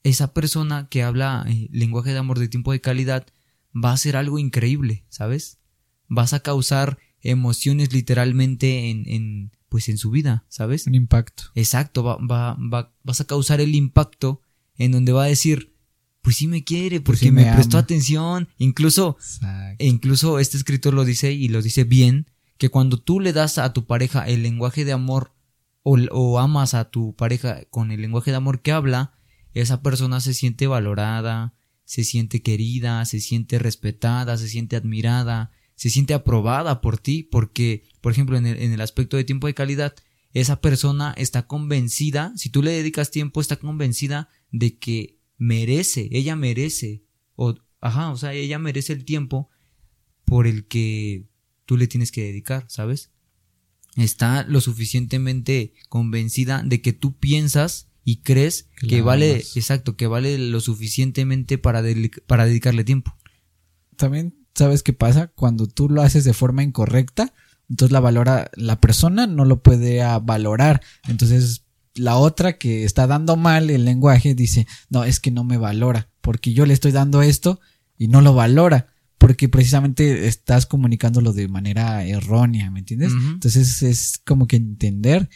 esa 0.04 0.34
persona 0.34 0.88
que 0.90 1.04
habla 1.04 1.46
eh, 1.48 1.68
lenguaje 1.72 2.12
de 2.12 2.20
amor 2.20 2.40
de 2.40 2.48
tiempo 2.48 2.72
de 2.72 2.82
calidad 2.82 3.28
va 3.74 3.92
a 3.92 3.98
ser 3.98 4.16
algo 4.16 4.40
increíble, 4.40 5.06
¿sabes? 5.10 5.60
Vas 6.08 6.34
a 6.34 6.42
causar 6.42 6.98
emociones 7.22 7.94
literalmente 7.94 8.90
en, 8.90 9.08
en 9.08 9.52
pues 9.70 9.88
en 9.88 9.98
su 9.98 10.12
vida, 10.12 10.44
¿sabes? 10.50 10.86
Un 10.86 10.96
impacto. 10.96 11.44
Exacto, 11.56 12.04
va, 12.04 12.18
va, 12.18 12.56
va, 12.56 12.94
vas 13.04 13.22
a 13.22 13.26
causar 13.26 13.62
el 13.62 13.74
impacto 13.74 14.42
en 14.76 14.92
donde 14.92 15.14
va 15.14 15.24
a 15.24 15.28
decir, 15.28 15.78
pues 16.22 16.36
sí 16.36 16.48
me 16.48 16.66
quiere, 16.66 17.00
pues 17.00 17.20
porque 17.20 17.32
me, 17.32 17.46
prestó 17.54 17.78
atención. 17.78 18.50
Incluso, 18.58 19.16
incluso 19.80 20.40
este 20.40 20.58
escritor 20.58 20.94
lo 20.94 21.06
dice 21.06 21.32
y 21.32 21.48
lo 21.48 21.62
dice 21.62 21.86
bien, 21.86 22.30
que 22.58 22.68
cuando 22.68 22.98
tú 22.98 23.22
le 23.22 23.32
das 23.32 23.58
a 23.60 23.72
tu 23.72 23.86
pareja 23.86 24.28
el 24.28 24.44
lenguaje 24.44 24.84
de 24.84 24.92
amor 24.92 25.34
o, 25.84 25.98
o 26.12 26.40
amas 26.40 26.74
a 26.74 26.90
tu 26.90 27.16
pareja 27.16 27.62
con 27.70 27.92
el 27.92 28.02
lenguaje 28.02 28.32
de 28.32 28.38
amor 28.38 28.62
que 28.62 28.74
habla, 28.74 29.14
esa 29.54 29.82
persona 29.82 30.20
se 30.20 30.34
siente 30.34 30.68
valorada, 30.68 31.54
se 31.86 32.04
siente 32.04 32.42
querida, 32.42 33.04
se 33.06 33.20
siente 33.20 33.60
respetada, 33.60 34.38
se 34.38 34.48
siente 34.48 34.76
admirada, 34.76 35.52
se 35.76 35.90
siente 35.90 36.14
aprobada 36.14 36.80
por 36.82 36.98
ti, 36.98 37.24
porque, 37.24 37.84
por 38.02 38.12
ejemplo, 38.12 38.38
en 38.38 38.46
el, 38.46 38.58
en 38.62 38.72
el 38.72 38.82
aspecto 38.82 39.18
de 39.18 39.24
tiempo 39.24 39.48
de 39.48 39.54
calidad, 39.54 39.96
esa 40.34 40.62
persona 40.62 41.14
está 41.18 41.48
convencida, 41.48 42.32
si 42.38 42.50
tú 42.50 42.64
le 42.64 42.72
dedicas 42.72 43.12
tiempo, 43.12 43.42
está 43.42 43.58
convencida 43.58 44.30
de 44.52 44.78
que 44.78 45.18
merece, 45.38 46.08
ella 46.12 46.36
merece, 46.36 47.04
o, 47.36 47.56
ajá, 47.82 48.12
o 48.12 48.18
sea, 48.18 48.34
ella 48.34 48.60
merece 48.60 48.94
el 48.94 49.04
tiempo 49.04 49.50
por 50.24 50.48
el 50.48 50.68
que 50.68 51.26
tú 51.66 51.78
le 51.78 51.88
tienes 51.88 52.12
que 52.12 52.24
dedicar, 52.24 52.66
¿sabes? 52.70 53.12
Está 53.98 54.44
lo 54.44 54.62
suficientemente 54.62 55.74
convencida 55.90 56.64
de 56.64 56.82
que 56.82 56.94
tú 56.94 57.18
piensas 57.18 57.91
y 58.04 58.18
crees 58.18 58.68
que 58.88 59.02
vale, 59.02 59.38
exacto, 59.56 59.96
que 59.96 60.08
vale 60.08 60.38
lo 60.38 60.60
suficientemente 60.60 61.58
para, 61.58 61.84
para 62.28 62.46
dedicarle 62.46 62.84
tiempo. 62.84 63.16
También, 63.96 64.36
¿sabes 64.56 64.84
qué 64.84 64.94
pasa? 64.94 65.28
Cuando 65.28 65.68
tú 65.68 65.90
lo 65.90 66.02
haces 66.02 66.24
de 66.24 66.34
forma 66.34 66.64
incorrecta, 66.64 67.34
entonces 67.70 67.92
la 67.92 68.00
valora, 68.00 68.50
la 68.56 68.82
persona 68.82 69.28
no 69.28 69.46
lo 69.46 69.62
puede 69.62 70.02
valorar. 70.22 70.82
Entonces 71.08 71.64
la 71.96 72.18
otra 72.18 72.58
que 72.58 72.84
está 72.84 73.08
dando 73.08 73.36
mal 73.36 73.70
el 73.70 73.86
lenguaje 73.86 74.34
dice, 74.34 74.68
no, 74.90 75.04
es 75.04 75.20
que 75.20 75.32
no 75.32 75.44
me 75.44 75.58
valora, 75.58 76.10
porque 76.22 76.54
yo 76.54 76.66
le 76.66 76.74
estoy 76.74 76.92
dando 76.92 77.22
esto 77.22 77.60
y 77.98 78.08
no 78.08 78.22
lo 78.22 78.34
valora, 78.34 78.88
porque 79.18 79.50
precisamente 79.50 80.28
estás 80.28 80.66
comunicándolo 80.66 81.34
de 81.34 81.48
manera 81.48 82.04
errónea, 82.06 82.72
¿me 82.72 82.80
entiendes? 82.80 83.12
Entonces 83.14 83.84
es 83.84 84.20
como 84.26 84.48
que 84.48 84.56
entender 84.56 85.30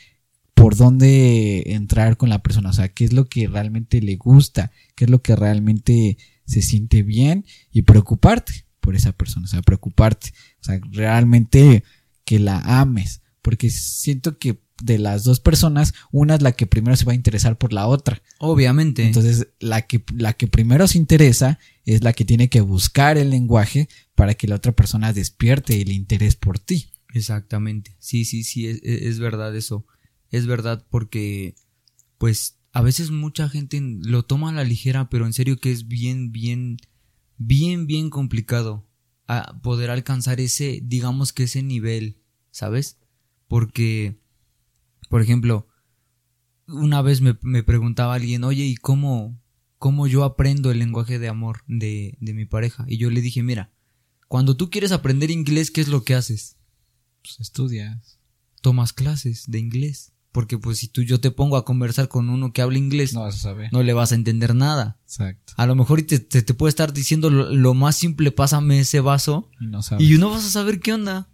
por 0.55 0.75
dónde 0.75 1.73
entrar 1.73 2.17
con 2.17 2.29
la 2.29 2.41
persona, 2.41 2.69
o 2.69 2.73
sea, 2.73 2.89
qué 2.89 3.03
es 3.05 3.13
lo 3.13 3.25
que 3.25 3.47
realmente 3.47 4.01
le 4.01 4.15
gusta, 4.15 4.71
qué 4.95 5.03
es 5.03 5.11
lo 5.11 5.21
que 5.21 5.35
realmente 5.35 6.17
se 6.45 6.61
siente 6.61 7.03
bien 7.03 7.45
y 7.71 7.83
preocuparte 7.83 8.65
por 8.79 8.95
esa 8.95 9.11
persona, 9.11 9.45
o 9.45 9.49
sea, 9.49 9.61
preocuparte, 9.61 10.33
o 10.61 10.63
sea, 10.63 10.79
realmente 10.91 11.83
que 12.23 12.39
la 12.39 12.59
ames, 12.79 13.21
porque 13.41 13.69
siento 13.69 14.39
que 14.39 14.57
de 14.81 14.97
las 14.97 15.23
dos 15.23 15.39
personas, 15.39 15.93
una 16.11 16.35
es 16.35 16.41
la 16.41 16.53
que 16.53 16.67
primero 16.67 16.95
se 16.95 17.05
va 17.05 17.11
a 17.11 17.15
interesar 17.15 17.57
por 17.57 17.71
la 17.71 17.87
otra. 17.87 18.21
Obviamente. 18.39 19.05
Entonces, 19.05 19.47
la 19.59 19.83
que, 19.83 20.03
la 20.13 20.33
que 20.33 20.47
primero 20.47 20.87
se 20.87 20.97
interesa 20.97 21.59
es 21.85 22.03
la 22.03 22.13
que 22.13 22.25
tiene 22.25 22.49
que 22.49 22.61
buscar 22.61 23.17
el 23.17 23.29
lenguaje 23.29 23.87
para 24.15 24.33
que 24.33 24.47
la 24.47 24.55
otra 24.55 24.73
persona 24.73 25.13
despierte 25.13 25.81
el 25.81 25.91
interés 25.91 26.35
por 26.35 26.59
ti. 26.59 26.89
Exactamente. 27.13 27.95
Sí, 27.99 28.25
sí, 28.25 28.43
sí, 28.43 28.67
es, 28.67 28.81
es 28.83 29.19
verdad 29.19 29.55
eso. 29.55 29.85
Es 30.31 30.47
verdad 30.47 30.85
porque, 30.89 31.55
pues, 32.17 32.57
a 32.71 32.81
veces 32.81 33.11
mucha 33.11 33.49
gente 33.49 33.79
lo 33.81 34.23
toma 34.23 34.49
a 34.49 34.53
la 34.53 34.63
ligera, 34.63 35.09
pero 35.09 35.25
en 35.25 35.33
serio 35.33 35.57
que 35.57 35.71
es 35.71 35.87
bien, 35.87 36.31
bien, 36.31 36.77
bien, 37.37 37.87
bien 37.87 38.09
complicado 38.09 38.85
a 39.27 39.59
poder 39.61 39.89
alcanzar 39.89 40.39
ese, 40.39 40.81
digamos 40.83 41.33
que 41.33 41.43
ese 41.43 41.63
nivel, 41.63 42.17
¿sabes? 42.51 42.99
Porque 43.47 44.19
por 45.09 45.21
ejemplo, 45.21 45.67
una 46.67 47.01
vez 47.01 47.21
me, 47.21 47.33
preguntaba 47.63 48.15
alguien, 48.15 48.43
oye, 48.43 48.65
¿y 48.65 48.75
cómo, 48.75 49.39
cómo 49.77 50.07
yo 50.07 50.23
aprendo 50.23 50.71
el 50.71 50.79
lenguaje 50.79 51.19
de 51.19 51.27
amor 51.27 51.63
de, 51.67 52.17
de, 52.19 52.33
mi 52.33 52.45
pareja? 52.45 52.85
Y 52.87 52.97
yo 52.97 53.09
le 53.09 53.21
dije, 53.21 53.43
mira, 53.43 53.71
cuando 54.27 54.57
tú 54.57 54.69
quieres 54.69 54.91
aprender 54.91 55.31
inglés, 55.31 55.71
¿qué 55.71 55.81
es 55.81 55.87
lo 55.87 56.03
que 56.03 56.15
haces? 56.15 56.57
Pues 57.21 57.39
estudias. 57.39 58.19
Tomas 58.61 58.93
clases 58.93 59.45
de 59.47 59.59
inglés. 59.59 60.11
Porque 60.35 60.59
pues 60.59 60.77
si 60.77 60.87
tú 60.87 61.01
yo 61.01 61.19
te 61.19 61.31
pongo 61.31 61.57
a 61.57 61.65
conversar 61.65 62.07
con 62.07 62.29
uno 62.29 62.53
que 62.53 62.61
habla 62.61 62.77
inglés, 62.77 63.15
no, 63.15 63.21
vas 63.21 63.35
a 63.35 63.39
saber. 63.39 63.69
no 63.71 63.81
le 63.81 63.93
vas 63.93 64.11
a 64.11 64.15
entender 64.15 64.53
nada. 64.53 64.99
Exacto. 65.03 65.53
A 65.57 65.65
lo 65.65 65.75
mejor 65.75 66.03
te, 66.03 66.19
te, 66.19 66.53
puede 66.53 66.69
estar 66.69 66.93
diciendo 66.93 67.29
lo, 67.29 67.73
más 67.73 67.95
simple, 67.95 68.31
pásame 68.31 68.81
ese 68.81 68.99
vaso. 68.99 69.49
Y 69.59 69.65
no, 69.65 69.81
sabes. 69.81 70.07
y 70.07 70.17
no 70.17 70.29
vas 70.29 70.45
a 70.45 70.49
saber 70.49 70.79
qué 70.79 70.93
onda. 70.93 71.29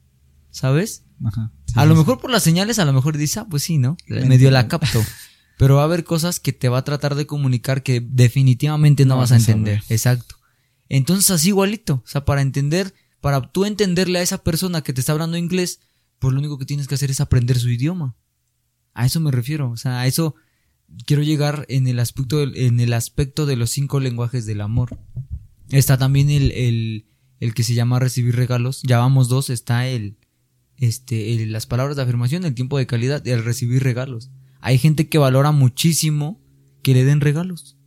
¿Sabes? 0.51 1.03
Ajá 1.23 1.51
a 1.75 1.85
lo 1.85 1.95
mejor 1.95 2.19
por 2.19 2.31
las 2.31 2.43
señales, 2.43 2.79
a 2.79 2.85
lo 2.85 2.93
mejor 2.93 3.17
dice, 3.17 3.39
ah, 3.39 3.47
pues 3.49 3.63
sí, 3.63 3.77
¿no? 3.77 3.97
Medio 4.07 4.51
la 4.51 4.67
capto. 4.67 5.03
Pero 5.57 5.75
va 5.75 5.81
a 5.81 5.85
haber 5.85 6.03
cosas 6.03 6.39
que 6.39 6.53
te 6.53 6.69
va 6.69 6.79
a 6.79 6.83
tratar 6.83 7.15
de 7.15 7.27
comunicar 7.27 7.83
que 7.83 8.01
definitivamente 8.01 9.05
no, 9.05 9.17
vas 9.17 9.31
a 9.31 9.37
entender. 9.37 9.83
Exacto. 9.89 10.35
Entonces, 10.89 11.29
así 11.29 11.49
igualito. 11.49 12.01
O 12.03 12.07
sea, 12.07 12.25
para 12.25 12.41
entender, 12.41 12.95
para 13.21 13.41
tú 13.51 13.65
entenderle 13.65 14.19
a 14.19 14.21
esa 14.23 14.43
persona 14.43 14.81
que 14.81 14.91
te 14.91 15.01
está 15.01 15.11
hablando 15.11 15.37
inglés, 15.37 15.79
pues 16.19 16.33
lo 16.33 16.39
único 16.39 16.57
que 16.57 16.65
tienes 16.65 16.87
que 16.87 16.95
hacer 16.95 17.11
es 17.11 17.21
aprender 17.21 17.59
su 17.59 17.69
idioma. 17.69 18.15
A 18.93 19.05
eso 19.05 19.19
me 19.19 19.31
refiero. 19.31 19.71
O 19.71 19.77
sea, 19.77 20.01
a 20.01 20.07
eso 20.07 20.35
quiero 21.05 21.23
llegar 21.23 21.65
en 21.69 21.87
el 21.87 21.99
aspecto, 21.99 22.41
en 22.43 22.79
el 22.79 22.93
aspecto 22.93 23.45
de 23.45 23.55
los 23.55 23.69
cinco 23.69 23.99
lenguajes 23.99 24.45
del 24.45 24.61
amor. 24.61 24.97
Está 25.69 25.97
también 25.97 26.29
el, 26.29 26.51
el, 26.51 27.05
el 27.39 27.53
que 27.53 27.63
se 27.63 27.73
llama 27.73 27.99
recibir 27.99 28.35
regalos. 28.35 28.81
Ya 28.83 28.97
vamos 28.97 29.29
dos. 29.29 29.49
Está 29.49 29.87
el, 29.87 30.17
este, 30.77 31.45
las 31.45 31.65
palabras 31.65 31.95
de 31.95 32.03
afirmación, 32.03 32.43
el 32.43 32.55
tiempo 32.55 32.77
de 32.77 32.87
calidad 32.87 33.25
el 33.27 33.43
recibir 33.43 33.83
regalos. 33.83 34.31
Hay 34.61 34.77
gente 34.77 35.09
que 35.09 35.17
valora 35.17 35.51
muchísimo 35.51 36.41
que 36.83 36.93
le 36.93 37.03
den 37.03 37.21
regalos. 37.21 37.77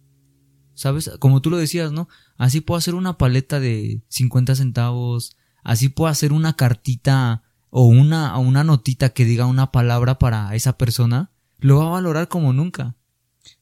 ¿Sabes? 0.74 1.10
Como 1.20 1.40
tú 1.40 1.50
lo 1.50 1.56
decías, 1.56 1.92
¿no? 1.92 2.08
Así 2.36 2.60
puedo 2.60 2.78
hacer 2.78 2.94
una 2.94 3.16
paleta 3.16 3.60
de 3.60 4.02
50 4.08 4.56
centavos, 4.56 5.36
así 5.62 5.88
puedo 5.88 6.10
hacer 6.10 6.32
una 6.32 6.54
cartita 6.54 7.43
o 7.76 7.86
una, 7.86 8.38
una 8.38 8.62
notita 8.62 9.08
que 9.08 9.24
diga 9.24 9.46
una 9.46 9.72
palabra 9.72 10.16
para 10.16 10.54
esa 10.54 10.78
persona, 10.78 11.32
lo 11.58 11.78
va 11.78 11.88
a 11.88 11.90
valorar 11.90 12.28
como 12.28 12.52
nunca. 12.52 12.94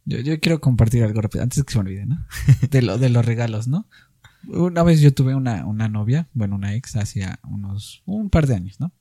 Yo, 0.04 0.18
yo 0.18 0.38
quiero 0.38 0.60
compartir 0.60 1.02
algo 1.02 1.22
rápido, 1.22 1.42
antes 1.42 1.64
que 1.64 1.72
se 1.72 1.78
me 1.78 1.84
olvide, 1.86 2.04
¿no? 2.04 2.26
De, 2.70 2.82
lo, 2.82 2.98
de 2.98 3.08
los 3.08 3.24
regalos, 3.24 3.68
¿no? 3.68 3.86
Una 4.48 4.82
vez 4.82 5.00
yo 5.00 5.14
tuve 5.14 5.34
una, 5.34 5.64
una 5.64 5.88
novia, 5.88 6.28
bueno, 6.34 6.56
una 6.56 6.74
ex, 6.74 6.94
hacía 6.96 7.40
unos, 7.48 8.02
un 8.04 8.28
par 8.28 8.46
de 8.46 8.54
años, 8.54 8.80
¿no? 8.80 8.92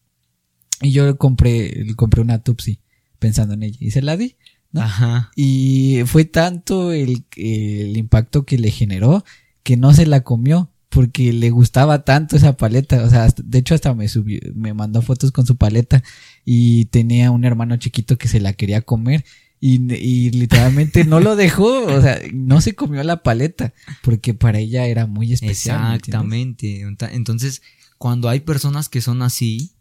Y 0.81 0.93
yo 0.93 1.17
compré, 1.17 1.93
compré 1.97 2.21
una 2.21 2.39
Tupsi 2.39 2.79
pensando 3.19 3.55
en 3.55 3.63
ella 3.63 3.79
y 3.81 3.91
se 3.91 4.01
la 4.01 4.15
di, 4.15 4.37
¿no? 4.71 4.79
Ajá. 4.79 5.31
Y 5.35 6.03
fue 6.05 6.23
tanto 6.23 6.93
el, 6.93 7.25
el 7.35 7.97
impacto 7.97 8.45
que 8.45 8.57
le 8.57 8.71
generó 8.71 9.25
que 9.63 9.75
no 9.75 9.93
se 9.93 10.05
la 10.05 10.21
comió 10.21 10.70
porque 10.91 11.31
le 11.31 11.49
gustaba 11.51 12.03
tanto 12.03 12.35
esa 12.35 12.57
paleta, 12.57 13.01
o 13.05 13.09
sea, 13.09 13.33
de 13.41 13.59
hecho 13.59 13.73
hasta 13.73 13.93
me 13.93 14.09
subió, 14.09 14.41
me 14.53 14.73
mandó 14.73 15.01
fotos 15.01 15.31
con 15.31 15.45
su 15.45 15.55
paleta 15.55 16.03
y 16.43 16.85
tenía 16.85 17.31
un 17.31 17.45
hermano 17.45 17.77
chiquito 17.77 18.17
que 18.17 18.27
se 18.27 18.41
la 18.41 18.51
quería 18.51 18.81
comer 18.81 19.23
y, 19.61 19.93
y 19.93 20.31
literalmente 20.31 21.05
no 21.05 21.21
lo 21.21 21.37
dejó, 21.37 21.85
o 21.85 22.01
sea, 22.01 22.19
no 22.33 22.59
se 22.59 22.75
comió 22.75 23.01
la 23.03 23.23
paleta 23.23 23.73
porque 24.03 24.33
para 24.33 24.59
ella 24.59 24.85
era 24.85 25.07
muy 25.07 25.31
especial. 25.31 25.95
Exactamente. 25.95 26.85
Entonces, 27.11 27.61
cuando 27.97 28.27
hay 28.27 28.41
personas 28.41 28.89
que 28.89 28.99
son 28.99 29.21
así, 29.21 29.71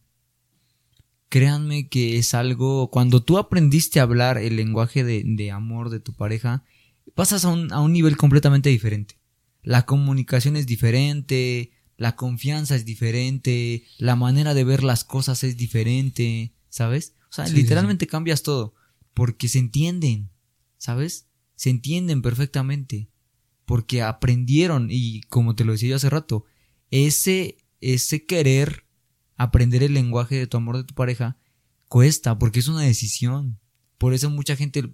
créanme 1.28 1.88
que 1.88 2.18
es 2.18 2.34
algo, 2.34 2.88
cuando 2.92 3.20
tú 3.24 3.36
aprendiste 3.36 3.98
a 3.98 4.04
hablar 4.04 4.38
el 4.38 4.54
lenguaje 4.54 5.02
de, 5.02 5.24
de 5.26 5.50
amor 5.50 5.90
de 5.90 5.98
tu 5.98 6.12
pareja, 6.12 6.62
pasas 7.16 7.44
a 7.44 7.48
un, 7.48 7.72
a 7.72 7.80
un 7.80 7.92
nivel 7.92 8.16
completamente 8.16 8.68
diferente. 8.68 9.19
La 9.62 9.86
comunicación 9.86 10.56
es 10.56 10.66
diferente, 10.66 11.72
la 11.96 12.16
confianza 12.16 12.76
es 12.76 12.84
diferente, 12.84 13.84
la 13.98 14.16
manera 14.16 14.54
de 14.54 14.64
ver 14.64 14.82
las 14.82 15.04
cosas 15.04 15.44
es 15.44 15.56
diferente, 15.56 16.54
¿sabes? 16.68 17.14
O 17.30 17.32
sea, 17.32 17.46
Sí, 17.46 17.54
literalmente 17.54 18.06
cambias 18.06 18.42
todo, 18.42 18.74
porque 19.14 19.48
se 19.48 19.58
entienden, 19.58 20.30
¿sabes? 20.78 21.26
Se 21.56 21.70
entienden 21.70 22.22
perfectamente 22.22 23.10
porque 23.66 24.02
aprendieron 24.02 24.88
y 24.90 25.20
como 25.28 25.54
te 25.54 25.64
lo 25.64 25.72
decía 25.72 25.90
yo 25.90 25.96
hace 25.96 26.10
rato, 26.10 26.44
ese 26.90 27.58
ese 27.80 28.26
querer 28.26 28.84
aprender 29.36 29.82
el 29.82 29.94
lenguaje 29.94 30.36
de 30.36 30.46
tu 30.46 30.56
amor 30.56 30.76
de 30.76 30.84
tu 30.84 30.94
pareja 30.94 31.36
cuesta 31.88 32.38
porque 32.38 32.60
es 32.60 32.68
una 32.68 32.82
decisión. 32.82 33.58
Por 33.98 34.12
eso 34.12 34.28
mucha 34.28 34.56
gente 34.56 34.90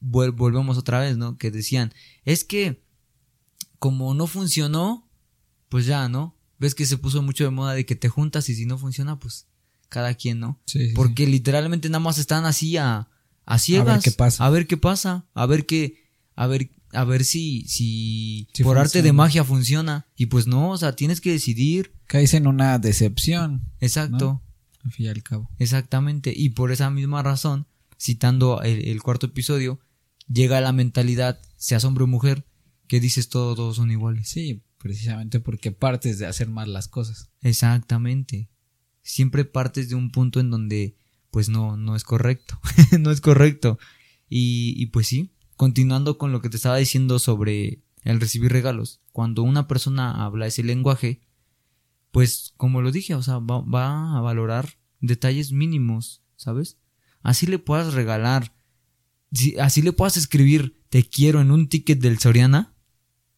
volvemos 0.00 0.78
otra 0.78 1.00
vez, 1.00 1.16
¿no? 1.16 1.38
Que 1.38 1.50
decían, 1.50 1.92
es 2.24 2.44
que 2.44 2.82
como 3.82 4.14
no 4.14 4.28
funcionó, 4.28 5.10
pues 5.68 5.86
ya, 5.86 6.08
¿no? 6.08 6.36
Ves 6.60 6.76
que 6.76 6.86
se 6.86 6.98
puso 6.98 7.20
mucho 7.20 7.42
de 7.42 7.50
moda 7.50 7.74
de 7.74 7.84
que 7.84 7.96
te 7.96 8.08
juntas 8.08 8.48
y 8.48 8.54
si 8.54 8.64
no 8.64 8.78
funciona, 8.78 9.18
pues 9.18 9.48
cada 9.88 10.14
quien, 10.14 10.38
¿no? 10.38 10.60
Sí. 10.66 10.92
Porque 10.94 11.26
literalmente 11.26 11.88
nada 11.88 11.98
más 11.98 12.18
están 12.18 12.44
así 12.44 12.76
a, 12.76 13.08
a 13.44 13.58
ciegas. 13.58 14.04
qué 14.04 14.12
pasa. 14.12 14.46
A 14.46 14.50
ver 14.50 14.68
qué 14.68 14.76
pasa. 14.76 15.26
A 15.34 15.46
ver 15.46 15.66
qué. 15.66 15.96
A 16.36 16.46
ver, 16.46 16.70
a 16.92 17.02
ver 17.02 17.24
si, 17.24 17.64
si, 17.66 18.46
Si 18.54 18.62
por 18.62 18.78
arte 18.78 19.02
de 19.02 19.12
magia 19.12 19.42
funciona. 19.42 20.06
Y 20.14 20.26
pues 20.26 20.46
no, 20.46 20.70
o 20.70 20.78
sea, 20.78 20.94
tienes 20.94 21.20
que 21.20 21.32
decidir. 21.32 21.92
Caes 22.06 22.34
en 22.34 22.46
una 22.46 22.78
decepción, 22.78 23.62
Exacto. 23.80 24.42
al 24.84 24.92
fin 24.92 25.06
y 25.06 25.08
al 25.08 25.24
cabo. 25.24 25.50
Exactamente. 25.58 26.32
Y 26.36 26.50
por 26.50 26.70
esa 26.70 26.88
misma 26.90 27.24
razón, 27.24 27.66
citando 27.98 28.62
el, 28.62 28.86
el 28.86 29.02
cuarto 29.02 29.26
episodio, 29.26 29.80
llega 30.32 30.60
la 30.60 30.70
mentalidad, 30.70 31.40
seas 31.56 31.82
hombre 31.82 32.04
o 32.04 32.06
mujer, 32.06 32.46
que 32.86 33.00
dices 33.00 33.28
todos, 33.28 33.56
todos 33.56 33.76
son 33.76 33.90
iguales. 33.90 34.28
Sí, 34.28 34.62
precisamente 34.78 35.40
porque 35.40 35.72
partes 35.72 36.18
de 36.18 36.26
hacer 36.26 36.48
mal 36.48 36.72
las 36.72 36.88
cosas. 36.88 37.30
Exactamente. 37.40 38.50
Siempre 39.02 39.44
partes 39.44 39.88
de 39.88 39.94
un 39.94 40.10
punto 40.10 40.40
en 40.40 40.50
donde, 40.50 40.96
pues 41.30 41.48
no, 41.48 41.76
no 41.76 41.96
es 41.96 42.04
correcto. 42.04 42.60
no 43.00 43.10
es 43.10 43.20
correcto. 43.20 43.78
Y, 44.28 44.74
y 44.76 44.86
pues 44.86 45.06
sí, 45.06 45.32
continuando 45.56 46.18
con 46.18 46.32
lo 46.32 46.40
que 46.40 46.48
te 46.48 46.56
estaba 46.56 46.76
diciendo 46.76 47.18
sobre 47.18 47.82
el 48.02 48.20
recibir 48.20 48.52
regalos. 48.52 49.00
Cuando 49.12 49.42
una 49.42 49.68
persona 49.68 50.24
habla 50.24 50.46
ese 50.46 50.62
lenguaje, 50.62 51.22
pues 52.10 52.52
como 52.56 52.82
lo 52.82 52.92
dije, 52.92 53.14
o 53.14 53.22
sea, 53.22 53.38
va, 53.38 53.60
va 53.60 54.16
a 54.16 54.20
valorar 54.20 54.78
detalles 55.00 55.52
mínimos, 55.52 56.22
¿sabes? 56.36 56.78
Así 57.22 57.46
le 57.46 57.58
puedas 57.58 57.94
regalar, 57.94 58.54
así 59.60 59.82
le 59.82 59.92
puedas 59.92 60.16
escribir 60.16 60.82
te 60.88 61.08
quiero 61.08 61.40
en 61.40 61.50
un 61.50 61.68
ticket 61.68 62.00
del 62.00 62.18
Soriana, 62.18 62.71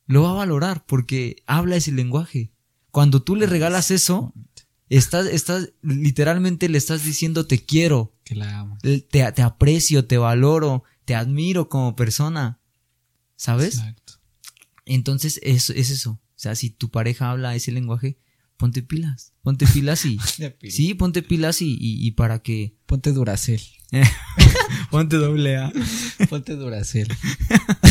lo 0.06 0.22
va 0.22 0.30
a 0.30 0.34
valorar 0.34 0.84
porque 0.86 1.42
habla 1.46 1.76
ese 1.76 1.92
lenguaje. 1.92 2.52
Cuando 2.90 3.22
tú 3.22 3.36
le 3.36 3.46
regalas 3.46 3.90
eso, 3.90 4.32
estás, 4.88 5.26
estás, 5.26 5.72
literalmente 5.82 6.68
le 6.68 6.78
estás 6.78 7.04
diciendo 7.04 7.46
te 7.46 7.64
quiero, 7.64 8.16
Que 8.24 8.34
la 8.34 8.60
amo. 8.60 8.78
te, 8.82 9.00
te 9.00 9.42
aprecio, 9.42 10.06
te 10.06 10.18
valoro, 10.18 10.84
te 11.04 11.14
admiro 11.14 11.68
como 11.68 11.96
persona. 11.96 12.60
¿Sabes? 13.36 13.76
Exacto. 13.78 14.14
Entonces 14.86 15.40
es, 15.42 15.70
es 15.70 15.90
eso. 15.90 16.12
O 16.12 16.38
sea, 16.44 16.54
si 16.54 16.70
tu 16.70 16.90
pareja 16.90 17.30
habla 17.30 17.54
ese 17.56 17.72
lenguaje, 17.72 18.18
ponte 18.56 18.82
pilas. 18.82 19.32
Ponte 19.42 19.66
pilas 19.66 20.04
y... 20.04 20.18
sí, 20.70 20.94
ponte 20.94 21.22
pilas 21.22 21.62
y, 21.62 21.72
y, 21.72 22.06
y 22.06 22.10
para 22.12 22.40
que... 22.40 22.76
Ponte 22.86 23.12
Duracel. 23.12 23.60
Ponte 24.90 25.16
doble 25.16 25.56
A. 25.56 25.72
Ponte 26.28 26.54
Duracel. 26.56 27.08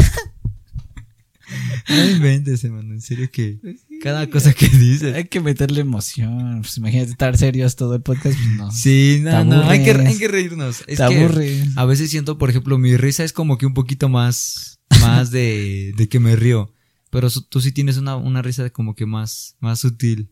No 1.89 2.09
inventes, 2.09 2.63
hermano. 2.63 2.93
En 2.93 3.01
serio 3.01 3.29
que 3.31 3.59
cada 4.01 4.29
cosa 4.29 4.53
que 4.53 4.67
dices... 4.67 5.15
Hay 5.15 5.25
que 5.25 5.41
meterle 5.41 5.81
emoción. 5.81 6.61
Pues 6.61 6.77
imagínate 6.77 7.11
estar 7.11 7.37
serios 7.37 7.75
todo 7.75 7.95
el 7.95 8.01
podcast. 8.01 8.37
Pues 8.37 8.57
no. 8.57 8.71
Sí, 8.71 9.19
no, 9.21 9.31
Te 9.31 9.45
no, 9.45 9.69
hay 9.69 9.83
que, 9.83 9.91
aburres. 9.91 10.13
hay 10.13 10.17
que 10.17 10.27
reírnos. 10.27 10.83
Es 10.87 10.97
Te 10.97 11.07
que. 11.07 11.65
A 11.75 11.85
veces 11.85 12.09
siento, 12.09 12.37
por 12.37 12.49
ejemplo, 12.49 12.77
mi 12.77 12.97
risa 12.97 13.23
es 13.23 13.33
como 13.33 13.57
que 13.57 13.65
un 13.65 13.73
poquito 13.73 14.09
más, 14.09 14.79
más 15.01 15.31
de, 15.31 15.93
de 15.95 16.09
que 16.09 16.19
me 16.19 16.35
río. 16.35 16.73
Pero 17.09 17.29
tú 17.29 17.61
sí 17.61 17.71
tienes 17.71 17.97
una, 17.97 18.15
una 18.15 18.41
risa 18.41 18.69
como 18.69 18.95
que 18.95 19.05
más, 19.05 19.55
más 19.59 19.79
sutil. 19.79 20.31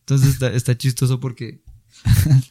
Entonces 0.00 0.30
está, 0.30 0.52
está 0.52 0.76
chistoso 0.76 1.20
porque 1.20 1.62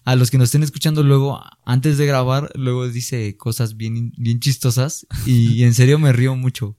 a 0.06 0.16
los 0.16 0.32
que 0.32 0.38
nos 0.38 0.46
estén 0.46 0.64
escuchando 0.64 1.04
luego, 1.04 1.42
antes 1.66 1.98
de 1.98 2.06
grabar, 2.06 2.52
luego 2.56 2.88
dice 2.88 3.36
cosas 3.38 3.76
bien, 3.78 4.14
bien 4.18 4.40
chistosas 4.40 5.06
y, 5.26 5.64
en 5.64 5.74
serio 5.74 6.00
me 6.00 6.14
río 6.14 6.36
mucho. 6.36 6.78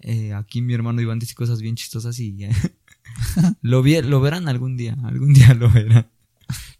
Eh, 0.00 0.32
aquí 0.32 0.62
mi 0.62 0.72
hermano 0.74 1.00
Iván 1.02 1.18
dice 1.18 1.34
cosas 1.34 1.60
bien 1.60 1.76
chistosas 1.76 2.18
y 2.20 2.44
eh, 2.44 2.50
lo, 3.62 3.82
vi- 3.82 4.02
lo 4.02 4.20
verán 4.20 4.48
algún 4.48 4.76
día, 4.76 4.96
algún 5.04 5.32
día 5.34 5.54
lo 5.54 5.70
verán. 5.70 6.10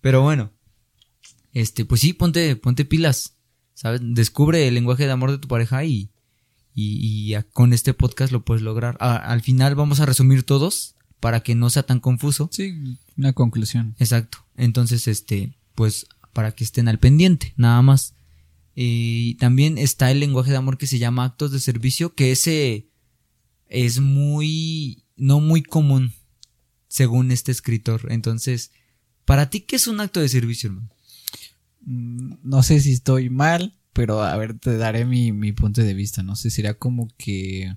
Pero 0.00 0.22
bueno, 0.22 0.52
este, 1.52 1.84
pues 1.84 2.00
sí, 2.00 2.12
ponte, 2.12 2.56
ponte 2.56 2.84
pilas, 2.84 3.36
¿sabes? 3.74 4.00
Descubre 4.02 4.66
el 4.66 4.74
lenguaje 4.74 5.04
de 5.06 5.12
amor 5.12 5.30
de 5.30 5.38
tu 5.38 5.48
pareja 5.48 5.84
y, 5.84 6.10
y, 6.74 6.96
y 7.28 7.34
a- 7.34 7.42
con 7.42 7.72
este 7.72 7.94
podcast 7.94 8.32
lo 8.32 8.44
puedes 8.44 8.62
lograr. 8.62 8.96
A- 9.00 9.16
al 9.16 9.42
final 9.42 9.74
vamos 9.74 10.00
a 10.00 10.06
resumir 10.06 10.42
todos 10.44 10.94
para 11.20 11.40
que 11.42 11.54
no 11.54 11.68
sea 11.68 11.82
tan 11.82 12.00
confuso. 12.00 12.48
Sí, 12.52 12.96
una 13.16 13.32
conclusión. 13.34 13.94
Exacto. 13.98 14.38
Entonces, 14.56 15.06
este, 15.08 15.54
pues, 15.74 16.06
para 16.32 16.52
que 16.52 16.64
estén 16.64 16.88
al 16.88 16.98
pendiente, 16.98 17.52
nada 17.56 17.82
más. 17.82 18.14
Y 18.74 19.34
también 19.34 19.76
está 19.76 20.10
el 20.10 20.20
lenguaje 20.20 20.52
de 20.52 20.56
amor 20.56 20.78
que 20.78 20.86
se 20.86 20.98
llama 20.98 21.24
actos 21.24 21.50
de 21.52 21.60
servicio, 21.60 22.14
que 22.14 22.30
ese 22.32 22.88
es 23.70 24.00
muy, 24.00 25.04
no 25.16 25.40
muy 25.40 25.62
común, 25.62 26.12
según 26.88 27.30
este 27.32 27.52
escritor. 27.52 28.12
Entonces, 28.12 28.72
¿para 29.24 29.48
ti 29.50 29.60
qué 29.62 29.76
es 29.76 29.86
un 29.86 30.00
acto 30.00 30.20
de 30.20 30.28
servicio, 30.28 30.68
hermano? 30.70 30.90
Mm, 31.82 32.34
No 32.42 32.62
sé 32.62 32.80
si 32.80 32.92
estoy 32.92 33.30
mal, 33.30 33.74
pero 33.92 34.22
a 34.22 34.36
ver, 34.36 34.58
te 34.58 34.76
daré 34.76 35.04
mi, 35.06 35.32
mi 35.32 35.52
punto 35.52 35.82
de 35.82 35.94
vista. 35.94 36.22
No 36.22 36.36
sé, 36.36 36.50
sería 36.50 36.74
como 36.78 37.08
que. 37.16 37.74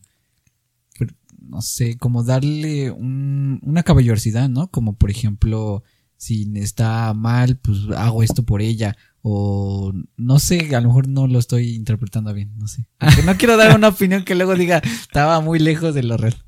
No 1.40 1.62
sé, 1.62 1.98
como 1.98 2.24
darle 2.24 2.92
un- 2.92 3.60
una 3.64 3.84
caballerosidad, 3.84 4.50
¿no? 4.50 4.70
Como 4.72 4.96
por 4.98 5.12
ejemplo, 5.12 5.84
si 6.18 6.50
está 6.56 7.14
mal, 7.14 7.58
pues 7.58 7.80
hago 7.98 8.24
esto 8.24 8.44
por 8.44 8.62
ella. 8.62 8.96
O 9.26 9.94
no 10.18 10.38
sé, 10.38 10.76
a 10.76 10.82
lo 10.82 10.90
mejor 10.90 11.08
no 11.08 11.28
lo 11.28 11.40
estoy 11.40 11.76
interpretando 11.76 12.34
bien, 12.34 12.54
no 12.58 12.68
sé. 12.68 12.86
Porque 13.00 13.24
no 13.24 13.38
quiero 13.38 13.58
dar 13.58 13.76
una 13.76 13.88
opinión 13.90 14.26
que 14.26 14.36
luego 14.36 14.56
diga, 14.56 14.80
estaba 14.80 15.40
muy 15.40 15.60
lejos 15.60 15.96
de 15.96 16.04
lo 16.04 16.18
real. 16.18 16.46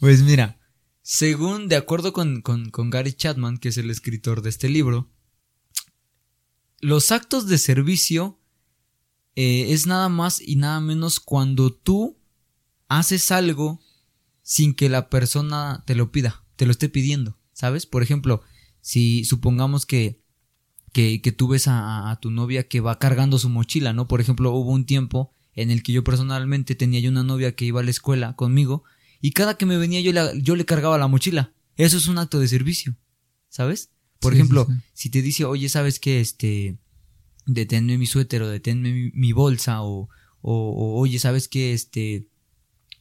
Pues 0.00 0.22
mira, 0.22 0.58
según, 1.02 1.68
de 1.68 1.76
acuerdo 1.76 2.12
con, 2.12 2.40
con, 2.40 2.70
con 2.70 2.90
Gary 2.90 3.12
Chapman, 3.12 3.58
que 3.58 3.68
es 3.68 3.76
el 3.76 3.90
escritor 3.90 4.42
de 4.42 4.48
este 4.48 4.68
libro, 4.68 5.10
los 6.80 7.12
actos 7.12 7.46
de 7.46 7.58
servicio 7.58 8.40
eh, 9.34 9.72
es 9.72 9.86
nada 9.86 10.08
más 10.08 10.40
y 10.40 10.56
nada 10.56 10.80
menos 10.80 11.20
cuando 11.20 11.72
tú 11.72 12.18
haces 12.88 13.30
algo 13.30 13.80
sin 14.42 14.74
que 14.74 14.88
la 14.88 15.10
persona 15.10 15.84
te 15.86 15.94
lo 15.94 16.10
pida, 16.10 16.44
te 16.56 16.66
lo 16.66 16.72
esté 16.72 16.88
pidiendo, 16.88 17.38
¿sabes? 17.52 17.86
Por 17.86 18.02
ejemplo, 18.02 18.42
si 18.80 19.24
supongamos 19.24 19.86
que, 19.86 20.24
que, 20.98 21.22
que 21.22 21.30
tú 21.30 21.46
ves 21.46 21.68
a, 21.68 22.10
a 22.10 22.18
tu 22.18 22.32
novia 22.32 22.66
que 22.66 22.80
va 22.80 22.98
cargando 22.98 23.38
su 23.38 23.48
mochila, 23.48 23.92
¿no? 23.92 24.08
Por 24.08 24.20
ejemplo, 24.20 24.50
hubo 24.50 24.72
un 24.72 24.84
tiempo 24.84 25.32
en 25.54 25.70
el 25.70 25.84
que 25.84 25.92
yo 25.92 26.02
personalmente 26.02 26.74
tenía 26.74 26.98
yo 26.98 27.08
una 27.08 27.22
novia 27.22 27.54
que 27.54 27.64
iba 27.64 27.78
a 27.78 27.84
la 27.84 27.90
escuela 27.92 28.34
conmigo 28.34 28.82
y 29.20 29.30
cada 29.30 29.56
que 29.56 29.64
me 29.64 29.76
venía 29.78 30.00
yo 30.00 30.12
le, 30.12 30.42
yo 30.42 30.56
le 30.56 30.64
cargaba 30.64 30.98
la 30.98 31.06
mochila. 31.06 31.52
Eso 31.76 31.98
es 31.98 32.08
un 32.08 32.18
acto 32.18 32.40
de 32.40 32.48
servicio, 32.48 32.96
¿sabes? 33.48 33.90
Por 34.18 34.32
Sí, 34.32 34.38
ejemplo, 34.40 34.66
sí, 34.66 34.72
sí. 34.74 34.80
si 34.94 35.10
te 35.10 35.22
dice, 35.22 35.44
oye, 35.44 35.68
¿sabes 35.68 36.00
qué? 36.00 36.18
Este, 36.20 36.78
deténme 37.46 37.96
mi 37.96 38.06
suéter 38.06 38.42
o 38.42 38.48
deténme 38.48 38.92
mi, 38.92 39.10
mi 39.12 39.30
bolsa 39.32 39.82
o, 39.82 40.08
o, 40.40 40.52
o, 40.72 40.98
oye, 41.00 41.20
¿sabes 41.20 41.46
qué? 41.46 41.74
Este, 41.74 42.26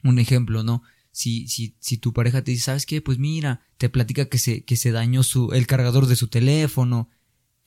un 0.03 0.19
ejemplo, 0.19 0.61
¿no? 0.61 0.83
Si, 1.11 1.47
si, 1.47 1.75
si 1.79 1.97
tu 1.97 2.13
pareja 2.13 2.43
te 2.43 2.51
dice, 2.51 2.65
¿sabes 2.65 2.85
qué? 2.85 3.01
Pues 3.01 3.17
mira, 3.17 3.61
te 3.79 3.89
platica 3.89 4.29
que 4.29 4.37
se, 4.37 4.63
que 4.65 4.75
se 4.75 4.91
dañó 4.91 5.23
su, 5.23 5.51
el 5.53 5.65
cargador 5.65 6.05
de 6.05 6.15
su 6.15 6.27
teléfono. 6.27 7.09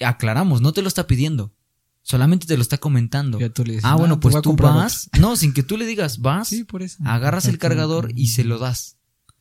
Aclaramos, 0.00 0.60
no 0.60 0.72
te 0.72 0.82
lo 0.82 0.88
está 0.88 1.06
pidiendo. 1.06 1.54
Solamente 2.02 2.46
te 2.46 2.56
lo 2.56 2.62
está 2.62 2.78
comentando. 2.78 3.38
Ya 3.38 3.50
tú 3.50 3.62
le 3.64 3.72
dices, 3.74 3.84
ah, 3.84 3.92
"No, 3.92 3.98
bueno, 3.98 4.20
pues 4.20 4.34
tú 4.42 4.56
vas. 4.56 5.10
No, 5.20 5.36
sin 5.36 5.52
que 5.52 5.62
tú 5.62 5.76
le 5.76 5.84
digas, 5.86 6.18
vas, 6.20 6.48
Sí, 6.48 6.64
por 6.64 6.82
eso. 6.82 6.96
agarras 7.04 7.44
el 7.46 7.58
cargador 7.58 8.10
y 8.16 8.28
se 8.28 8.44
lo 8.44 8.58
das. 8.58 8.96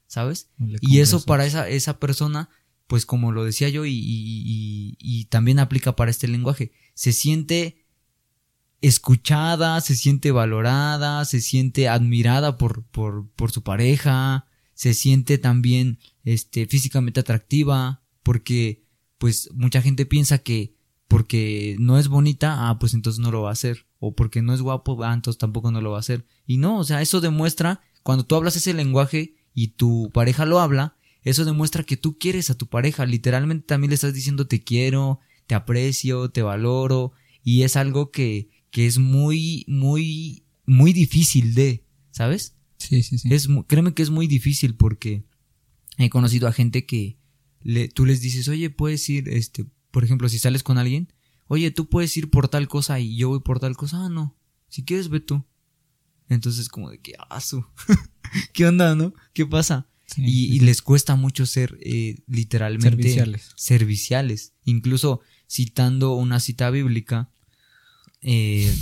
¿Sabes? 0.08 0.50
Y 0.82 1.00
eso 1.00 1.24
para 1.24 1.46
esa, 1.46 1.70
esa 1.70 2.00
persona, 2.00 2.50
pues 2.88 3.06
como 3.06 3.32
lo 3.32 3.46
decía 3.46 3.70
yo, 3.70 3.86
y, 3.86 3.92
y- 3.94 4.44
y- 4.46 4.98
y 5.00 5.26
también 5.26 5.60
aplica 5.60 5.96
para 5.96 6.10
este 6.12 6.28
lenguaje, 6.28 6.72
se 6.96 7.14
siente 7.14 7.86
escuchada, 8.82 9.80
se 9.82 9.96
siente 9.96 10.32
valorada, 10.32 11.26
se 11.26 11.42
siente 11.42 11.88
admirada 11.90 12.58
por, 12.58 12.84
por, 12.86 13.30
por 13.36 13.52
su 13.52 13.62
pareja, 13.64 14.48
se 14.74 14.94
siente 14.94 15.38
también 15.38 16.00
este, 16.24 16.66
físicamente 16.66 17.20
atractiva, 17.20 18.02
porque 18.24 18.84
pues 19.20 19.50
mucha 19.54 19.84
gente 19.84 20.08
piensa 20.08 20.40
que 20.40 20.74
porque 21.08 21.76
no 21.80 21.98
es 21.98 22.08
bonita, 22.08 22.70
ah, 22.70 22.80
pues 22.80 22.94
entonces 22.94 23.20
no 23.20 23.32
lo 23.32 23.42
va 23.42 23.50
a 23.50 23.54
hacer. 23.54 23.86
O 24.00 24.16
porque 24.16 24.42
no 24.42 24.54
es 24.54 24.62
guapo, 24.62 25.04
ah, 25.04 25.14
entonces 25.14 25.38
tampoco 25.38 25.72
no 25.72 25.82
lo 25.82 25.92
va 25.92 25.98
a 25.98 26.00
hacer. 26.00 26.26
Y 26.48 26.58
no, 26.58 26.80
o 26.80 26.84
sea, 26.84 27.02
eso 27.02 27.20
demuestra, 27.20 27.82
cuando 28.04 28.26
tú 28.26 28.36
hablas 28.36 28.56
ese 28.56 28.74
lenguaje 28.74 29.36
y 29.54 29.70
tu 29.70 30.10
pareja 30.14 30.46
lo 30.46 30.60
habla, 30.60 30.96
eso 31.24 31.46
demuestra 31.46 31.84
que 31.84 31.98
tú 31.98 32.18
quieres 32.18 32.50
a 32.50 32.58
tu 32.58 32.68
pareja. 32.68 33.06
Literalmente 33.06 33.66
también 33.68 33.90
le 33.90 33.96
estás 33.96 34.14
diciendo 34.14 34.48
te 34.48 34.64
quiero, 34.64 35.20
te 35.48 35.56
aprecio, 35.56 36.30
te 36.30 36.42
valoro. 36.42 37.12
Y 37.44 37.64
es 37.64 37.76
algo 37.76 38.12
que, 38.12 38.50
que 38.72 38.86
es 38.86 39.00
muy, 39.00 39.66
muy, 39.68 40.44
muy 40.66 40.94
difícil 40.94 41.56
de, 41.56 41.84
¿sabes? 42.12 42.56
Sí, 42.78 43.04
sí, 43.04 43.18
sí. 43.18 43.34
Es, 43.34 43.50
créeme 43.68 43.94
que 43.94 44.04
es 44.04 44.12
muy 44.12 44.28
difícil 44.28 44.76
porque 44.76 45.26
he 45.98 46.10
conocido 46.10 46.48
a 46.48 46.54
gente 46.54 46.86
que 46.86 47.19
le, 47.62 47.88
tú 47.90 48.06
les 48.06 48.22
dices, 48.22 48.48
oye, 48.48 48.70
puedes 48.70 49.08
ir, 49.10 49.30
este, 49.30 49.66
por 49.92 50.04
ejemplo, 50.04 50.30
si 50.30 50.40
sales 50.40 50.64
con 50.64 50.78
alguien, 50.78 51.12
oye, 51.48 51.72
tú 51.72 51.90
puedes 51.90 52.16
ir 52.18 52.30
por 52.30 52.48
tal 52.48 52.68
cosa 52.68 53.00
y 53.00 53.16
yo 53.18 53.30
voy 53.30 53.40
por 53.42 53.60
tal 53.60 53.76
cosa, 53.76 54.06
ah, 54.06 54.10
no, 54.10 54.36
si 54.68 54.84
quieres 54.84 55.10
ve 55.10 55.20
tú. 55.20 55.46
Entonces 56.30 56.70
como 56.70 56.90
de 56.92 57.00
que, 57.00 57.14
ah, 57.30 57.42
su, 57.42 57.66
¿qué 58.54 58.68
onda, 58.68 58.94
no? 58.96 59.14
¿Qué 59.34 59.46
pasa? 59.46 59.88
Sí, 60.06 60.24
y, 60.24 60.26
sí, 60.32 60.46
y 60.56 60.60
sí. 60.60 60.66
les 60.66 60.82
cuesta 60.82 61.16
mucho 61.16 61.46
ser 61.46 61.78
eh, 61.82 62.20
literalmente 62.28 62.90
Serviciales. 62.90 63.52
serviciales. 63.56 64.54
Incluso 64.64 65.22
citando 65.48 66.14
una 66.14 66.40
cita 66.40 66.70
bíblica, 66.70 67.32
eh, 68.22 68.74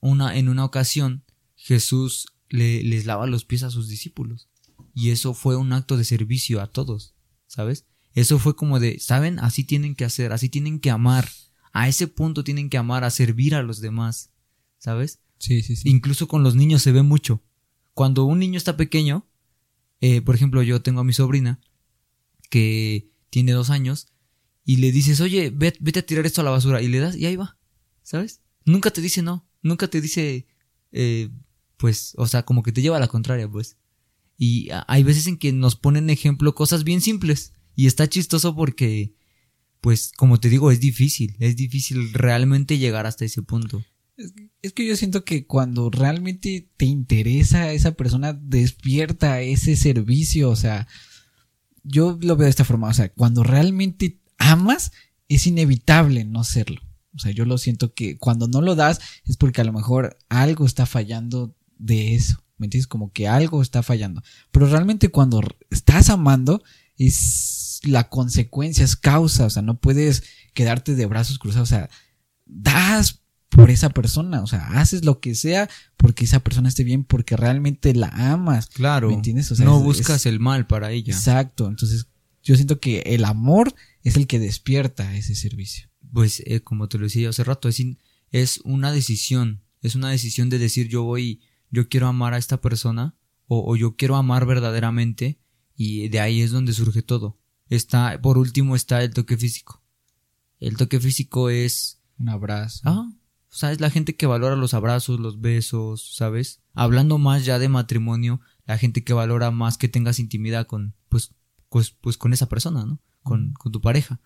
una, 0.00 0.36
en 0.36 0.48
una 0.48 0.64
ocasión 0.64 1.24
Jesús 1.56 2.26
le- 2.48 2.82
les 2.82 3.04
lava 3.06 3.26
los 3.26 3.44
pies 3.44 3.62
a 3.62 3.70
sus 3.70 3.88
discípulos. 3.88 4.48
Y 4.94 5.10
eso 5.10 5.34
fue 5.34 5.56
un 5.56 5.72
acto 5.72 5.96
de 5.96 6.04
servicio 6.04 6.60
a 6.60 6.66
todos, 6.66 7.14
¿sabes? 7.48 7.86
Eso 8.14 8.38
fue 8.38 8.54
como 8.54 8.78
de, 8.78 9.00
¿saben? 9.00 9.40
Así 9.40 9.64
tienen 9.64 9.96
que 9.96 10.04
hacer, 10.04 10.32
así 10.32 10.48
tienen 10.48 10.78
que 10.78 10.90
amar. 10.90 11.28
A 11.72 11.88
ese 11.88 12.06
punto 12.06 12.44
tienen 12.44 12.70
que 12.70 12.78
amar, 12.78 13.02
a 13.02 13.10
servir 13.10 13.54
a 13.56 13.62
los 13.62 13.80
demás, 13.80 14.30
¿sabes? 14.78 15.18
Sí, 15.38 15.62
sí, 15.62 15.74
sí. 15.74 15.88
Incluso 15.88 16.28
con 16.28 16.42
los 16.44 16.54
niños 16.54 16.82
se 16.82 16.92
ve 16.92 17.02
mucho. 17.02 17.42
Cuando 17.94 18.24
un 18.24 18.38
niño 18.38 18.56
está 18.56 18.76
pequeño, 18.76 19.26
eh, 20.00 20.20
por 20.22 20.34
ejemplo, 20.36 20.62
yo 20.62 20.80
tengo 20.82 21.00
a 21.00 21.04
mi 21.04 21.12
sobrina 21.12 21.60
que 22.50 23.10
tiene 23.30 23.52
dos 23.52 23.70
años 23.70 24.08
y 24.64 24.76
le 24.76 24.92
dices, 24.92 25.20
oye, 25.20 25.50
ve- 25.50 25.76
vete 25.80 26.00
a 26.00 26.06
tirar 26.06 26.26
esto 26.26 26.40
a 26.40 26.44
la 26.44 26.50
basura 26.50 26.82
y 26.82 26.88
le 26.88 26.98
das 26.98 27.16
y 27.16 27.26
ahí 27.26 27.36
va, 27.36 27.58
¿sabes? 28.02 28.42
Nunca 28.64 28.90
te 28.90 29.00
dice 29.00 29.22
no, 29.22 29.46
nunca 29.62 29.88
te 29.88 30.00
dice, 30.00 30.46
eh, 30.92 31.30
pues, 31.76 32.14
o 32.16 32.26
sea, 32.26 32.44
como 32.44 32.62
que 32.62 32.72
te 32.72 32.82
lleva 32.82 32.96
a 32.96 33.00
la 33.00 33.08
contraria, 33.08 33.48
pues. 33.48 33.76
Y 34.38 34.68
hay 34.86 35.02
veces 35.02 35.26
en 35.26 35.36
que 35.36 35.52
nos 35.52 35.74
ponen 35.74 36.08
ejemplo 36.10 36.54
cosas 36.54 36.84
bien 36.84 37.00
simples 37.00 37.52
y 37.74 37.86
está 37.86 38.08
chistoso 38.08 38.54
porque, 38.54 39.14
pues, 39.80 40.12
como 40.16 40.38
te 40.38 40.48
digo, 40.48 40.70
es 40.70 40.78
difícil, 40.78 41.36
es 41.40 41.56
difícil 41.56 42.12
realmente 42.12 42.78
llegar 42.78 43.04
hasta 43.06 43.24
ese 43.24 43.42
punto. 43.42 43.84
Es 44.62 44.72
que 44.72 44.86
yo 44.86 44.96
siento 44.96 45.24
que 45.24 45.46
cuando 45.46 45.90
realmente 45.90 46.70
te 46.76 46.86
interesa 46.86 47.72
esa 47.72 47.92
persona, 47.92 48.32
despierta 48.32 49.40
ese 49.40 49.76
servicio. 49.76 50.50
O 50.50 50.56
sea, 50.56 50.88
yo 51.82 52.18
lo 52.20 52.36
veo 52.36 52.44
de 52.44 52.50
esta 52.50 52.64
forma. 52.64 52.88
O 52.88 52.94
sea, 52.94 53.12
cuando 53.12 53.42
realmente 53.42 54.20
amas, 54.38 54.92
es 55.28 55.46
inevitable 55.46 56.24
no 56.24 56.42
serlo. 56.44 56.80
O 57.14 57.18
sea, 57.18 57.32
yo 57.32 57.44
lo 57.44 57.58
siento 57.58 57.94
que 57.94 58.18
cuando 58.18 58.48
no 58.48 58.60
lo 58.60 58.74
das 58.74 59.00
es 59.24 59.36
porque 59.36 59.60
a 59.60 59.64
lo 59.64 59.72
mejor 59.72 60.18
algo 60.28 60.66
está 60.66 60.86
fallando 60.86 61.56
de 61.76 62.14
eso. 62.14 62.42
¿Me 62.58 62.66
entiendes? 62.66 62.86
Como 62.88 63.12
que 63.12 63.28
algo 63.28 63.62
está 63.62 63.82
fallando. 63.82 64.22
Pero 64.50 64.66
realmente 64.66 65.08
cuando 65.10 65.40
estás 65.70 66.10
amando, 66.10 66.62
es 66.96 67.80
la 67.84 68.08
consecuencia, 68.08 68.84
es 68.84 68.96
causa. 68.96 69.46
O 69.46 69.50
sea, 69.50 69.62
no 69.62 69.78
puedes 69.78 70.24
quedarte 70.54 70.94
de 70.94 71.06
brazos 71.06 71.38
cruzados. 71.38 71.68
O 71.68 71.74
sea, 71.74 71.88
das 72.46 73.20
por 73.48 73.70
esa 73.70 73.90
persona. 73.90 74.42
O 74.42 74.46
sea, 74.46 74.66
haces 74.80 75.04
lo 75.04 75.20
que 75.20 75.34
sea 75.34 75.68
porque 75.96 76.24
esa 76.24 76.40
persona 76.40 76.68
esté 76.68 76.84
bien, 76.84 77.04
porque 77.04 77.36
realmente 77.36 77.94
la 77.94 78.08
amas. 78.08 78.66
Claro. 78.66 79.08
¿Me 79.08 79.14
entiendes? 79.14 79.50
O 79.52 79.56
sea, 79.56 79.64
no 79.64 79.78
es- 79.78 79.84
buscas 79.84 80.16
es- 80.22 80.26
el 80.26 80.40
mal 80.40 80.66
para 80.66 80.90
ella. 80.90 81.14
Exacto. 81.14 81.68
Entonces, 81.68 82.06
yo 82.42 82.56
siento 82.56 82.80
que 82.80 83.00
el 83.06 83.24
amor 83.24 83.74
es 84.02 84.16
el 84.16 84.26
que 84.26 84.38
despierta 84.38 85.14
ese 85.16 85.34
servicio. 85.34 85.88
Pues, 86.12 86.42
eh, 86.46 86.60
como 86.60 86.88
te 86.88 86.98
lo 86.98 87.04
decía 87.04 87.22
yo 87.24 87.30
hace 87.30 87.44
rato, 87.44 87.68
es, 87.68 87.80
es 88.30 88.60
una 88.64 88.90
decisión. 88.92 89.62
Es 89.82 89.94
una 89.94 90.10
decisión 90.10 90.48
de 90.50 90.58
decir 90.58 90.88
yo 90.88 91.04
voy, 91.04 91.40
yo 91.70 91.88
quiero 91.88 92.06
amar 92.06 92.34
a 92.34 92.38
esta 92.38 92.60
persona 92.60 93.16
o, 93.46 93.70
o 93.70 93.76
yo 93.76 93.96
quiero 93.96 94.16
amar 94.16 94.46
verdaderamente 94.46 95.40
y 95.76 96.08
de 96.08 96.20
ahí 96.20 96.40
es 96.40 96.50
donde 96.50 96.72
surge 96.72 97.02
todo. 97.02 97.38
Está, 97.68 98.20
por 98.20 98.38
último 98.38 98.74
está 98.74 99.02
el 99.02 99.12
toque 99.12 99.36
físico. 99.36 99.82
El 100.58 100.76
toque 100.76 100.98
físico 101.00 101.50
es, 101.50 102.00
Un 102.18 102.28
abrazo. 102.30 102.80
ah, 102.84 103.12
sabes, 103.48 103.80
la 103.80 103.90
gente 103.90 104.16
que 104.16 104.26
valora 104.26 104.56
los 104.56 104.74
abrazos, 104.74 105.20
los 105.20 105.40
besos, 105.40 106.14
¿sabes? 106.16 106.60
Hablando 106.74 107.18
más 107.18 107.44
ya 107.44 107.58
de 107.58 107.68
matrimonio, 107.68 108.40
la 108.66 108.78
gente 108.78 109.04
que 109.04 109.12
valora 109.12 109.50
más 109.50 109.78
que 109.78 109.88
tengas 109.88 110.18
intimidad 110.18 110.66
con, 110.66 110.94
pues, 111.08 111.34
pues, 111.68 111.90
pues 111.90 112.16
con 112.16 112.32
esa 112.32 112.48
persona, 112.48 112.84
¿no? 112.84 113.00
Con, 113.22 113.52
con 113.54 113.72
tu 113.72 113.80
pareja. 113.80 114.20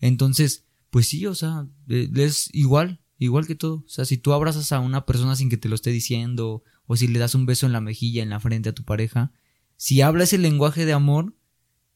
Entonces, 0.00 0.66
pues 0.90 1.06
sí, 1.08 1.26
o 1.26 1.34
sea, 1.34 1.66
es 1.88 2.48
igual, 2.52 3.00
igual 3.18 3.46
que 3.46 3.54
todo. 3.54 3.84
O 3.86 3.88
sea, 3.88 4.04
si 4.04 4.18
tú 4.18 4.32
abrazas 4.32 4.72
a 4.72 4.80
una 4.80 5.06
persona 5.06 5.36
sin 5.36 5.48
que 5.48 5.56
te 5.56 5.68
lo 5.68 5.74
esté 5.74 5.90
diciendo, 5.90 6.62
o 6.88 6.96
si 6.96 7.06
le 7.06 7.20
das 7.20 7.36
un 7.36 7.46
beso 7.46 7.66
en 7.66 7.72
la 7.72 7.80
mejilla, 7.80 8.22
en 8.22 8.30
la 8.30 8.40
frente 8.40 8.70
a 8.70 8.74
tu 8.74 8.82
pareja, 8.82 9.30
si 9.76 10.00
habla 10.00 10.24
ese 10.24 10.38
lenguaje 10.38 10.86
de 10.86 10.94
amor, 10.94 11.36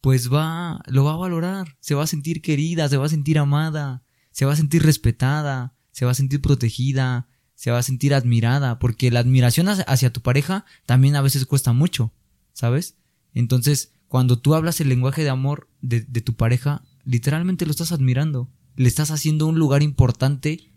pues 0.02 0.32
va, 0.32 0.82
lo 0.86 1.04
va 1.04 1.14
a 1.14 1.16
valorar, 1.16 1.76
se 1.80 1.94
va 1.94 2.04
a 2.04 2.06
sentir 2.06 2.42
querida, 2.42 2.88
se 2.88 2.98
va 2.98 3.06
a 3.06 3.08
sentir 3.08 3.38
amada, 3.38 4.02
se 4.30 4.44
va 4.44 4.52
a 4.52 4.56
sentir 4.56 4.82
respetada, 4.82 5.74
se 5.92 6.04
va 6.04 6.10
a 6.10 6.14
sentir 6.14 6.42
protegida, 6.42 7.26
se 7.54 7.70
va 7.70 7.78
a 7.78 7.82
sentir 7.82 8.12
admirada, 8.12 8.78
porque 8.78 9.10
la 9.10 9.20
admiración 9.20 9.68
hacia, 9.68 10.12
tu 10.12 10.20
pareja 10.20 10.66
también 10.84 11.16
a 11.16 11.22
veces 11.22 11.46
cuesta 11.46 11.72
mucho, 11.72 12.12
¿sabes? 12.52 12.96
Entonces, 13.32 13.94
cuando 14.08 14.38
tú 14.38 14.54
hablas 14.54 14.80
el 14.80 14.90
lenguaje 14.90 15.22
de 15.22 15.30
amor 15.30 15.70
de, 15.80 16.02
de 16.02 16.20
tu 16.20 16.34
pareja, 16.34 16.82
literalmente 17.04 17.64
lo 17.64 17.70
estás 17.70 17.92
admirando, 17.92 18.50
le 18.76 18.88
estás 18.88 19.10
haciendo 19.10 19.46
un 19.46 19.58
lugar 19.58 19.82
importante 19.82 20.70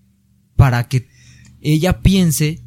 para 0.56 0.88
que 0.88 1.10
ella 1.60 2.02
piense 2.02 2.65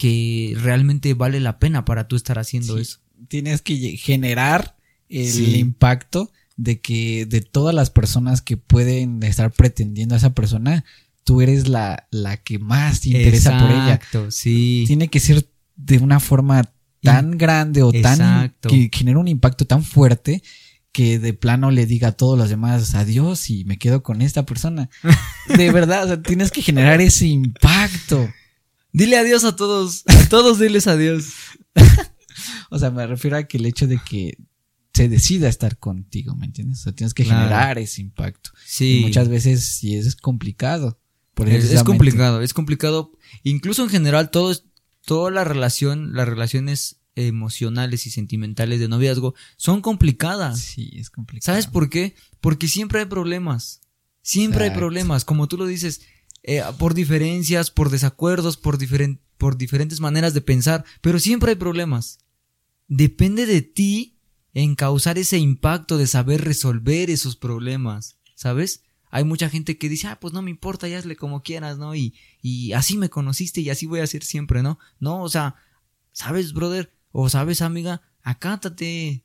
que 0.00 0.54
realmente 0.58 1.12
vale 1.12 1.40
la 1.40 1.58
pena 1.58 1.84
para 1.84 2.08
tú 2.08 2.16
estar 2.16 2.38
haciendo 2.38 2.76
Sí. 2.76 2.82
eso. 2.82 2.98
Tienes 3.28 3.60
que 3.60 3.76
generar 3.98 4.76
el 5.10 5.26
Sí. 5.30 5.58
impacto 5.58 6.32
de 6.56 6.80
que 6.80 7.26
de 7.26 7.42
todas 7.42 7.74
las 7.74 7.90
personas 7.90 8.40
que 8.40 8.56
pueden 8.56 9.22
estar 9.22 9.52
pretendiendo 9.52 10.14
a 10.14 10.18
esa 10.18 10.32
persona, 10.34 10.86
tú 11.24 11.42
eres 11.42 11.68
la, 11.68 12.06
la 12.10 12.38
que 12.38 12.58
más 12.58 13.02
te 13.02 13.10
interesa 13.10 13.58
por 13.58 13.70
ella. 13.70 13.94
Exacto, 13.94 14.30
sí. 14.30 14.84
Tiene 14.86 15.08
que 15.08 15.20
ser 15.20 15.46
de 15.76 15.98
una 15.98 16.18
forma 16.18 16.72
tan 17.02 17.36
grande 17.36 17.82
o 17.82 17.92
tan 17.92 18.20
Exacto. 18.20 18.70
que 18.70 18.88
genera 18.90 19.18
un 19.18 19.28
impacto 19.28 19.66
tan 19.66 19.84
fuerte 19.84 20.42
que 20.92 21.18
de 21.18 21.34
plano 21.34 21.70
le 21.70 21.84
diga 21.84 22.08
a 22.08 22.12
todos 22.12 22.38
los 22.38 22.48
demás 22.48 22.94
adiós 22.94 23.50
y 23.50 23.64
me 23.66 23.76
quedo 23.76 24.02
con 24.02 24.22
esta 24.22 24.46
persona. 24.46 24.88
De 25.56 25.70
verdad, 25.70 26.04
o 26.04 26.06
sea, 26.08 26.22
tienes 26.22 26.50
que 26.50 26.62
generar 26.62 27.02
ese 27.02 27.26
impacto. 27.26 28.30
Dile 28.92 29.16
adiós 29.18 29.44
a 29.44 29.54
todos, 29.56 30.04
a 30.06 30.28
todos 30.28 30.58
diles 30.58 30.86
adiós. 30.86 31.26
O 32.70 32.78
sea, 32.78 32.90
me 32.90 33.06
refiero 33.06 33.36
a 33.36 33.44
que 33.44 33.58
el 33.58 33.66
hecho 33.66 33.86
de 33.86 33.98
que 34.08 34.38
se 34.94 35.08
decida 35.08 35.48
estar 35.48 35.78
contigo, 35.78 36.34
¿me 36.36 36.46
entiendes? 36.46 36.80
O 36.80 36.82
sea, 36.84 36.92
tienes 36.92 37.14
que 37.14 37.24
Claro. 37.24 37.40
generar 37.42 37.78
ese 37.78 38.00
impacto. 38.00 38.50
Sí. 38.64 38.98
Y 38.98 39.02
muchas 39.02 39.28
veces 39.28 39.64
sí 39.64 39.96
es 39.96 40.16
complicado. 40.16 41.00
Por 41.34 41.48
es, 41.48 41.70
es 41.72 41.82
complicado, 41.84 42.42
es 42.42 42.52
complicado. 42.52 43.12
Incluso 43.44 43.82
en 43.82 43.88
general 43.88 44.30
todo 44.30 44.50
es, 44.50 44.64
toda 45.04 45.30
la 45.30 45.44
relación, 45.44 46.12
las 46.14 46.28
relaciones 46.28 47.00
emocionales 47.14 48.06
y 48.06 48.10
sentimentales 48.10 48.78
de 48.80 48.88
noviazgo 48.88 49.34
son 49.56 49.80
complicadas. 49.80 50.60
Sí, 50.60 50.90
es 50.94 51.10
complicado. 51.10 51.46
¿Sabes 51.54 51.66
por 51.66 51.88
qué? 51.88 52.14
Porque 52.40 52.68
siempre 52.68 53.00
hay 53.00 53.06
problemas. 53.06 53.80
Siempre 54.22 54.64
hay 54.64 54.70
problemas, 54.70 55.24
como 55.24 55.48
tú 55.48 55.56
lo 55.56 55.66
dices, 55.66 56.02
eh, 56.42 56.62
por 56.78 56.94
diferencias, 56.94 57.70
por 57.70 57.90
desacuerdos, 57.90 58.56
por, 58.56 58.78
diferen- 58.78 59.20
por 59.38 59.56
diferentes 59.56 60.00
maneras 60.00 60.34
de 60.34 60.40
pensar, 60.40 60.84
pero 61.00 61.18
siempre 61.18 61.50
hay 61.50 61.56
problemas. 61.56 62.18
Depende 62.88 63.46
de 63.46 63.62
ti 63.62 64.16
en 64.52 64.74
causar 64.74 65.18
ese 65.18 65.38
impacto 65.38 65.96
de 65.96 66.06
saber 66.06 66.42
resolver 66.44 67.08
esos 67.10 67.36
problemas, 67.36 68.18
¿sabes? 68.34 68.82
Hay 69.12 69.24
mucha 69.24 69.48
gente 69.48 69.76
que 69.76 69.88
dice, 69.88 70.06
ah, 70.08 70.18
pues 70.20 70.32
no 70.32 70.42
me 70.42 70.50
importa, 70.50 70.88
ya 70.88 70.98
hazle 70.98 71.16
como 71.16 71.42
quieras, 71.42 71.78
¿no? 71.78 71.94
Y, 71.94 72.14
y 72.42 72.72
así 72.72 72.96
me 72.96 73.10
conociste 73.10 73.60
y 73.60 73.70
así 73.70 73.86
voy 73.86 74.00
a 74.00 74.06
ser 74.06 74.24
siempre, 74.24 74.62
¿no? 74.62 74.78
No, 74.98 75.22
o 75.22 75.28
sea, 75.28 75.56
¿sabes, 76.12 76.52
brother? 76.52 76.92
O 77.12 77.28
sabes, 77.28 77.60
amiga, 77.60 78.02
acátate, 78.22 79.24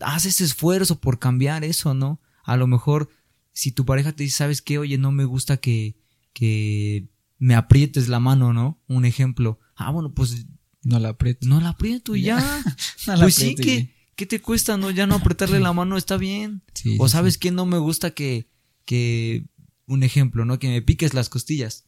haz 0.00 0.26
ese 0.26 0.44
esfuerzo 0.44 1.00
por 1.00 1.18
cambiar 1.18 1.64
eso, 1.64 1.94
¿no? 1.94 2.20
A 2.44 2.56
lo 2.56 2.66
mejor, 2.66 3.08
si 3.52 3.72
tu 3.72 3.84
pareja 3.84 4.12
te 4.12 4.22
dice, 4.24 4.36
¿sabes 4.38 4.62
qué? 4.62 4.78
Oye, 4.78 4.98
no 4.98 5.12
me 5.12 5.24
gusta 5.24 5.56
que, 5.56 5.96
que 6.34 7.08
me 7.38 7.54
aprietes 7.54 8.08
la 8.08 8.20
mano, 8.20 8.52
¿no? 8.52 8.78
Un 8.86 9.06
ejemplo. 9.06 9.58
Ah, 9.76 9.90
bueno, 9.90 10.12
pues 10.12 10.46
No 10.82 10.98
la 10.98 11.10
aprieto. 11.10 11.46
no 11.46 11.60
la 11.60 11.70
aprieto 11.70 12.14
y 12.14 12.22
ya. 12.22 12.36
No 13.06 13.16
la 13.16 13.22
pues 13.22 13.34
sí, 13.36 13.54
que, 13.54 13.94
¿qué 14.16 14.26
te 14.26 14.40
cuesta, 14.40 14.76
no? 14.76 14.90
Ya 14.90 15.06
no 15.06 15.14
apretarle 15.14 15.60
la 15.60 15.72
mano 15.72 15.96
está 15.96 16.18
bien. 16.18 16.62
Sí, 16.74 16.96
o 17.00 17.08
sabes 17.08 17.34
sí. 17.34 17.40
que 17.40 17.50
no 17.50 17.64
me 17.64 17.78
gusta 17.78 18.10
que, 18.12 18.50
que, 18.84 19.46
un 19.86 20.02
ejemplo, 20.02 20.44
¿no? 20.44 20.58
Que 20.58 20.68
me 20.68 20.82
piques 20.82 21.14
las 21.14 21.28
costillas. 21.28 21.86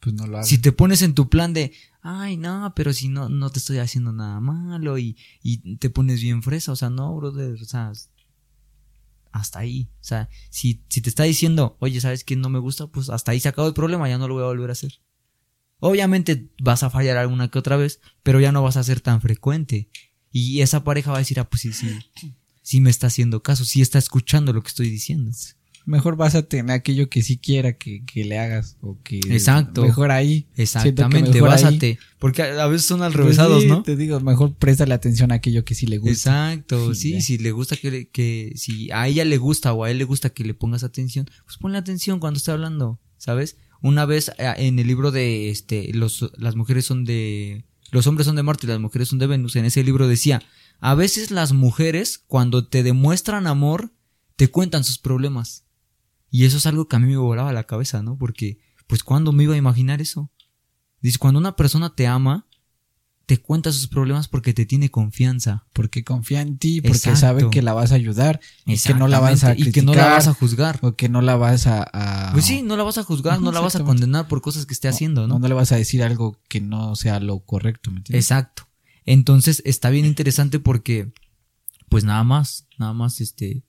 Pues 0.00 0.14
no 0.14 0.26
lo 0.26 0.38
hago. 0.38 0.46
Si 0.46 0.58
te 0.58 0.72
pones 0.72 1.02
en 1.02 1.14
tu 1.14 1.28
plan 1.28 1.52
de, 1.52 1.72
ay, 2.02 2.36
no, 2.36 2.72
pero 2.74 2.92
si 2.92 3.08
no, 3.08 3.28
no 3.28 3.50
te 3.50 3.58
estoy 3.58 3.78
haciendo 3.78 4.12
nada 4.12 4.40
malo 4.40 4.96
y, 4.98 5.16
y 5.42 5.76
te 5.76 5.90
pones 5.90 6.22
bien 6.22 6.42
fresa, 6.42 6.72
o 6.72 6.76
sea, 6.76 6.88
no, 6.90 7.14
brother, 7.16 7.60
o 7.60 7.64
sea, 7.64 7.92
hasta 9.32 9.60
ahí. 9.60 9.90
O 10.00 10.04
sea, 10.04 10.28
si, 10.50 10.84
si 10.88 11.00
te 11.00 11.08
está 11.08 11.24
diciendo, 11.24 11.76
oye, 11.80 12.00
¿sabes 12.00 12.24
qué 12.24 12.36
no 12.36 12.48
me 12.48 12.58
gusta? 12.58 12.86
Pues 12.86 13.10
hasta 13.10 13.32
ahí 13.32 13.40
se 13.40 13.48
acabó 13.48 13.68
el 13.68 13.74
problema, 13.74 14.08
ya 14.08 14.18
no 14.18 14.28
lo 14.28 14.34
voy 14.34 14.42
a 14.42 14.46
volver 14.46 14.70
a 14.70 14.72
hacer. 14.72 15.00
Obviamente 15.80 16.50
vas 16.60 16.82
a 16.82 16.90
fallar 16.90 17.16
alguna 17.16 17.48
que 17.48 17.58
otra 17.58 17.76
vez, 17.76 18.00
pero 18.22 18.40
ya 18.40 18.52
no 18.52 18.62
vas 18.62 18.76
a 18.76 18.82
ser 18.82 19.00
tan 19.00 19.20
frecuente. 19.20 19.90
Y 20.30 20.60
esa 20.60 20.84
pareja 20.84 21.10
va 21.10 21.18
a 21.18 21.20
decir, 21.20 21.40
ah, 21.40 21.48
pues 21.48 21.62
sí, 21.62 21.72
sí, 21.72 21.88
sí 22.62 22.80
me 22.80 22.90
está 22.90 23.06
haciendo 23.06 23.42
caso, 23.42 23.64
sí 23.64 23.80
está 23.80 23.98
escuchando 23.98 24.52
lo 24.52 24.62
que 24.62 24.68
estoy 24.68 24.90
diciendo. 24.90 25.30
Mejor 25.88 26.16
básate 26.16 26.58
en 26.58 26.68
aquello 26.70 27.08
que 27.08 27.22
sí 27.22 27.38
quiera 27.38 27.72
que, 27.78 28.04
que 28.04 28.22
le 28.24 28.38
hagas. 28.38 28.76
O 28.82 28.98
que 29.02 29.20
Exacto. 29.30 29.82
Mejor 29.82 30.10
ahí. 30.10 30.46
Exactamente, 30.54 31.30
mejor 31.32 31.48
ahí- 31.48 31.64
básate. 31.64 31.98
Porque 32.18 32.42
a 32.42 32.66
veces 32.66 32.86
son 32.86 32.98
Pues 32.98 33.06
alrevesados, 33.14 33.62
sí, 33.62 33.68
¿no? 33.68 33.82
Te 33.82 33.96
digo, 33.96 34.20
mejor 34.20 34.54
préstale 34.54 34.92
atención 34.92 35.32
a 35.32 35.36
aquello 35.36 35.64
que 35.64 35.74
sí 35.74 35.86
le 35.86 35.96
gusta. 35.96 36.52
Exacto, 36.52 36.94
Sí, 36.94 37.20
si 37.22 37.38
le 37.38 37.52
gusta 37.52 37.76
que, 37.76 37.90
le- 37.90 38.08
que, 38.08 38.52
si 38.56 38.90
a 38.90 39.08
ella 39.08 39.24
le 39.24 39.38
gusta 39.38 39.72
o 39.72 39.84
a 39.84 39.90
él 39.90 39.96
le 39.96 40.04
gusta 40.04 40.28
que 40.30 40.44
le 40.44 40.52
pongas 40.52 40.84
atención, 40.84 41.26
pues 41.46 41.56
ponle 41.56 41.78
atención 41.78 42.20
cuando 42.20 42.36
esté 42.36 42.50
hablando, 42.50 43.00
¿sabes? 43.16 43.56
Una 43.80 44.04
vez 44.04 44.30
eh, 44.36 44.52
en 44.58 44.78
el 44.78 44.86
libro 44.86 45.10
de, 45.10 45.48
este, 45.48 45.92
los, 45.94 46.30
las 46.36 46.54
mujeres 46.54 46.84
son 46.84 47.04
de, 47.06 47.64
los 47.92 48.06
hombres 48.06 48.26
son 48.26 48.36
de 48.36 48.42
Marte 48.42 48.66
y 48.66 48.68
las 48.68 48.80
mujeres 48.80 49.08
son 49.08 49.18
de 49.20 49.26
Venus, 49.26 49.56
en 49.56 49.64
ese 49.64 49.82
libro 49.84 50.06
decía, 50.06 50.42
a 50.80 50.94
veces 50.94 51.30
las 51.30 51.52
mujeres 51.54 52.18
cuando 52.18 52.66
te 52.66 52.82
demuestran 52.82 53.46
amor, 53.46 53.92
te 54.36 54.48
cuentan 54.48 54.84
sus 54.84 54.98
problemas. 54.98 55.64
Y 56.30 56.44
eso 56.44 56.56
es 56.58 56.66
algo 56.66 56.88
que 56.88 56.96
a 56.96 56.98
mí 56.98 57.06
me 57.08 57.16
volaba 57.16 57.52
la 57.52 57.64
cabeza, 57.64 58.02
¿no? 58.02 58.16
Porque, 58.18 58.58
pues, 58.86 59.02
¿cuándo 59.02 59.32
me 59.32 59.44
iba 59.44 59.54
a 59.54 59.58
imaginar 59.58 60.00
eso? 60.00 60.30
Dice, 61.00 61.18
cuando 61.18 61.38
una 61.40 61.56
persona 61.56 61.94
te 61.94 62.06
ama, 62.06 62.46
te 63.26 63.36
cuenta 63.38 63.72
sus 63.72 63.88
problemas 63.88 64.26
porque 64.26 64.54
te 64.54 64.64
tiene 64.66 64.90
confianza. 64.90 65.66
Porque 65.74 66.02
confía 66.02 66.40
en 66.40 66.56
ti, 66.58 66.80
porque 66.80 66.96
Exacto. 66.96 67.20
sabe 67.20 67.50
que 67.50 67.60
la 67.62 67.74
vas 67.74 67.92
a 67.92 67.94
ayudar. 67.94 68.40
Y 68.64 68.78
que 68.78 68.94
no 68.94 69.06
la 69.06 69.20
vas 69.20 69.30
a 69.44 69.52
Exactamente, 69.52 69.68
y 69.70 69.72
que 69.72 69.82
no 69.82 69.92
la 69.92 69.96
criticar, 69.98 70.16
vas 70.16 70.28
a 70.28 70.34
juzgar. 70.34 70.78
O 70.82 70.96
que 70.96 71.08
no 71.08 71.20
la 71.20 71.36
vas 71.36 71.66
a... 71.66 71.86
a- 71.92 72.32
Pues 72.32 72.46
sí, 72.46 72.62
no 72.62 72.76
la 72.76 72.84
vas 72.84 72.96
a 72.98 73.04
juzgar, 73.04 73.40
no 73.40 73.52
la 73.52 73.60
vas 73.60 73.76
a 73.76 73.84
condenar 73.84 74.28
por 74.28 74.40
cosas 74.40 74.64
que 74.66 74.72
esté 74.74 74.88
haciendo, 74.88 75.24
o 75.24 75.26
¿no? 75.26 75.38
no 75.38 75.46
le 75.48 75.54
vas 75.54 75.72
a 75.72 75.76
decir 75.76 76.02
algo 76.02 76.40
que 76.48 76.60
no 76.60 76.96
sea 76.96 77.20
lo 77.20 77.40
correcto, 77.40 77.90
¿me 77.90 77.98
entiendes? 77.98 78.24
Exacto. 78.24 78.66
Entonces 79.04 79.62
está 79.66 79.90
bien 79.90 80.04
interesante 80.06 80.58
porque, 80.58 81.12
pues 81.88 82.04
nada 82.04 82.24
más, 82.24 82.66
nada 82.78 82.92
más, 82.94 83.20
este, 83.20 83.62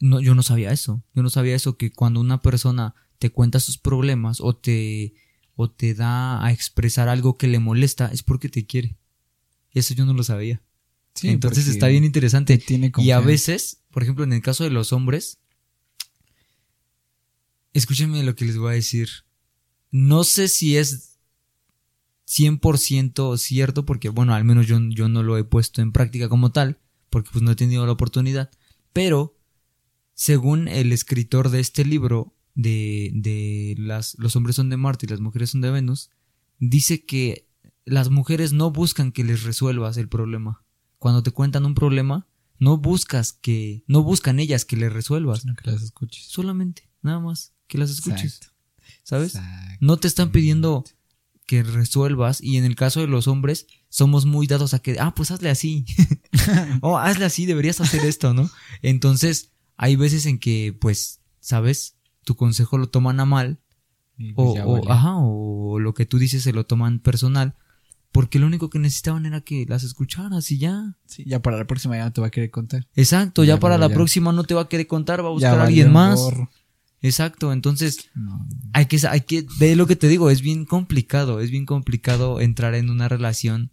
no, 0.00 0.20
yo 0.20 0.34
no 0.34 0.42
sabía 0.42 0.72
eso. 0.72 1.02
Yo 1.14 1.22
no 1.22 1.30
sabía 1.30 1.54
eso 1.54 1.76
que 1.76 1.92
cuando 1.92 2.20
una 2.20 2.42
persona 2.42 2.94
te 3.18 3.30
cuenta 3.30 3.60
sus 3.60 3.78
problemas 3.78 4.40
o 4.40 4.54
te, 4.54 5.14
o 5.56 5.70
te 5.70 5.94
da 5.94 6.44
a 6.44 6.52
expresar 6.52 7.08
algo 7.08 7.36
que 7.36 7.48
le 7.48 7.58
molesta 7.58 8.10
es 8.12 8.22
porque 8.22 8.48
te 8.48 8.66
quiere. 8.66 8.96
Eso 9.72 9.94
yo 9.94 10.06
no 10.06 10.14
lo 10.14 10.22
sabía. 10.22 10.62
Sí, 11.14 11.28
Entonces 11.28 11.66
está 11.66 11.88
bien 11.88 12.04
interesante. 12.04 12.58
tiene 12.58 12.92
Y 12.98 13.10
a 13.10 13.20
veces, 13.20 13.82
por 13.90 14.02
ejemplo, 14.02 14.24
en 14.24 14.32
el 14.32 14.40
caso 14.40 14.62
de 14.62 14.70
los 14.70 14.92
hombres, 14.92 15.38
escúchenme 17.72 18.22
lo 18.22 18.36
que 18.36 18.44
les 18.44 18.56
voy 18.56 18.70
a 18.70 18.74
decir. 18.74 19.08
No 19.90 20.22
sé 20.22 20.48
si 20.48 20.76
es 20.76 21.18
100% 22.28 23.36
cierto, 23.38 23.84
porque 23.84 24.10
bueno, 24.10 24.34
al 24.34 24.44
menos 24.44 24.66
yo, 24.66 24.78
yo 24.90 25.08
no 25.08 25.22
lo 25.22 25.38
he 25.38 25.44
puesto 25.44 25.82
en 25.82 25.92
práctica 25.92 26.28
como 26.28 26.52
tal, 26.52 26.78
porque 27.10 27.30
pues 27.32 27.42
no 27.42 27.50
he 27.50 27.56
tenido 27.56 27.84
la 27.86 27.92
oportunidad, 27.92 28.50
pero 28.92 29.37
según 30.18 30.66
el 30.66 30.92
escritor 30.92 31.48
de 31.48 31.60
este 31.60 31.84
libro, 31.84 32.34
de, 32.56 33.12
de 33.14 33.76
las, 33.78 34.16
los 34.18 34.34
hombres 34.34 34.56
son 34.56 34.68
de 34.68 34.76
Marte 34.76 35.06
y 35.06 35.08
las 35.08 35.20
mujeres 35.20 35.50
son 35.50 35.60
de 35.60 35.70
Venus, 35.70 36.10
dice 36.58 37.04
que 37.04 37.46
las 37.84 38.10
mujeres 38.10 38.52
no 38.52 38.72
buscan 38.72 39.12
que 39.12 39.22
les 39.22 39.44
resuelvas 39.44 39.96
el 39.96 40.08
problema. 40.08 40.64
Cuando 40.98 41.22
te 41.22 41.30
cuentan 41.30 41.64
un 41.66 41.74
problema, 41.74 42.26
no 42.58 42.78
buscas 42.78 43.32
que, 43.32 43.84
no 43.86 44.02
buscan 44.02 44.40
ellas 44.40 44.64
que 44.64 44.76
les 44.76 44.92
resuelvas, 44.92 45.42
Sino 45.42 45.54
que 45.54 45.70
las 45.70 45.82
escuches. 45.82 46.24
solamente, 46.24 46.90
nada 47.00 47.20
más, 47.20 47.52
que 47.68 47.78
las 47.78 47.90
escuches, 47.90 48.40
Exacto. 48.40 48.56
¿sabes? 49.04 49.38
No 49.78 49.98
te 49.98 50.08
están 50.08 50.32
pidiendo 50.32 50.84
que 51.46 51.62
resuelvas 51.62 52.42
y 52.42 52.56
en 52.56 52.64
el 52.64 52.74
caso 52.74 53.00
de 53.00 53.06
los 53.06 53.28
hombres 53.28 53.68
somos 53.88 54.26
muy 54.26 54.48
dados 54.48 54.74
a 54.74 54.80
que, 54.80 54.98
ah, 54.98 55.14
pues 55.14 55.30
hazle 55.30 55.48
así. 55.48 55.86
o 56.80 56.98
hazle 56.98 57.24
así, 57.24 57.46
deberías 57.46 57.80
hacer 57.80 58.04
esto, 58.04 58.34
¿no? 58.34 58.50
Entonces, 58.82 59.52
hay 59.78 59.96
veces 59.96 60.26
en 60.26 60.38
que, 60.38 60.76
pues, 60.78 61.20
¿sabes? 61.40 61.96
Tu 62.24 62.36
consejo 62.36 62.76
lo 62.76 62.88
toman 62.90 63.18
a 63.20 63.24
mal 63.24 63.58
pues 64.34 64.58
o, 64.58 64.64
o- 64.64 64.90
ajá, 64.92 65.14
o 65.16 65.78
lo 65.78 65.94
que 65.94 66.04
tú 66.04 66.18
dices 66.18 66.42
se 66.42 66.52
lo 66.52 66.66
toman 66.66 66.98
personal 66.98 67.54
porque 68.10 68.38
lo 68.38 68.46
único 68.46 68.68
que 68.68 68.78
necesitaban 68.80 69.26
era 69.26 69.40
que 69.42 69.64
las 69.68 69.84
escucharas 69.84 70.50
y 70.50 70.58
ya. 70.58 70.96
Sí, 71.06 71.24
ya 71.26 71.40
para 71.40 71.56
la 71.56 71.66
próxima 71.66 71.96
ya 71.96 72.04
no 72.06 72.12
te 72.12 72.20
va 72.20 72.26
a 72.26 72.30
querer 72.30 72.50
contar. 72.50 72.86
Exacto, 72.96 73.44
ya, 73.44 73.54
Ya, 73.54 73.60
para 73.60 73.78
la 73.78 73.88
ya. 73.88 73.94
próxima 73.94 74.32
no 74.32 74.44
te 74.44 74.54
va 74.54 74.62
a 74.62 74.68
querer 74.68 74.86
contar, 74.86 75.22
va 75.22 75.28
a 75.28 75.32
buscar 75.32 75.58
a 75.60 75.64
alguien 75.64 75.92
más. 75.92 76.18
gorro. 76.18 76.50
Exacto, 77.00 77.52
entonces 77.52 78.10
No, 78.14 78.44
hay 78.72 78.86
que, 78.86 78.98
hay 79.08 79.20
que, 79.20 79.46
ve 79.60 79.76
lo 79.76 79.86
que 79.86 79.94
te 79.94 80.08
digo, 80.08 80.30
es 80.30 80.40
bien 80.42 80.64
complicado, 80.64 81.40
es 81.40 81.50
bien 81.52 81.64
complicado 81.64 82.40
entrar 82.40 82.74
en 82.74 82.90
una 82.90 83.08
relación 83.08 83.70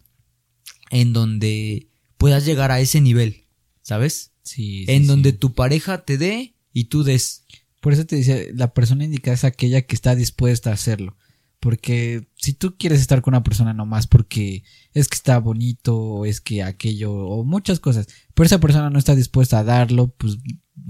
en 0.90 1.12
donde 1.12 1.88
puedas 2.18 2.44
llegar 2.44 2.70
a 2.70 2.78
ese 2.78 3.00
nivel, 3.00 3.46
¿sabes? 3.82 4.32
Sí, 4.46 4.86
sí, 4.86 4.92
en 4.92 5.06
donde 5.06 5.32
sí. 5.32 5.36
tu 5.36 5.54
pareja 5.54 6.04
te 6.04 6.16
dé 6.16 6.54
y 6.72 6.84
tú 6.84 7.02
des. 7.02 7.44
Por 7.80 7.92
eso 7.92 8.06
te 8.06 8.16
decía, 8.16 8.38
la 8.54 8.72
persona 8.72 9.04
indicada 9.04 9.34
es 9.34 9.44
aquella 9.44 9.82
que 9.82 9.94
está 9.94 10.14
dispuesta 10.14 10.70
a 10.70 10.74
hacerlo. 10.74 11.16
Porque 11.60 12.28
si 12.36 12.52
tú 12.52 12.76
quieres 12.76 13.00
estar 13.00 13.22
con 13.22 13.34
una 13.34 13.42
persona 13.42 13.72
nomás 13.72 14.06
porque 14.06 14.62
es 14.92 15.08
que 15.08 15.16
está 15.16 15.38
bonito, 15.38 15.96
o 15.96 16.26
es 16.26 16.40
que 16.40 16.62
aquello, 16.62 17.12
o 17.12 17.44
muchas 17.44 17.80
cosas, 17.80 18.08
pero 18.34 18.46
esa 18.46 18.60
persona 18.60 18.90
no 18.90 18.98
está 18.98 19.14
dispuesta 19.14 19.58
a 19.58 19.64
darlo, 19.64 20.08
pues 20.16 20.38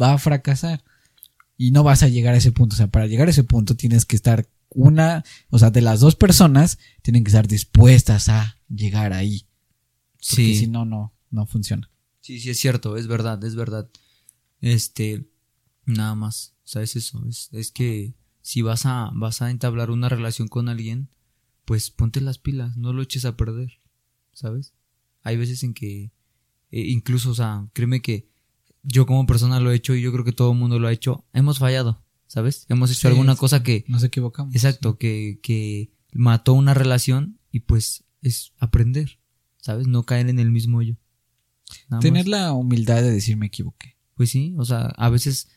va 0.00 0.12
a 0.12 0.18
fracasar. 0.18 0.84
Y 1.56 1.70
no 1.70 1.82
vas 1.82 2.02
a 2.02 2.08
llegar 2.08 2.34
a 2.34 2.38
ese 2.38 2.52
punto. 2.52 2.74
O 2.74 2.76
sea, 2.76 2.88
para 2.88 3.06
llegar 3.06 3.28
a 3.28 3.30
ese 3.30 3.44
punto 3.44 3.76
tienes 3.76 4.04
que 4.04 4.16
estar 4.16 4.48
una, 4.68 5.24
o 5.48 5.58
sea, 5.58 5.70
de 5.70 5.80
las 5.80 6.00
dos 6.00 6.16
personas 6.16 6.78
tienen 7.02 7.24
que 7.24 7.30
estar 7.30 7.48
dispuestas 7.48 8.28
a 8.28 8.58
llegar 8.68 9.12
ahí. 9.12 9.46
Porque 10.28 10.56
si 10.56 10.66
no, 10.66 10.84
no, 10.84 11.14
no 11.30 11.46
funciona. 11.46 11.88
Sí, 12.26 12.40
sí, 12.40 12.50
es 12.50 12.58
cierto, 12.58 12.96
es 12.96 13.06
verdad, 13.06 13.42
es 13.44 13.54
verdad. 13.54 13.88
Este, 14.60 15.30
nada 15.84 16.16
más, 16.16 16.56
¿sabes 16.64 16.96
eso? 16.96 17.24
Es, 17.28 17.50
es 17.52 17.70
que 17.70 18.14
si 18.42 18.62
vas 18.62 18.84
a, 18.84 19.12
vas 19.14 19.42
a 19.42 19.50
entablar 19.52 19.92
una 19.92 20.08
relación 20.08 20.48
con 20.48 20.68
alguien, 20.68 21.08
pues 21.64 21.92
ponte 21.92 22.20
las 22.20 22.38
pilas, 22.38 22.76
no 22.76 22.92
lo 22.92 23.02
eches 23.02 23.26
a 23.26 23.36
perder, 23.36 23.78
¿sabes? 24.32 24.74
Hay 25.22 25.36
veces 25.36 25.62
en 25.62 25.72
que, 25.72 26.10
eh, 26.72 26.80
incluso, 26.80 27.30
o 27.30 27.34
sea, 27.36 27.68
créeme 27.74 28.02
que 28.02 28.28
yo 28.82 29.06
como 29.06 29.24
persona 29.26 29.60
lo 29.60 29.70
he 29.70 29.76
hecho 29.76 29.94
y 29.94 30.02
yo 30.02 30.10
creo 30.12 30.24
que 30.24 30.32
todo 30.32 30.50
el 30.50 30.58
mundo 30.58 30.80
lo 30.80 30.88
ha 30.88 30.92
hecho, 30.92 31.24
hemos 31.32 31.60
fallado, 31.60 32.02
¿sabes? 32.26 32.66
Hemos 32.68 32.90
hecho 32.90 33.02
Sí, 33.02 33.06
alguna 33.06 33.34
sí. 33.34 33.38
cosa 33.38 33.62
que, 33.62 33.84
Nos 33.86 34.02
equivocamos. 34.02 34.52
exacto, 34.52 34.98
que, 34.98 35.38
que 35.44 35.92
mató 36.12 36.54
una 36.54 36.74
relación 36.74 37.38
y 37.52 37.60
pues 37.60 38.02
es 38.20 38.52
aprender, 38.58 39.20
¿sabes? 39.58 39.86
No 39.86 40.02
caer 40.02 40.28
en 40.28 40.40
el 40.40 40.50
mismo 40.50 40.78
hoyo. 40.78 40.96
Nada 41.88 41.96
más. 41.98 42.00
Tener 42.00 42.28
la 42.28 42.52
humildad 42.52 43.02
de 43.02 43.10
decir 43.10 43.36
me 43.36 43.46
equivoqué. 43.46 43.96
Pues 44.14 44.30
sí, 44.30 44.54
o 44.58 44.64
sea, 44.64 44.86
a 44.96 45.08
veces 45.10 45.48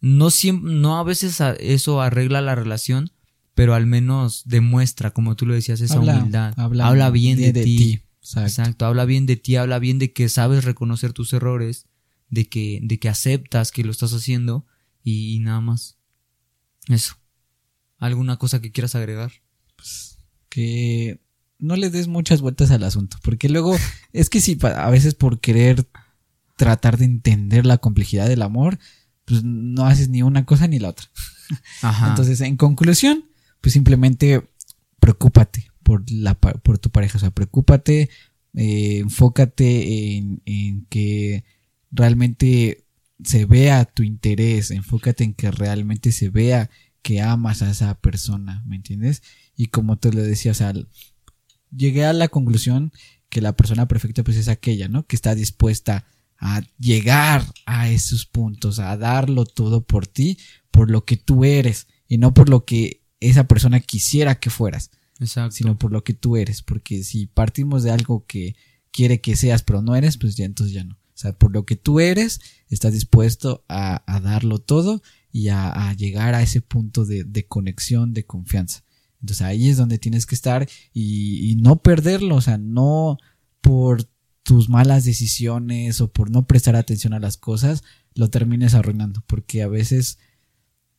no 0.00 0.30
siempre, 0.30 0.72
no 0.74 0.98
a 0.98 1.02
veces 1.04 1.40
eso 1.60 2.00
arregla 2.02 2.40
la 2.40 2.54
relación, 2.54 3.12
pero 3.54 3.74
al 3.74 3.86
menos 3.86 4.42
demuestra, 4.46 5.10
como 5.12 5.36
tú 5.36 5.46
lo 5.46 5.54
decías, 5.54 5.80
esa 5.80 5.94
Habla- 5.94 6.18
humildad. 6.18 6.54
habla 6.56 6.88
Habla, 6.88 7.10
bien 7.10 7.38
de, 7.38 7.46
de- 7.46 7.52
de 7.52 7.64
ti. 7.64 7.76
ti. 7.76 8.00
Exacto. 8.20 8.48
Exacto, 8.48 8.86
habla 8.86 9.04
bien 9.04 9.26
de 9.26 9.36
ti, 9.36 9.56
habla 9.56 9.78
bien 9.78 9.98
de 9.98 10.12
que 10.12 10.28
sabes 10.28 10.64
reconocer 10.64 11.12
tus 11.12 11.32
errores, 11.32 11.86
de 12.30 12.48
que, 12.48 12.80
de 12.82 12.98
que 12.98 13.08
aceptas 13.08 13.72
que 13.72 13.82
lo 13.84 13.90
estás 13.90 14.12
haciendo 14.12 14.66
y, 15.02 15.34
y 15.34 15.38
nada 15.40 15.60
más. 15.60 15.98
Eso. 16.88 17.16
¿Alguna 17.98 18.36
cosa 18.36 18.60
que 18.60 18.72
quieras 18.72 18.94
agregar? 18.94 19.32
que 20.48 21.20
no 21.62 21.76
le 21.76 21.90
des 21.90 22.08
muchas 22.08 22.40
vueltas 22.40 22.70
al 22.72 22.82
asunto, 22.82 23.16
porque 23.22 23.48
luego 23.48 23.76
es 24.12 24.28
que 24.28 24.40
si 24.40 24.58
a 24.62 24.90
veces 24.90 25.14
por 25.14 25.40
querer 25.40 25.86
tratar 26.56 26.98
de 26.98 27.06
entender 27.06 27.64
la 27.64 27.78
complejidad 27.78 28.28
del 28.28 28.42
amor, 28.42 28.78
pues 29.24 29.44
no 29.44 29.86
haces 29.86 30.08
ni 30.08 30.22
una 30.22 30.44
cosa 30.44 30.66
ni 30.66 30.78
la 30.78 30.90
otra. 30.90 31.06
Ajá. 31.82 32.08
Entonces, 32.08 32.40
en 32.40 32.56
conclusión, 32.56 33.24
pues 33.60 33.72
simplemente 33.72 34.50
preocúpate 35.00 35.70
por 35.82 36.02
la 36.10 36.34
por 36.34 36.78
tu 36.78 36.90
pareja, 36.90 37.18
o 37.18 37.20
sea, 37.20 37.30
preocúpate, 37.30 38.10
eh, 38.54 38.98
enfócate 38.98 40.16
en, 40.16 40.42
en 40.44 40.86
que 40.86 41.44
realmente 41.92 42.84
se 43.22 43.44
vea 43.44 43.84
tu 43.84 44.02
interés, 44.02 44.72
enfócate 44.72 45.22
en 45.22 45.34
que 45.34 45.50
realmente 45.52 46.10
se 46.10 46.28
vea 46.28 46.70
que 47.02 47.20
amas 47.20 47.62
a 47.62 47.70
esa 47.70 47.94
persona, 48.00 48.62
¿me 48.66 48.76
entiendes? 48.76 49.22
Y 49.56 49.68
como 49.68 49.98
te 49.98 50.12
lo 50.12 50.22
decía, 50.22 50.52
o 50.52 50.54
sea, 50.54 50.72
llegué 51.74 52.04
a 52.04 52.12
la 52.12 52.28
conclusión 52.28 52.92
que 53.28 53.40
la 53.40 53.56
persona 53.56 53.88
perfecta 53.88 54.22
pues 54.22 54.36
es 54.36 54.48
aquella, 54.48 54.88
¿no? 54.88 55.06
Que 55.06 55.16
está 55.16 55.34
dispuesta 55.34 56.04
a 56.38 56.62
llegar 56.78 57.46
a 57.66 57.88
esos 57.88 58.26
puntos, 58.26 58.78
a 58.78 58.96
darlo 58.96 59.44
todo 59.44 59.84
por 59.84 60.06
ti, 60.06 60.38
por 60.70 60.90
lo 60.90 61.04
que 61.04 61.16
tú 61.16 61.44
eres 61.44 61.86
y 62.08 62.18
no 62.18 62.34
por 62.34 62.48
lo 62.48 62.64
que 62.64 63.00
esa 63.20 63.46
persona 63.46 63.80
quisiera 63.80 64.40
que 64.40 64.50
fueras, 64.50 64.90
Exacto. 65.20 65.54
sino 65.54 65.78
por 65.78 65.92
lo 65.92 66.02
que 66.02 66.14
tú 66.14 66.36
eres, 66.36 66.62
porque 66.62 67.04
si 67.04 67.26
partimos 67.26 67.84
de 67.84 67.92
algo 67.92 68.26
que 68.26 68.56
quiere 68.90 69.20
que 69.20 69.36
seas 69.36 69.62
pero 69.62 69.82
no 69.82 69.94
eres, 69.94 70.18
pues 70.18 70.36
ya 70.36 70.44
entonces 70.44 70.74
ya 70.74 70.84
no. 70.84 70.94
O 70.94 71.18
sea, 71.22 71.32
por 71.32 71.52
lo 71.52 71.64
que 71.64 71.76
tú 71.76 72.00
eres, 72.00 72.40
estás 72.68 72.92
dispuesto 72.92 73.64
a, 73.68 74.02
a 74.12 74.20
darlo 74.20 74.58
todo 74.58 75.02
y 75.30 75.48
a, 75.48 75.70
a 75.70 75.94
llegar 75.94 76.34
a 76.34 76.42
ese 76.42 76.60
punto 76.60 77.04
de, 77.04 77.22
de 77.22 77.46
conexión, 77.46 78.12
de 78.12 78.26
confianza. 78.26 78.82
Entonces 79.22 79.42
ahí 79.42 79.68
es 79.68 79.76
donde 79.78 79.98
tienes 79.98 80.26
que 80.26 80.34
estar 80.34 80.68
y, 80.92 81.50
y 81.50 81.56
no 81.56 81.76
perderlo, 81.76 82.36
o 82.36 82.40
sea, 82.42 82.58
no 82.58 83.16
por 83.60 84.06
tus 84.42 84.68
malas 84.68 85.04
decisiones 85.04 86.00
o 86.00 86.12
por 86.12 86.30
no 86.30 86.46
prestar 86.46 86.74
atención 86.76 87.14
a 87.14 87.20
las 87.20 87.36
cosas, 87.36 87.84
lo 88.14 88.28
termines 88.28 88.74
arruinando, 88.74 89.22
porque 89.26 89.62
a 89.62 89.68
veces 89.68 90.18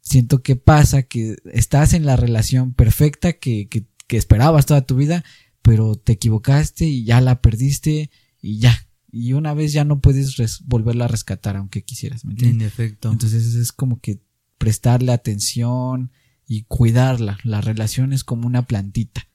siento 0.01 0.41
que 0.41 0.55
pasa 0.55 1.03
que 1.03 1.36
estás 1.51 1.93
en 1.93 2.05
la 2.05 2.15
relación 2.15 2.74
perfecta 2.74 3.34
que, 3.34 3.67
que, 3.67 3.86
que 4.07 4.17
esperabas 4.17 4.65
toda 4.65 4.86
tu 4.86 4.95
vida, 4.95 5.24
pero 5.61 5.95
te 5.95 6.13
equivocaste 6.13 6.86
y 6.86 7.03
ya 7.05 7.21
la 7.21 7.41
perdiste 7.41 8.09
y 8.41 8.59
ya. 8.59 8.88
Y 9.11 9.34
una 9.34 9.53
vez 9.53 9.74
ya 9.74 9.84
no 9.86 9.99
puedes 10.01 10.38
res- 10.38 10.61
volverla 10.65 11.05
a 11.05 11.09
rescatar 11.09 11.55
aunque 11.57 11.84
quisieras, 11.84 12.26
¿me 12.26 12.32
entiendes? 12.32 12.61
En 12.61 12.67
efecto. 12.67 13.11
Entonces 13.11 13.53
es 13.55 13.71
como 13.71 13.99
que 13.99 14.21
prestarle 14.57 15.11
atención 15.11 16.11
y 16.56 16.64
cuidarla. 16.68 17.38
La 17.43 17.62
relación 17.62 18.14
es 18.14 18.24
como 18.24 18.47
una 18.47 18.66
plantita. 18.68 19.28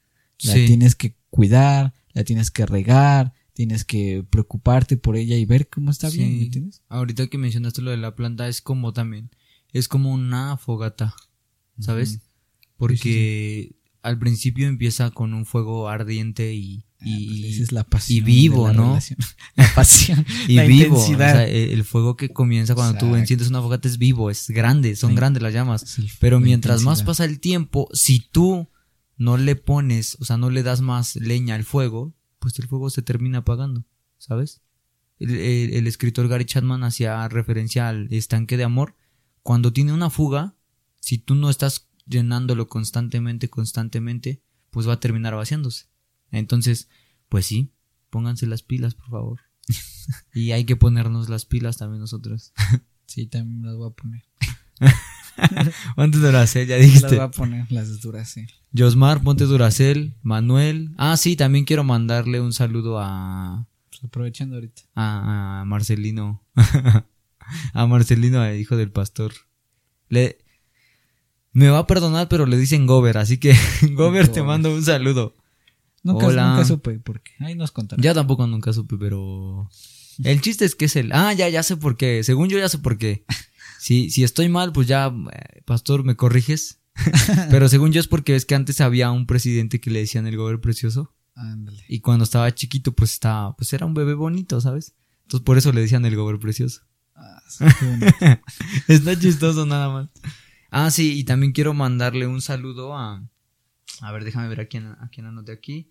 La 0.43 0.55
Sí. 0.55 0.67
tienes 0.67 0.95
que 0.95 1.17
cuidar, 1.31 1.95
la 2.13 2.25
tienes 2.25 2.51
que 2.51 2.65
regar, 2.65 3.33
tienes 3.55 3.85
que 3.85 4.25
preocuparte 4.31 4.97
por 4.97 5.17
ella 5.17 5.37
y 5.37 5.45
ver 5.45 5.69
cómo 5.69 5.91
está 5.91 6.09
bien. 6.11 6.39
¿me 6.39 6.45
entiendes? 6.45 6.83
Ahorita 6.89 7.27
que 7.27 7.39
mencionaste 7.39 7.83
lo 7.83 7.91
de 7.91 7.97
la 7.97 8.15
planta, 8.15 8.47
es 8.49 8.63
como 8.63 8.93
también, 8.93 9.31
es 9.73 9.89
como 9.89 10.13
una 10.13 10.57
fogata, 10.57 11.15
¿sabes? 11.81 12.21
Porque 12.77 13.75
al 14.03 14.19
principio 14.19 14.69
empieza 14.69 15.11
con 15.11 15.35
un 15.35 15.45
fuego 15.45 15.89
ardiente 15.89 16.55
y, 16.55 16.85
Ah, 17.01 17.05
pues 17.05 17.17
y, 17.21 17.49
esa 17.49 17.63
es 17.63 17.73
la 17.73 17.85
pasión. 17.85 18.19
y 18.19 18.21
vivo, 18.23 18.67
la 18.69 18.73
¿no? 18.75 18.89
relación. 18.89 19.19
La 19.57 19.75
pasión. 19.75 20.27
y 20.49 20.55
la 20.55 20.65
vivo. 20.65 20.97
o 20.97 21.01
intensidad. 21.01 21.33
sea, 21.35 21.47
el, 21.49 21.85
fuego 21.85 22.17
que 22.17 22.29
comienza 22.31 22.75
cuando 22.75 22.99
tú 22.99 23.15
enciendes 23.17 23.49
una 23.49 23.61
fogata 23.63 23.87
es 23.89 23.99
vivo, 23.99 24.31
es 24.31 24.51
grande, 24.51 24.97
son 24.97 25.11
Sí. 25.11 25.17
grandes 25.17 25.43
las 25.43 25.53
llamas. 25.53 25.97
Pero 26.21 26.41
mientras 26.41 26.83
más 26.83 27.03
pasa 27.05 27.25
el 27.25 27.39
tiempo, 27.41 27.89
si 27.93 28.21
tú 28.21 28.69
no 29.17 29.37
le 29.37 29.55
pones, 29.57 30.17
o 30.21 30.25
sea, 30.25 30.37
no 30.37 30.51
le 30.51 30.63
das 30.63 30.81
más 30.81 31.15
leña 31.17 31.55
al 31.55 31.65
fuego, 31.65 32.15
pues 32.41 32.59
el 32.59 32.67
fuego 32.69 32.91
se 32.91 33.03
termina 33.03 33.39
apagando, 33.39 33.85
¿sabes? 34.19 34.61
El, 35.21 35.31
el- 35.37 35.75
el 35.75 35.87
escritor 35.89 36.29
Gary 36.29 36.45
Chapman 36.45 36.85
hacía 36.85 37.27
referencia 37.29 37.89
al 37.89 38.13
estanque 38.13 38.57
de 38.57 38.65
amor. 38.65 38.95
Cuando 39.43 39.73
tiene 39.73 39.93
una 39.93 40.11
fuga, 40.11 40.55
si 41.01 41.19
tú 41.19 41.35
no 41.35 41.49
estás 41.51 41.89
llenándolo 42.07 42.69
constantemente, 42.69 43.49
constantemente, 43.51 44.43
pues 44.71 44.89
va 44.89 44.95
a 44.95 45.01
terminar 45.01 45.35
vaciándose. 45.35 45.87
Entonces, 46.31 46.89
pues 47.29 47.47
sí, 47.47 47.71
pónganse 48.11 48.47
las 48.47 48.63
pilas, 48.63 48.95
por 48.95 49.09
favor. 49.11 49.41
y 50.35 50.53
hay 50.53 50.65
que 50.65 50.77
ponernos 50.77 51.29
las 51.29 51.45
pilas 51.45 51.77
también 51.79 52.01
nosotros. 52.01 52.53
Sí, 53.07 53.27
también 53.27 53.63
las 53.65 53.75
voy 53.75 53.89
a 53.89 53.95
poner. 53.95 54.23
Antes 55.97 56.21
de 56.21 56.27
Duracel, 56.27 56.67
ya 56.69 56.77
Las 56.77 56.85
dijiste. 56.85 57.09
voy 57.17 57.25
a 57.25 57.31
poner, 57.31 57.73
las 57.73 58.03
duras, 58.03 58.29
sí. 58.29 58.45
Josmar, 58.77 59.23
ponte 59.23 59.45
Duracel, 59.45 60.15
Manuel. 60.23 60.91
Ah, 60.99 61.17
sí, 61.17 61.35
también 61.35 61.65
quiero 61.65 61.85
mandarle 61.85 62.39
un 62.43 62.53
saludo 62.53 62.99
a, 63.01 63.67
Pues 63.89 64.05
aprovechando 64.05 64.57
ahorita. 64.57 64.83
a, 64.95 65.61
a 65.61 65.65
Marcelino. 65.65 66.43
a 67.73 67.87
Marcelino, 67.87 68.45
el 68.45 68.61
hijo 68.61 68.77
del 68.77 68.91
pastor. 68.91 69.33
Le, 70.11 70.37
me 71.53 71.69
va 71.69 71.79
a 71.79 71.87
perdonar, 71.87 72.29
pero 72.29 72.45
le 72.45 72.59
dicen 72.59 72.87
Gober, 72.87 73.17
así 73.17 73.39
que 73.39 73.57
Gober 73.93 74.27
te 74.29 74.41
Gober. 74.41 74.45
mando 74.45 74.75
un 74.75 74.85
saludo. 74.85 75.35
Nunca, 76.03 76.27
Hola. 76.27 76.51
nunca 76.51 76.65
supe 76.65 76.99
por 76.99 77.21
qué. 77.21 77.33
Ahí 77.41 77.55
nos 77.55 77.73
contaron. 77.73 78.03
Ya 78.03 78.15
tampoco 78.15 78.47
nunca 78.47 78.73
supe, 78.73 78.97
pero 78.99 79.69
el 80.23 80.41
chiste 80.41 80.65
es 80.65 80.75
que 80.75 80.87
es 80.87 80.97
el. 80.97 81.13
Ah, 81.13 81.33
ya, 81.33 81.49
ya 81.49 81.63
sé 81.63 81.77
por 81.77 81.97
qué. 81.97 82.23
Según 82.25 82.49
yo 82.49 82.59
ya 82.59 82.69
sé 82.69 82.79
por 82.79 82.99
qué. 82.99 83.25
Si, 83.81 84.11
si 84.11 84.25
estoy 84.25 84.49
mal, 84.49 84.73
pues 84.73 84.89
ya, 84.89 85.07
eh, 85.07 85.63
pastor, 85.65 86.03
me 86.03 86.17
corriges. 86.17 86.81
pero 87.49 87.69
según 87.69 87.93
yo 87.93 88.01
es 88.01 88.09
porque 88.09 88.35
es 88.35 88.45
que 88.45 88.57
antes 88.57 88.81
había 88.81 89.13
un 89.13 89.25
presidente 89.25 89.81
que 89.81 89.89
le 89.89 90.01
decían 90.01 90.27
el 90.27 90.37
Gober 90.37 90.61
precioso. 90.61 91.15
Ándale. 91.39 91.85
Y 91.89 92.01
cuando 92.01 92.25
estaba 92.25 92.53
chiquito, 92.53 92.93
pues 92.93 93.13
estaba, 93.13 93.55
pues 93.57 93.73
era 93.73 93.87
un 93.87 93.95
bebé 93.95 94.15
bonito, 94.15 94.61
¿sabes? 94.61 94.95
Entonces 95.29 95.45
por 95.45 95.59
eso 95.59 95.73
le 95.73 95.83
decían 95.83 96.05
el 96.07 96.17
gober 96.17 96.39
precioso. 96.39 96.83
Ah. 97.15 97.43
Está 98.89 99.19
chistoso 99.19 99.67
nada 99.67 99.91
más. 99.91 100.09
Ah, 100.71 100.91
sí, 100.91 101.19
y 101.19 101.25
también 101.25 101.53
quiero 101.53 101.75
mandarle 101.75 102.27
un 102.27 102.41
saludo 102.41 102.97
a. 102.97 103.23
A 104.01 104.13
ver, 104.13 104.25
déjame 104.25 104.49
ver 104.49 104.61
a 104.61 104.67
quién, 104.67 104.87
a 104.87 105.09
quién 105.13 105.27
anoté 105.27 105.53
aquí. 105.53 105.91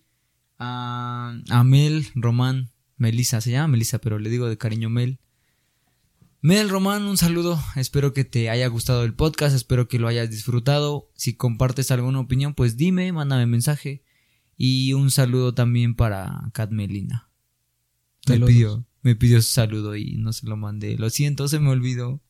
A, 0.60 1.39
a 1.50 1.64
Mel, 1.64 2.08
Román, 2.16 2.72
Melissa, 2.98 3.41
se 3.41 3.52
llama 3.52 3.70
Melissa, 3.70 4.00
pero 4.00 4.20
le 4.20 4.30
digo 4.30 4.48
de 4.48 4.58
cariño 4.58 4.89
Mel. 4.89 5.20
Mel, 6.41 6.70
Román, 6.70 7.04
un 7.04 7.18
saludo. 7.18 7.62
Espero 7.76 8.14
que 8.14 8.24
te 8.24 8.50
haya 8.50 8.68
gustado 8.68 9.04
el 9.04 9.14
podcast, 9.14 9.56
espero 9.56 9.88
que 9.88 10.00
lo 10.00 10.08
hayas 10.08 10.30
disfrutado. 10.30 11.12
Si 11.16 11.34
compartes 11.34 11.91
alguna 11.91 12.20
opinión, 12.20 12.54
pues 12.54 12.78
dime, 12.78 13.12
mándame 13.12 13.45
mensaje. 13.45 14.04
Y 14.56 14.93
un 14.93 15.12
saludo 15.12 15.54
también 15.54 15.95
para 15.95 16.50
Kat 16.54 16.72
Melina. 16.72 17.30
Me 18.28 18.39
pidió, 18.39 18.86
me 19.02 19.16
pidió 19.16 19.41
su 19.41 19.52
saludo 19.52 19.95
y 19.95 20.18
no 20.18 20.34
se 20.34 20.48
lo 20.48 20.58
mandé. 20.58 20.98
Lo 20.98 21.10
siento, 21.10 21.48
se 21.48 21.60
me 21.60 21.70
olvidó. 21.70 22.22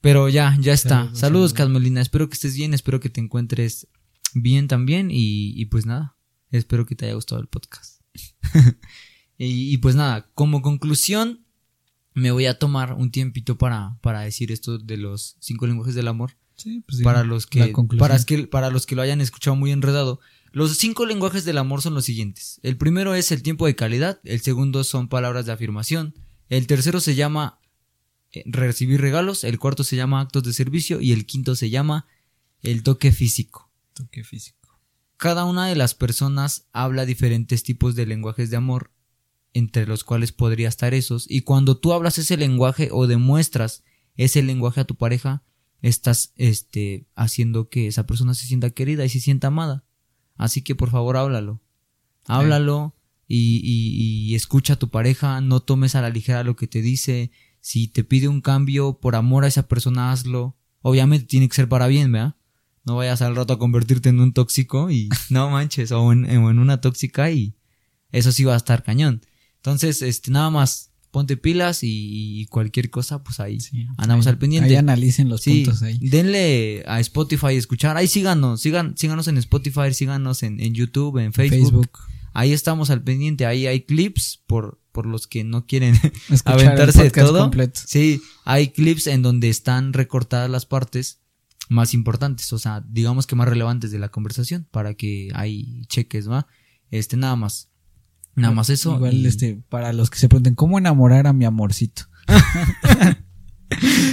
Pero 0.00 0.28
ya, 0.28 0.56
ya 0.60 0.72
está. 0.72 1.10
Saludos, 1.14 1.52
Saludos. 1.52 1.98
Espero 1.98 2.28
que 2.28 2.34
estés 2.34 2.56
bien, 2.56 2.74
espero 2.74 3.00
que 3.00 3.10
te 3.10 3.20
encuentres 3.20 3.88
bien 4.42 4.68
también. 4.68 5.10
Y, 5.10 5.52
y 5.60 5.66
pues 5.66 5.86
nada, 5.86 6.16
espero 6.50 6.86
que 6.86 6.94
te 6.94 7.06
haya 7.06 7.14
gustado 7.14 7.40
el 7.40 7.48
podcast. 7.48 8.00
y, 9.38 9.72
y 9.72 9.76
pues 9.78 9.94
nada, 9.94 10.30
como 10.34 10.62
conclusión, 10.62 11.44
me 12.14 12.30
voy 12.30 12.46
a 12.46 12.58
tomar 12.58 12.94
un 12.94 13.10
tiempito 13.10 13.58
para, 13.58 13.98
para 14.00 14.20
decir 14.20 14.52
esto 14.52 14.78
de 14.78 14.96
los 14.96 15.36
cinco 15.40 15.66
lenguajes 15.66 15.94
del 15.94 16.08
amor 16.08 16.36
Sí, 16.56 16.82
pues 16.86 16.98
sí. 16.98 17.04
para 17.04 17.22
los 17.22 17.46
que 17.46 17.72
para, 17.98 18.24
que 18.24 18.46
para 18.46 18.70
los 18.70 18.86
que 18.86 18.96
lo 18.96 19.02
hayan 19.02 19.20
escuchado 19.20 19.56
muy 19.56 19.72
enredado. 19.72 20.20
Los 20.52 20.76
cinco 20.78 21.04
lenguajes 21.04 21.44
del 21.44 21.58
amor 21.58 21.82
son 21.82 21.94
los 21.94 22.06
siguientes. 22.06 22.60
El 22.62 22.78
primero 22.78 23.14
es 23.14 23.30
el 23.30 23.42
tiempo 23.42 23.66
de 23.66 23.76
calidad, 23.76 24.20
el 24.24 24.40
segundo 24.40 24.82
son 24.84 25.08
palabras 25.08 25.44
de 25.44 25.52
afirmación, 25.52 26.14
el 26.48 26.66
tercero 26.66 27.00
se 27.00 27.14
llama 27.14 27.60
eh, 28.32 28.42
recibir 28.46 29.00
regalos, 29.00 29.44
el 29.44 29.58
cuarto 29.58 29.84
se 29.84 29.96
llama 29.96 30.20
actos 30.20 30.44
de 30.44 30.54
servicio 30.54 31.00
y 31.00 31.12
el 31.12 31.26
quinto 31.26 31.56
se 31.56 31.68
llama 31.68 32.06
el 32.62 32.82
toque 32.82 33.12
físico. 33.12 33.65
Físico. 34.24 34.80
Cada 35.16 35.44
una 35.44 35.66
de 35.66 35.76
las 35.76 35.94
personas 35.94 36.66
habla 36.72 37.06
diferentes 37.06 37.62
tipos 37.62 37.94
de 37.94 38.06
lenguajes 38.06 38.50
de 38.50 38.56
amor, 38.56 38.92
entre 39.54 39.86
los 39.86 40.04
cuales 40.04 40.32
podría 40.32 40.68
estar 40.68 40.92
esos, 40.94 41.26
y 41.30 41.40
cuando 41.42 41.78
tú 41.78 41.92
hablas 41.94 42.18
ese 42.18 42.36
lenguaje 42.36 42.90
o 42.92 43.06
demuestras 43.06 43.82
ese 44.16 44.42
lenguaje 44.42 44.80
a 44.80 44.84
tu 44.84 44.96
pareja, 44.96 45.42
estás 45.80 46.32
este 46.36 47.06
haciendo 47.14 47.68
que 47.68 47.86
esa 47.86 48.06
persona 48.06 48.34
se 48.34 48.46
sienta 48.46 48.70
querida 48.70 49.04
y 49.04 49.08
se 49.08 49.20
sienta 49.20 49.48
amada. 49.48 49.84
Así 50.36 50.62
que 50.62 50.74
por 50.74 50.90
favor 50.90 51.16
háblalo. 51.16 51.62
Háblalo 52.26 52.94
y, 53.28 53.60
y- 53.64 54.30
y 54.30 54.34
escucha 54.34 54.74
a 54.74 54.78
tu 54.78 54.90
pareja, 54.90 55.40
no 55.40 55.60
tomes 55.60 55.94
a 55.94 56.02
la 56.02 56.10
ligera 56.10 56.44
lo 56.44 56.56
que 56.56 56.66
te 56.66 56.82
dice. 56.82 57.30
Si 57.60 57.88
te 57.88 58.04
pide 58.04 58.28
un 58.28 58.40
cambio 58.42 58.98
por 59.00 59.16
amor 59.16 59.44
a 59.44 59.48
esa 59.48 59.66
persona, 59.68 60.12
hazlo. 60.12 60.56
Obviamente 60.82 61.26
tiene 61.26 61.48
que 61.48 61.54
ser 61.56 61.68
para 61.68 61.86
bien, 61.86 62.12
¿verdad? 62.12 62.36
No 62.86 62.96
vayas 62.96 63.20
al 63.20 63.36
rato 63.36 63.52
a 63.52 63.58
convertirte 63.58 64.08
en 64.08 64.20
un 64.20 64.32
tóxico 64.32 64.90
y 64.90 65.08
no 65.30 65.50
manches, 65.50 65.92
o 65.92 66.12
en, 66.12 66.24
una 66.38 66.80
tóxica 66.80 67.30
y 67.30 67.54
eso 68.12 68.32
sí 68.32 68.44
va 68.44 68.54
a 68.54 68.56
estar 68.58 68.82
cañón. 68.82 69.20
Entonces, 69.56 70.00
este, 70.02 70.30
nada 70.30 70.48
más, 70.50 70.92
ponte 71.10 71.36
pilas 71.36 71.82
y, 71.82 72.40
y 72.40 72.46
cualquier 72.46 72.88
cosa, 72.90 73.24
pues 73.24 73.40
ahí 73.40 73.58
Sí, 73.58 73.86
andamos 73.96 74.26
ahí- 74.26 74.32
al 74.32 74.38
pendiente. 74.38 74.70
Ahí 74.70 74.76
analicen 74.76 75.28
los 75.28 75.42
Sí, 75.42 75.64
puntos 75.64 75.82
ahí. 75.82 75.98
denle 76.00 76.84
a 76.86 77.00
Spotify 77.00 77.54
escuchar. 77.56 77.96
Ahí 77.96 78.06
síganos, 78.06 78.60
sigan, 78.60 78.96
síganos 78.96 79.26
en 79.28 79.38
Spotify, 79.38 79.92
síganos 79.92 80.42
en, 80.44 80.60
en 80.60 80.72
YouTube, 80.74 81.18
en 81.18 81.32
Facebook. 81.32 81.58
Facebook. 81.70 81.90
Ahí 82.34 82.52
estamos 82.52 82.90
al 82.90 83.02
pendiente. 83.02 83.46
Ahí 83.46 83.66
hay 83.66 83.80
clips 83.80 84.42
por, 84.46 84.78
por 84.92 85.06
los 85.06 85.26
que 85.26 85.42
no 85.42 85.66
quieren 85.66 85.94
Escuchar 86.30 86.52
aventarse 86.60 87.10
todo. 87.10 87.40
completo. 87.40 87.80
Sí, 87.84 88.20
hay 88.44 88.68
clips 88.68 89.06
en 89.08 89.22
donde 89.22 89.48
están 89.48 89.92
recortadas 89.94 90.48
las 90.50 90.66
partes 90.66 91.18
más 91.68 91.94
importantes, 91.94 92.52
o 92.52 92.58
sea, 92.58 92.84
digamos 92.88 93.26
que 93.26 93.36
más 93.36 93.48
relevantes 93.48 93.90
de 93.90 93.98
la 93.98 94.08
conversación, 94.08 94.66
para 94.70 94.94
que 94.94 95.30
ahí 95.34 95.82
cheques, 95.88 96.28
¿va? 96.30 96.46
Este, 96.90 97.16
nada 97.16 97.36
más. 97.36 97.70
Nada 98.34 98.52
más 98.54 98.68
eso. 98.70 98.94
Igual, 98.96 99.14
y- 99.14 99.26
este, 99.26 99.62
para 99.68 99.92
los 99.92 100.10
que 100.10 100.18
se 100.18 100.28
pregunten, 100.28 100.54
¿cómo 100.54 100.78
enamorar 100.78 101.26
a 101.26 101.32
mi 101.32 101.44
amorcito? 101.44 102.02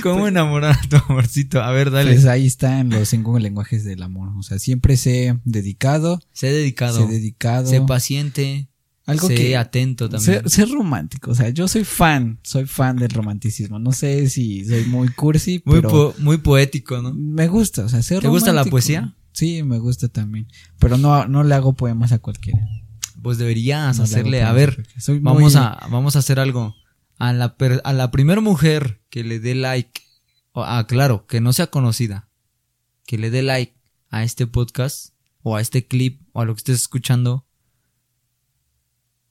¿Cómo 0.01 0.27
enamorar 0.27 0.77
a 0.77 0.89
tu 0.89 0.95
amorcito? 1.07 1.61
A 1.61 1.71
ver, 1.71 1.91
dale. 1.91 2.13
Pues 2.13 2.25
ahí 2.25 2.45
están 2.47 2.89
los 2.89 3.09
cinco 3.09 3.37
lenguajes 3.37 3.83
del 3.83 4.01
amor. 4.01 4.29
O 4.37 4.43
sea, 4.43 4.57
siempre 4.59 4.97
sé 4.97 5.39
dedicado, 5.45 6.19
sé 6.31 6.47
dedicado. 6.51 7.05
sé 7.05 7.11
dedicado. 7.11 7.67
Sé 7.69 7.81
paciente. 7.81 8.69
Algo 9.05 9.27
sé 9.27 9.35
que 9.35 9.57
atento 9.57 10.09
también. 10.09 10.41
Ser, 10.41 10.49
ser 10.49 10.69
romántico, 10.69 11.31
o 11.31 11.35
sea, 11.35 11.49
yo 11.49 11.67
soy 11.67 11.83
fan, 11.83 12.39
soy 12.43 12.65
fan 12.65 12.95
del 12.97 13.09
romanticismo. 13.09 13.79
No 13.79 13.91
sé 13.91 14.29
si 14.29 14.63
soy 14.65 14.85
muy 14.85 15.09
cursi, 15.09 15.61
muy, 15.65 15.75
pero 15.77 15.89
po- 15.89 16.15
muy 16.19 16.37
poético, 16.37 17.01
¿no? 17.01 17.13
me 17.13 17.47
gusta, 17.47 17.83
o 17.85 17.89
sea, 17.89 18.01
ser 18.01 18.21
¿Te 18.21 18.27
gusta 18.29 18.53
la 18.53 18.63
poesía? 18.65 19.15
Sí, 19.33 19.63
me 19.63 19.79
gusta 19.79 20.07
también, 20.07 20.47
pero 20.79 20.97
no, 20.97 21.25
no 21.27 21.43
le 21.43 21.55
hago 21.55 21.73
poemas 21.73 22.11
a 22.11 22.19
cualquiera. 22.19 22.59
Pues 23.21 23.37
deberías 23.37 23.97
No 23.97 24.03
hacerle. 24.03 24.43
A 24.43 24.51
ver. 24.51 24.85
Soy 24.99 25.19
vamos 25.19 25.53
muy- 25.53 25.61
a, 25.61 25.79
vamos 25.89 26.15
a 26.15 26.19
hacer 26.19 26.39
algo. 26.39 26.75
A 27.17 27.31
la, 27.31 27.55
per- 27.57 27.81
a 27.85 27.93
la 27.93 28.11
primera 28.11 28.41
mujer 28.41 29.01
que 29.09 29.23
le 29.23 29.39
dé 29.39 29.55
like, 29.55 30.01
o- 30.51 30.63
ah, 30.63 30.85
claro, 30.87 31.25
que 31.25 31.39
no 31.41 31.53
sea 31.53 31.67
conocida, 31.67 32.29
que 33.05 33.17
le 33.17 33.29
dé 33.31 33.41
like 33.41 33.75
a 34.09 34.23
este 34.23 34.45
podcast, 34.45 35.13
o 35.41 35.55
a 35.55 35.61
este 35.61 35.87
clip, 35.87 36.21
o 36.33 36.41
a 36.41 36.45
lo 36.45 36.53
que 36.53 36.59
estés 36.59 36.81
escuchando, 36.81 37.45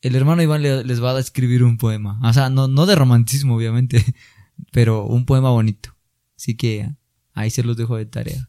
el 0.02 0.14
hermano 0.16 0.42
Iván 0.42 0.62
le- 0.62 0.84
les 0.84 1.02
va 1.02 1.16
a 1.16 1.20
escribir 1.20 1.64
un 1.64 1.78
poema. 1.78 2.20
O 2.22 2.32
sea, 2.32 2.50
no, 2.50 2.68
no 2.68 2.86
de 2.86 2.94
romanticismo, 2.94 3.56
obviamente, 3.56 4.04
pero 4.72 5.06
un 5.06 5.24
poema 5.24 5.50
bonito. 5.50 5.96
Así 6.36 6.54
que 6.56 6.90
ahí 7.34 7.50
se 7.50 7.62
los 7.62 7.76
dejo 7.76 7.96
de 7.96 8.06
tarea. 8.06 8.48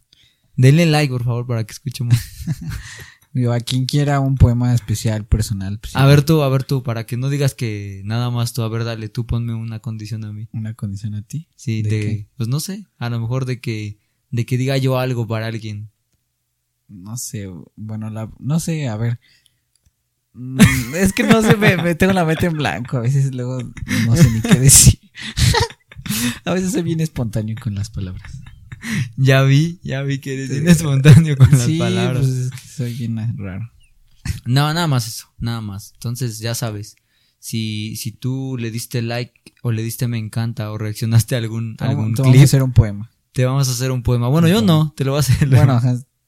Denle 0.56 0.86
like, 0.86 1.12
por 1.12 1.24
favor, 1.24 1.48
para 1.48 1.64
que 1.64 1.72
escuchemos. 1.74 2.16
A 3.52 3.60
quien 3.62 3.88
quiera 3.88 4.20
un 4.20 4.36
poema 4.36 4.76
especial, 4.76 5.26
personal, 5.26 5.80
pues, 5.80 5.96
A 5.96 6.06
ver 6.06 6.22
tú, 6.24 6.44
a 6.44 6.50
ver 6.50 6.64
tú, 6.66 6.84
para 6.84 7.08
que 7.08 7.18
no 7.18 7.30
digas 7.32 7.56
que 7.56 8.04
nada 8.06 8.30
más 8.30 8.54
tú, 8.54 8.62
a 8.62 8.70
ver, 8.70 8.84
dale, 8.84 9.10
tú 9.10 9.26
ponme 9.26 9.56
una 9.56 9.80
condición 9.80 10.24
a 10.24 10.32
mí. 10.32 10.48
una 10.54 10.76
condición 10.76 11.16
a 11.16 11.24
ti. 11.24 11.48
Sí, 11.56 11.82
¿De 11.82 11.90
de, 11.90 12.28
pues 12.38 12.48
no 12.48 12.60
sé, 12.60 12.86
a 13.00 13.10
lo 13.10 13.20
mejor 13.20 13.46
de 13.46 13.60
que, 13.60 13.98
de 14.30 14.46
que 14.46 14.56
diga 14.60 14.78
yo 14.78 15.00
algo 15.00 15.26
para 15.26 15.48
alguien. 15.48 15.90
No 16.88 17.18
sé, 17.18 17.50
bueno, 17.76 18.12
la, 18.12 18.30
no 18.38 18.60
sé, 18.60 18.88
a 18.88 18.98
ver. 18.98 19.20
Mm, 20.34 20.60
Es 20.96 21.14
que 21.14 21.24
no 21.24 21.42
sé, 21.42 21.56
me, 21.58 21.78
me 21.78 21.96
tengo 21.96 22.14
la 22.14 22.26
mente 22.26 22.48
en 22.48 22.54
blanco. 22.54 22.98
A 22.98 23.02
veces 23.02 23.34
luego 23.34 23.60
no 24.06 24.16
sé 24.16 24.30
ni 24.32 24.42
qué 24.42 24.60
decir. 24.60 25.00
A 26.46 26.54
veces 26.54 26.72
soy 26.74 26.82
bien 26.82 27.00
espontáneo 27.00 27.56
con 27.62 27.76
las 27.76 27.90
palabras. 27.90 28.32
Ya 29.16 29.44
vi, 29.44 29.80
ya 29.84 30.02
vi 30.02 30.20
que 30.20 30.34
eres 30.34 30.50
bien 30.50 30.68
espontáneo 30.68 31.38
con 31.38 31.50
las 31.52 31.62
sí, 31.62 31.78
palabras. 31.80 32.26
pues 32.26 32.36
es 32.38 32.52
que 32.52 32.68
soy 32.68 32.94
bien 32.94 33.18
raro. 33.38 33.72
No, 34.46 34.74
nada 34.74 34.88
más 34.88 35.08
eso, 35.08 35.28
nada 35.40 35.62
más. 35.62 35.92
Entonces, 35.94 36.40
ya 36.40 36.54
sabes, 36.56 36.98
si, 37.40 37.96
si 37.96 38.12
tú 38.12 38.58
le 38.60 38.72
diste 38.72 39.02
like 39.02 39.54
o 39.62 39.72
le 39.72 39.84
diste 39.84 40.08
me 40.08 40.18
encanta 40.18 40.72
o 40.72 40.78
reaccionaste 40.78 41.36
a 41.36 41.38
algún, 41.38 41.78
algún 41.80 42.14
te 42.14 42.22
vamos 42.22 42.38
a 42.40 42.44
hacer 42.44 42.64
un 42.64 42.74
poema. 42.74 43.10
te 43.32 43.46
vamos 43.46 43.68
a 43.70 43.72
hacer 43.72 43.92
un 43.92 44.04
poema. 44.04 44.28
Bueno, 44.28 44.48
yo 44.50 44.62
no, 44.62 44.94
te 44.98 45.06
lo 45.06 45.12
voy 45.12 45.18
a 45.18 45.22
hacer. 45.22 45.48
Bueno, 45.48 45.82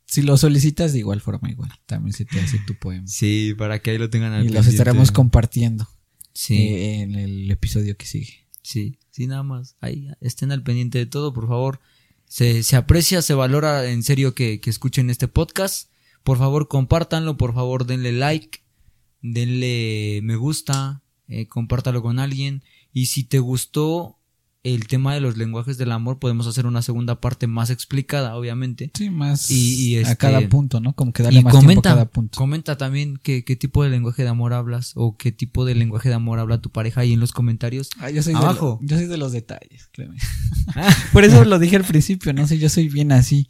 si 0.06 0.22
lo 0.22 0.38
solicitas 0.38 0.93
de 0.93 0.99
igual 0.99 1.22
forma, 1.22 1.49
igual. 1.49 1.72
También 1.86 2.14
se 2.14 2.26
te 2.26 2.39
hace 2.39 2.60
tu 2.66 2.76
poema. 2.76 3.08
Sí, 3.08 3.53
para 3.58 3.80
que 3.82 3.91
ahí 3.91 3.97
lo 3.97 4.10
tengan 4.10 4.34
al 4.34 4.45
Y 4.45 4.49
los 4.49 4.68
estaremos 4.68 5.12
compartiendo 5.12 5.88
Sí. 6.34 6.56
eh, 6.56 7.01
en 7.01 7.16
el 7.16 7.49
episodio 7.51 7.95
que 7.97 8.06
sigue. 8.06 8.45
Sí, 8.62 8.97
sí, 9.12 9.28
nada 9.28 9.43
más. 9.43 9.76
Ahí 9.82 10.08
estén 10.22 10.51
al 10.51 10.64
pendiente 10.64 10.97
de 10.97 11.06
todo, 11.06 11.34
por 11.34 11.47
favor. 11.47 11.80
Se, 12.28 12.64
se 12.64 12.76
aprecia, 12.76 13.22
se 13.22 13.34
valora 13.36 13.89
en 13.89 14.03
serio 14.03 14.34
que, 14.34 14.60
que 14.60 14.70
escuchen 14.70 15.10
este 15.10 15.28
podcast. 15.28 15.89
Por 16.24 16.38
favor, 16.39 16.68
compártanlo, 16.68 17.38
por 17.38 17.53
favor, 17.53 17.86
denle 17.86 18.12
like, 18.12 18.60
denle 19.22 20.22
me 20.24 20.36
gusta, 20.36 21.03
eh, 21.28 21.47
compártalo 21.47 22.01
con 22.01 22.20
alguien. 22.20 22.64
Y 22.93 23.08
si 23.08 23.24
te 23.24 23.39
gustó 23.39 24.20
el 24.66 24.88
tema 24.88 25.13
de 25.13 25.22
los 25.22 25.38
lenguajes 25.38 25.78
del 25.78 25.91
amor, 25.91 26.18
podemos 26.20 26.47
hacer 26.47 26.66
una 26.66 26.82
segunda 26.82 27.22
parte 27.22 27.45
más 27.47 27.70
explicada, 27.70 28.36
obviamente. 28.36 28.89
Sí, 28.95 29.09
más 29.11 29.49
Y- 29.51 29.91
y 29.91 29.95
a 29.97 30.01
este- 30.01 30.18
cada 30.18 30.49
punto, 30.49 30.80
¿no? 30.82 30.93
Como 30.95 31.13
que 31.13 31.22
darle 31.24 31.39
Y 31.39 31.43
más 31.43 31.51
tiempo 31.51 31.59
a 31.59 31.61
comenta, 31.70 31.89
cada 31.91 32.05
punto. 32.09 32.38
comenta 32.38 32.76
también 32.78 33.20
qué, 33.22 33.43
qué 33.45 33.55
tipo 33.55 33.84
de 33.84 33.91
lenguaje 33.91 34.24
de 34.24 34.30
amor 34.30 34.53
hablas 34.53 34.93
o 34.95 35.18
qué 35.18 35.32
tipo 35.32 35.66
de 35.66 35.76
lenguaje 35.76 36.09
de 36.09 36.16
amor 36.16 36.39
habla 36.39 36.61
tu 36.61 36.72
pareja 36.72 37.01
ahí 37.01 37.13
en 37.13 37.20
los 37.20 37.32
comentarios. 37.32 37.89
Ah, 37.99 38.09
yo 38.09 38.24
soy 38.24 38.34
Abajo. 38.34 38.80
De 38.82 38.86
lo- 38.88 38.89
yo 38.89 38.97
soy 38.97 39.05
de 39.07 39.18
los 39.18 39.32
detalles, 39.32 39.88
créeme. 39.93 40.18
Por 41.13 41.24
eso 41.24 41.45
lo 41.45 41.59
dije 41.59 41.76
al 41.76 41.84
principio, 41.86 42.34
no 42.34 42.47
sé, 42.47 42.57
yo 42.57 42.68
soy 42.70 42.89
bien 42.89 43.11
así. 43.11 43.47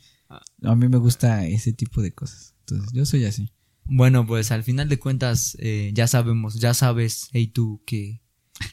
A 0.63 0.75
mí 0.75 0.89
me 0.89 0.97
gusta 0.97 1.45
ese 1.47 1.71
tipo 1.71 2.01
de 2.01 2.13
cosas. 2.13 2.55
Entonces, 2.61 2.91
yo 2.91 3.05
soy 3.05 3.25
así. 3.25 3.51
Bueno, 3.85 4.25
pues 4.25 4.51
al 4.51 4.63
final 4.63 4.89
de 4.89 4.97
cuentas 4.99 5.55
eh, 5.59 5.91
ya 5.93 6.07
sabemos, 6.07 6.55
ya 6.59 6.73
sabes, 6.73 7.29
hey 7.31 7.47
tú 7.47 7.81
que 7.85 8.21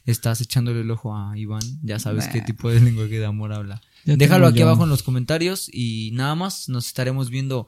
estás 0.06 0.40
echándole 0.40 0.80
el 0.80 0.90
ojo 0.90 1.14
a 1.16 1.36
Iván, 1.36 1.62
ya 1.82 1.98
sabes 1.98 2.26
Nah. 2.26 2.32
qué 2.32 2.40
tipo 2.42 2.70
de 2.70 2.80
lenguaje 2.80 3.18
de 3.18 3.26
amor 3.26 3.52
habla. 3.52 3.80
Ya 4.04 4.16
Déjalo 4.16 4.46
aquí 4.46 4.60
yo- 4.60 4.66
abajo 4.68 4.84
en 4.84 4.90
los 4.90 5.02
comentarios 5.02 5.68
y 5.72 6.10
nada 6.14 6.34
más, 6.34 6.68
nos 6.68 6.86
estaremos 6.86 7.30
viendo 7.30 7.66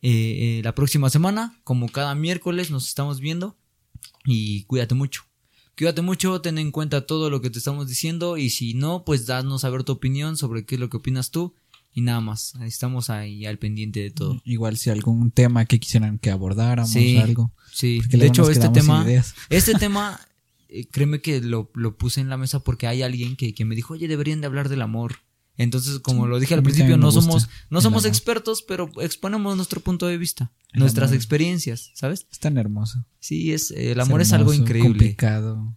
eh, 0.00 0.58
eh, 0.58 0.60
la 0.62 0.74
próxima 0.76 1.10
semana, 1.10 1.58
como 1.64 1.88
cada 1.88 2.14
miércoles 2.14 2.70
nos 2.70 2.86
estamos 2.86 3.18
viendo 3.20 3.56
y 4.24 4.62
cuídate 4.64 4.94
mucho. 4.94 5.22
Cuídate 5.76 6.02
mucho, 6.02 6.40
ten 6.40 6.58
en 6.58 6.70
cuenta 6.72 7.06
todo 7.06 7.30
lo 7.30 7.40
que 7.40 7.50
te 7.50 7.58
estamos 7.58 7.88
diciendo 7.88 8.36
y 8.36 8.50
si 8.50 8.74
no, 8.74 9.04
pues 9.04 9.26
danos 9.26 9.64
a 9.64 9.70
ver 9.70 9.84
tu 9.84 9.92
opinión 9.92 10.36
sobre 10.36 10.64
qué 10.64 10.74
es 10.76 10.80
lo 10.80 10.88
que 10.88 10.96
opinas 10.98 11.30
tú 11.30 11.54
y 11.94 12.00
nada 12.02 12.20
más, 12.20 12.54
estamos 12.64 13.10
ahí 13.10 13.44
al 13.46 13.58
pendiente 13.58 14.00
de 14.00 14.10
todo. 14.10 14.40
Igual 14.44 14.76
si 14.76 14.90
algún 14.90 15.30
tema 15.32 15.64
que 15.64 15.80
quisieran 15.80 16.18
que 16.18 16.30
abordáramos 16.30 16.90
Sí. 16.92 17.16
algo. 17.18 17.52
Sí, 17.72 17.98
Porque 18.00 18.16
de 18.18 18.26
hecho 18.26 18.48
este 18.50 18.62
sin 18.66 18.72
tema, 18.72 19.02
ideas. 19.04 19.34
este 19.50 19.74
tema, 19.74 20.20
eh, 20.68 20.86
créeme 20.88 21.20
que 21.20 21.40
lo, 21.40 21.70
lo 21.74 21.96
puse 21.96 22.20
en 22.20 22.28
la 22.28 22.36
mesa 22.36 22.60
porque 22.60 22.86
hay 22.86 23.02
alguien 23.02 23.36
que, 23.36 23.54
que 23.54 23.64
me 23.64 23.74
dijo, 23.74 23.94
oye, 23.94 24.08
deberían 24.08 24.40
de 24.40 24.46
hablar 24.46 24.68
del 24.68 24.82
amor. 24.82 25.16
Entonces, 25.56 25.98
como 25.98 26.24
Sí, 26.24 26.30
lo 26.30 26.38
dije 26.38 26.54
al 26.54 26.62
principio, 26.62 26.96
no 26.98 27.10
somos, 27.10 27.48
no 27.68 27.80
somos 27.80 28.04
amor. 28.04 28.08
expertos, 28.14 28.62
pero 28.62 28.90
exponemos 29.00 29.56
nuestro 29.56 29.80
punto 29.80 30.06
de 30.06 30.16
vista, 30.16 30.52
El 30.72 30.80
nuestras 30.80 31.08
amor. 31.10 31.16
experiencias, 31.16 31.90
¿sabes? 31.94 32.28
Es 32.30 32.38
tan 32.38 32.58
hermoso. 32.58 33.04
Sí, 33.18 33.52
es, 33.52 33.72
el 33.72 33.98
amor 34.00 34.20
es, 34.20 34.32
algo 34.32 34.54
increíble. 34.54 34.88
Complicado. 34.90 35.76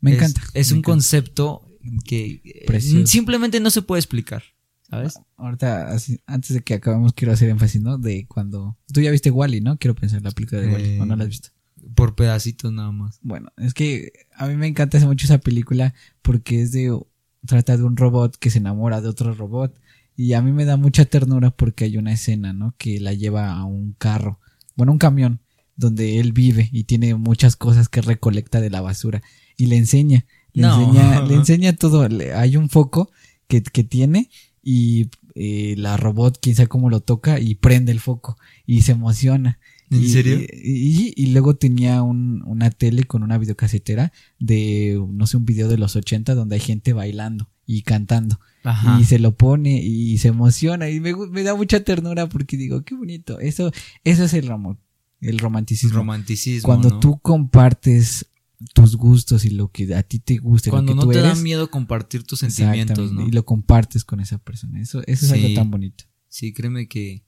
Me 0.00 0.14
encanta. 0.14 0.40
Es, 0.54 0.68
me 0.70 0.74
un 0.76 0.78
encanta. 0.78 0.90
concepto 0.92 1.70
que 2.06 2.40
eh, 2.44 2.64
Precioso. 2.66 3.06
simplemente 3.06 3.60
no 3.60 3.68
se 3.70 3.82
puede 3.82 4.00
explicar, 4.00 4.42
¿sabes? 4.88 5.18
Ahorita, 5.36 5.88
así, 5.90 6.20
antes 6.24 6.54
de 6.54 6.62
que 6.62 6.72
acabemos, 6.72 7.12
quiero 7.12 7.34
hacer 7.34 7.50
énfasis, 7.50 7.82
¿no? 7.82 7.98
De 7.98 8.26
cuando. 8.26 8.78
Tú 8.90 9.02
ya 9.02 9.10
viste 9.10 9.30
Wally, 9.30 9.60
¿no? 9.60 9.76
Quiero 9.76 9.94
pensar 9.94 10.22
la 10.22 10.30
película 10.30 10.62
de 10.62 10.68
Wally. 10.72 10.88
Eh, 10.94 11.00
¿O 11.02 11.04
no 11.04 11.14
la 11.14 11.24
has 11.24 11.28
visto? 11.28 11.50
Por 11.94 12.14
pedacitos 12.14 12.72
nada 12.72 12.92
más. 12.92 13.18
Bueno, 13.22 13.50
es 13.56 13.74
que 13.74 14.12
a 14.36 14.46
mí 14.46 14.56
me 14.56 14.66
encanta 14.66 14.98
mucho 15.00 15.26
esa 15.26 15.38
película 15.38 15.94
porque 16.22 16.62
es 16.62 16.72
de. 16.72 16.98
Trata 17.46 17.76
de 17.76 17.82
un 17.82 17.96
robot 17.96 18.36
que 18.38 18.48
se 18.50 18.58
enamora 18.58 19.00
de 19.02 19.08
otro 19.08 19.34
robot. 19.34 19.78
Y 20.16 20.32
a 20.32 20.40
mí 20.42 20.52
me 20.52 20.64
da 20.64 20.76
mucha 20.76 21.04
ternura 21.04 21.50
porque 21.50 21.84
hay 21.84 21.96
una 21.98 22.12
escena, 22.12 22.52
¿no? 22.52 22.74
Que 22.78 23.00
la 23.00 23.12
lleva 23.12 23.52
a 23.52 23.64
un 23.64 23.92
carro. 23.98 24.40
Bueno, 24.76 24.92
un 24.92 24.98
camión. 24.98 25.40
Donde 25.76 26.20
él 26.20 26.32
vive 26.32 26.68
y 26.72 26.84
tiene 26.84 27.14
muchas 27.16 27.56
cosas 27.56 27.88
que 27.88 28.00
recolecta 28.00 28.60
de 28.60 28.70
la 28.70 28.80
basura. 28.80 29.22
Y 29.56 29.66
le 29.66 29.76
enseña. 29.76 30.24
Le 30.52 30.62
No. 30.62 30.80
enseña, 30.80 31.20
le 31.26 31.34
enseña 31.34 31.72
todo. 31.76 32.08
Le- 32.08 32.32
hay 32.32 32.56
un 32.56 32.70
foco 32.70 33.10
que, 33.48 33.62
que 33.62 33.82
tiene 33.84 34.30
y 34.62 35.10
eh, 35.34 35.74
la 35.76 35.96
robot, 35.96 36.38
quién 36.40 36.54
sabe 36.56 36.68
cómo 36.68 36.88
lo 36.90 37.00
toca 37.00 37.40
y 37.40 37.56
prende 37.56 37.90
el 37.92 38.00
foco 38.00 38.38
y 38.66 38.82
se 38.82 38.92
emociona. 38.92 39.58
¿En 39.90 40.02
Y- 40.02 40.08
serio? 40.08 40.38
Y, 40.40 41.12
y 41.16 41.26
luego 41.32 41.56
tenía 41.56 42.02
un- 42.02 42.42
una 42.46 42.70
tele 42.70 43.04
con 43.04 43.22
una 43.22 43.38
videocasetera 43.38 44.12
de, 44.38 45.02
no 45.10 45.26
sé, 45.26 45.36
un 45.36 45.44
video 45.44 45.68
de 45.68 45.78
los 45.78 45.94
80 45.96 46.34
donde 46.34 46.54
hay 46.56 46.60
gente 46.60 46.92
bailando 46.92 47.50
y 47.66 47.82
cantando. 47.82 48.40
Ajá. 48.62 48.98
Y 49.00 49.04
se 49.04 49.18
lo 49.18 49.36
pone 49.36 49.82
y 49.82 50.16
se 50.18 50.28
emociona 50.28 50.88
y 50.88 51.00
me, 51.00 51.14
me 51.14 51.42
da 51.42 51.54
mucha 51.54 51.84
ternura 51.84 52.28
porque 52.28 52.56
digo, 52.56 52.82
qué 52.82 52.94
bonito. 52.94 53.38
Eso, 53.40 53.70
eso 54.04 54.24
es 54.24 54.32
el 54.34 54.50
amor, 54.50 54.78
el 55.20 55.38
romanticismo. 55.38 55.96
romanticismo. 55.98 56.66
Cuando 56.66 56.88
¿no? 56.90 57.00
tú 57.00 57.18
compartes 57.20 58.26
tus 58.72 58.96
gustos 58.96 59.44
y 59.44 59.50
lo 59.50 59.68
que 59.70 59.94
a 59.94 60.02
ti 60.02 60.18
te 60.18 60.38
gusta, 60.38 60.70
Cuando 60.70 60.92
lo 60.92 60.96
no 60.96 61.02
tú 61.02 61.10
te 61.12 61.18
eres, 61.18 61.36
da 61.36 61.42
miedo 61.42 61.70
compartir 61.70 62.22
tus 62.24 62.38
sentimientos, 62.38 63.12
¿no? 63.12 63.26
y 63.26 63.30
lo 63.30 63.44
compartes 63.44 64.04
con 64.04 64.20
esa 64.20 64.38
persona. 64.38 64.80
Eso, 64.80 65.02
eso 65.06 65.26
es 65.26 65.32
algo 65.32 65.52
tan 65.54 65.70
bonito. 65.70 66.04
Sí, 66.28 66.52
créeme 66.54 66.88
que 66.88 67.22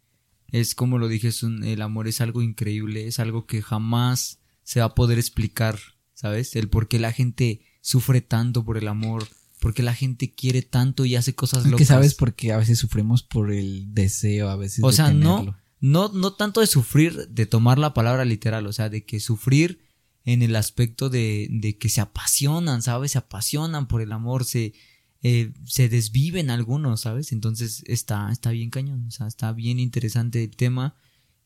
es 0.50 0.74
como 0.74 0.98
lo 0.98 1.08
dije, 1.08 1.28
es 1.28 1.42
un, 1.42 1.64
el 1.64 1.82
amor 1.82 2.08
es 2.08 2.20
algo 2.20 2.42
increíble, 2.42 3.06
es 3.06 3.18
algo 3.18 3.46
que 3.46 3.62
jamás 3.62 4.38
se 4.62 4.80
va 4.80 4.86
a 4.86 4.94
poder 4.94 5.18
explicar, 5.18 5.78
¿sabes? 6.14 6.56
El 6.56 6.68
por 6.68 6.88
qué 6.88 6.98
la 6.98 7.12
gente 7.12 7.62
sufre 7.80 8.20
tanto 8.20 8.64
por 8.64 8.78
el 8.78 8.88
amor, 8.88 9.26
por 9.60 9.74
qué 9.74 9.82
la 9.82 9.94
gente 9.94 10.32
quiere 10.32 10.62
tanto 10.62 11.04
y 11.04 11.16
hace 11.16 11.34
cosas 11.34 11.64
locas. 11.64 11.78
que 11.78 11.84
sabes 11.84 12.14
porque 12.14 12.52
a 12.52 12.56
veces 12.56 12.78
sufrimos 12.78 13.22
por 13.22 13.52
el 13.52 13.94
deseo, 13.94 14.48
a 14.48 14.56
veces 14.56 14.82
O 14.82 14.88
de 14.88 14.94
sea, 14.94 15.12
no, 15.12 15.56
no, 15.80 16.08
no 16.08 16.32
tanto 16.32 16.60
de 16.60 16.66
sufrir, 16.66 17.28
de 17.28 17.46
tomar 17.46 17.78
la 17.78 17.94
palabra 17.94 18.24
literal, 18.24 18.66
o 18.66 18.72
sea, 18.72 18.88
de 18.88 19.04
que 19.04 19.20
sufrir 19.20 19.80
en 20.24 20.42
el 20.42 20.56
aspecto 20.56 21.08
de, 21.08 21.46
de 21.50 21.78
que 21.78 21.88
se 21.88 22.00
apasionan, 22.00 22.82
¿sabes? 22.82 23.12
Se 23.12 23.18
apasionan 23.18 23.86
por 23.86 24.02
el 24.02 24.12
amor, 24.12 24.44
se, 24.44 24.74
eh, 25.22 25.52
se 25.64 25.88
desviven 25.88 26.50
algunos, 26.50 27.00
¿sabes? 27.00 27.32
Entonces 27.32 27.82
está, 27.86 28.30
está 28.30 28.50
bien 28.50 28.70
cañón, 28.70 29.06
o 29.06 29.10
sea, 29.10 29.26
está 29.26 29.52
bien 29.52 29.78
interesante 29.78 30.44
el 30.44 30.56
tema 30.56 30.96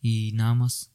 y 0.01 0.33
nada 0.35 0.55
más. 0.55 0.93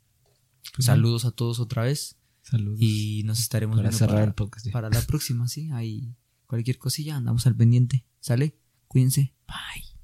Pues 0.73 0.85
Saludos 0.85 1.25
a 1.25 1.31
todos 1.31 1.59
otra 1.59 1.83
vez 1.83 2.17
Saludos. 2.41 2.79
y 2.81 3.21
nos 3.23 3.39
estaremos 3.39 3.77
para 3.77 3.89
viendo 3.89 3.97
cerrar 3.97 4.15
para, 4.15 4.27
el 4.27 4.33
podcast. 4.33 4.71
para 4.71 4.89
la 4.89 5.01
próxima, 5.01 5.47
sí. 5.47 5.69
Ahí 5.71 6.15
cualquier 6.47 6.77
cosilla 6.77 7.15
andamos 7.15 7.45
al 7.47 7.55
pendiente, 7.55 8.05
¿sale? 8.19 8.57
Cuídense. 8.87 9.33
Bye. 9.47 9.94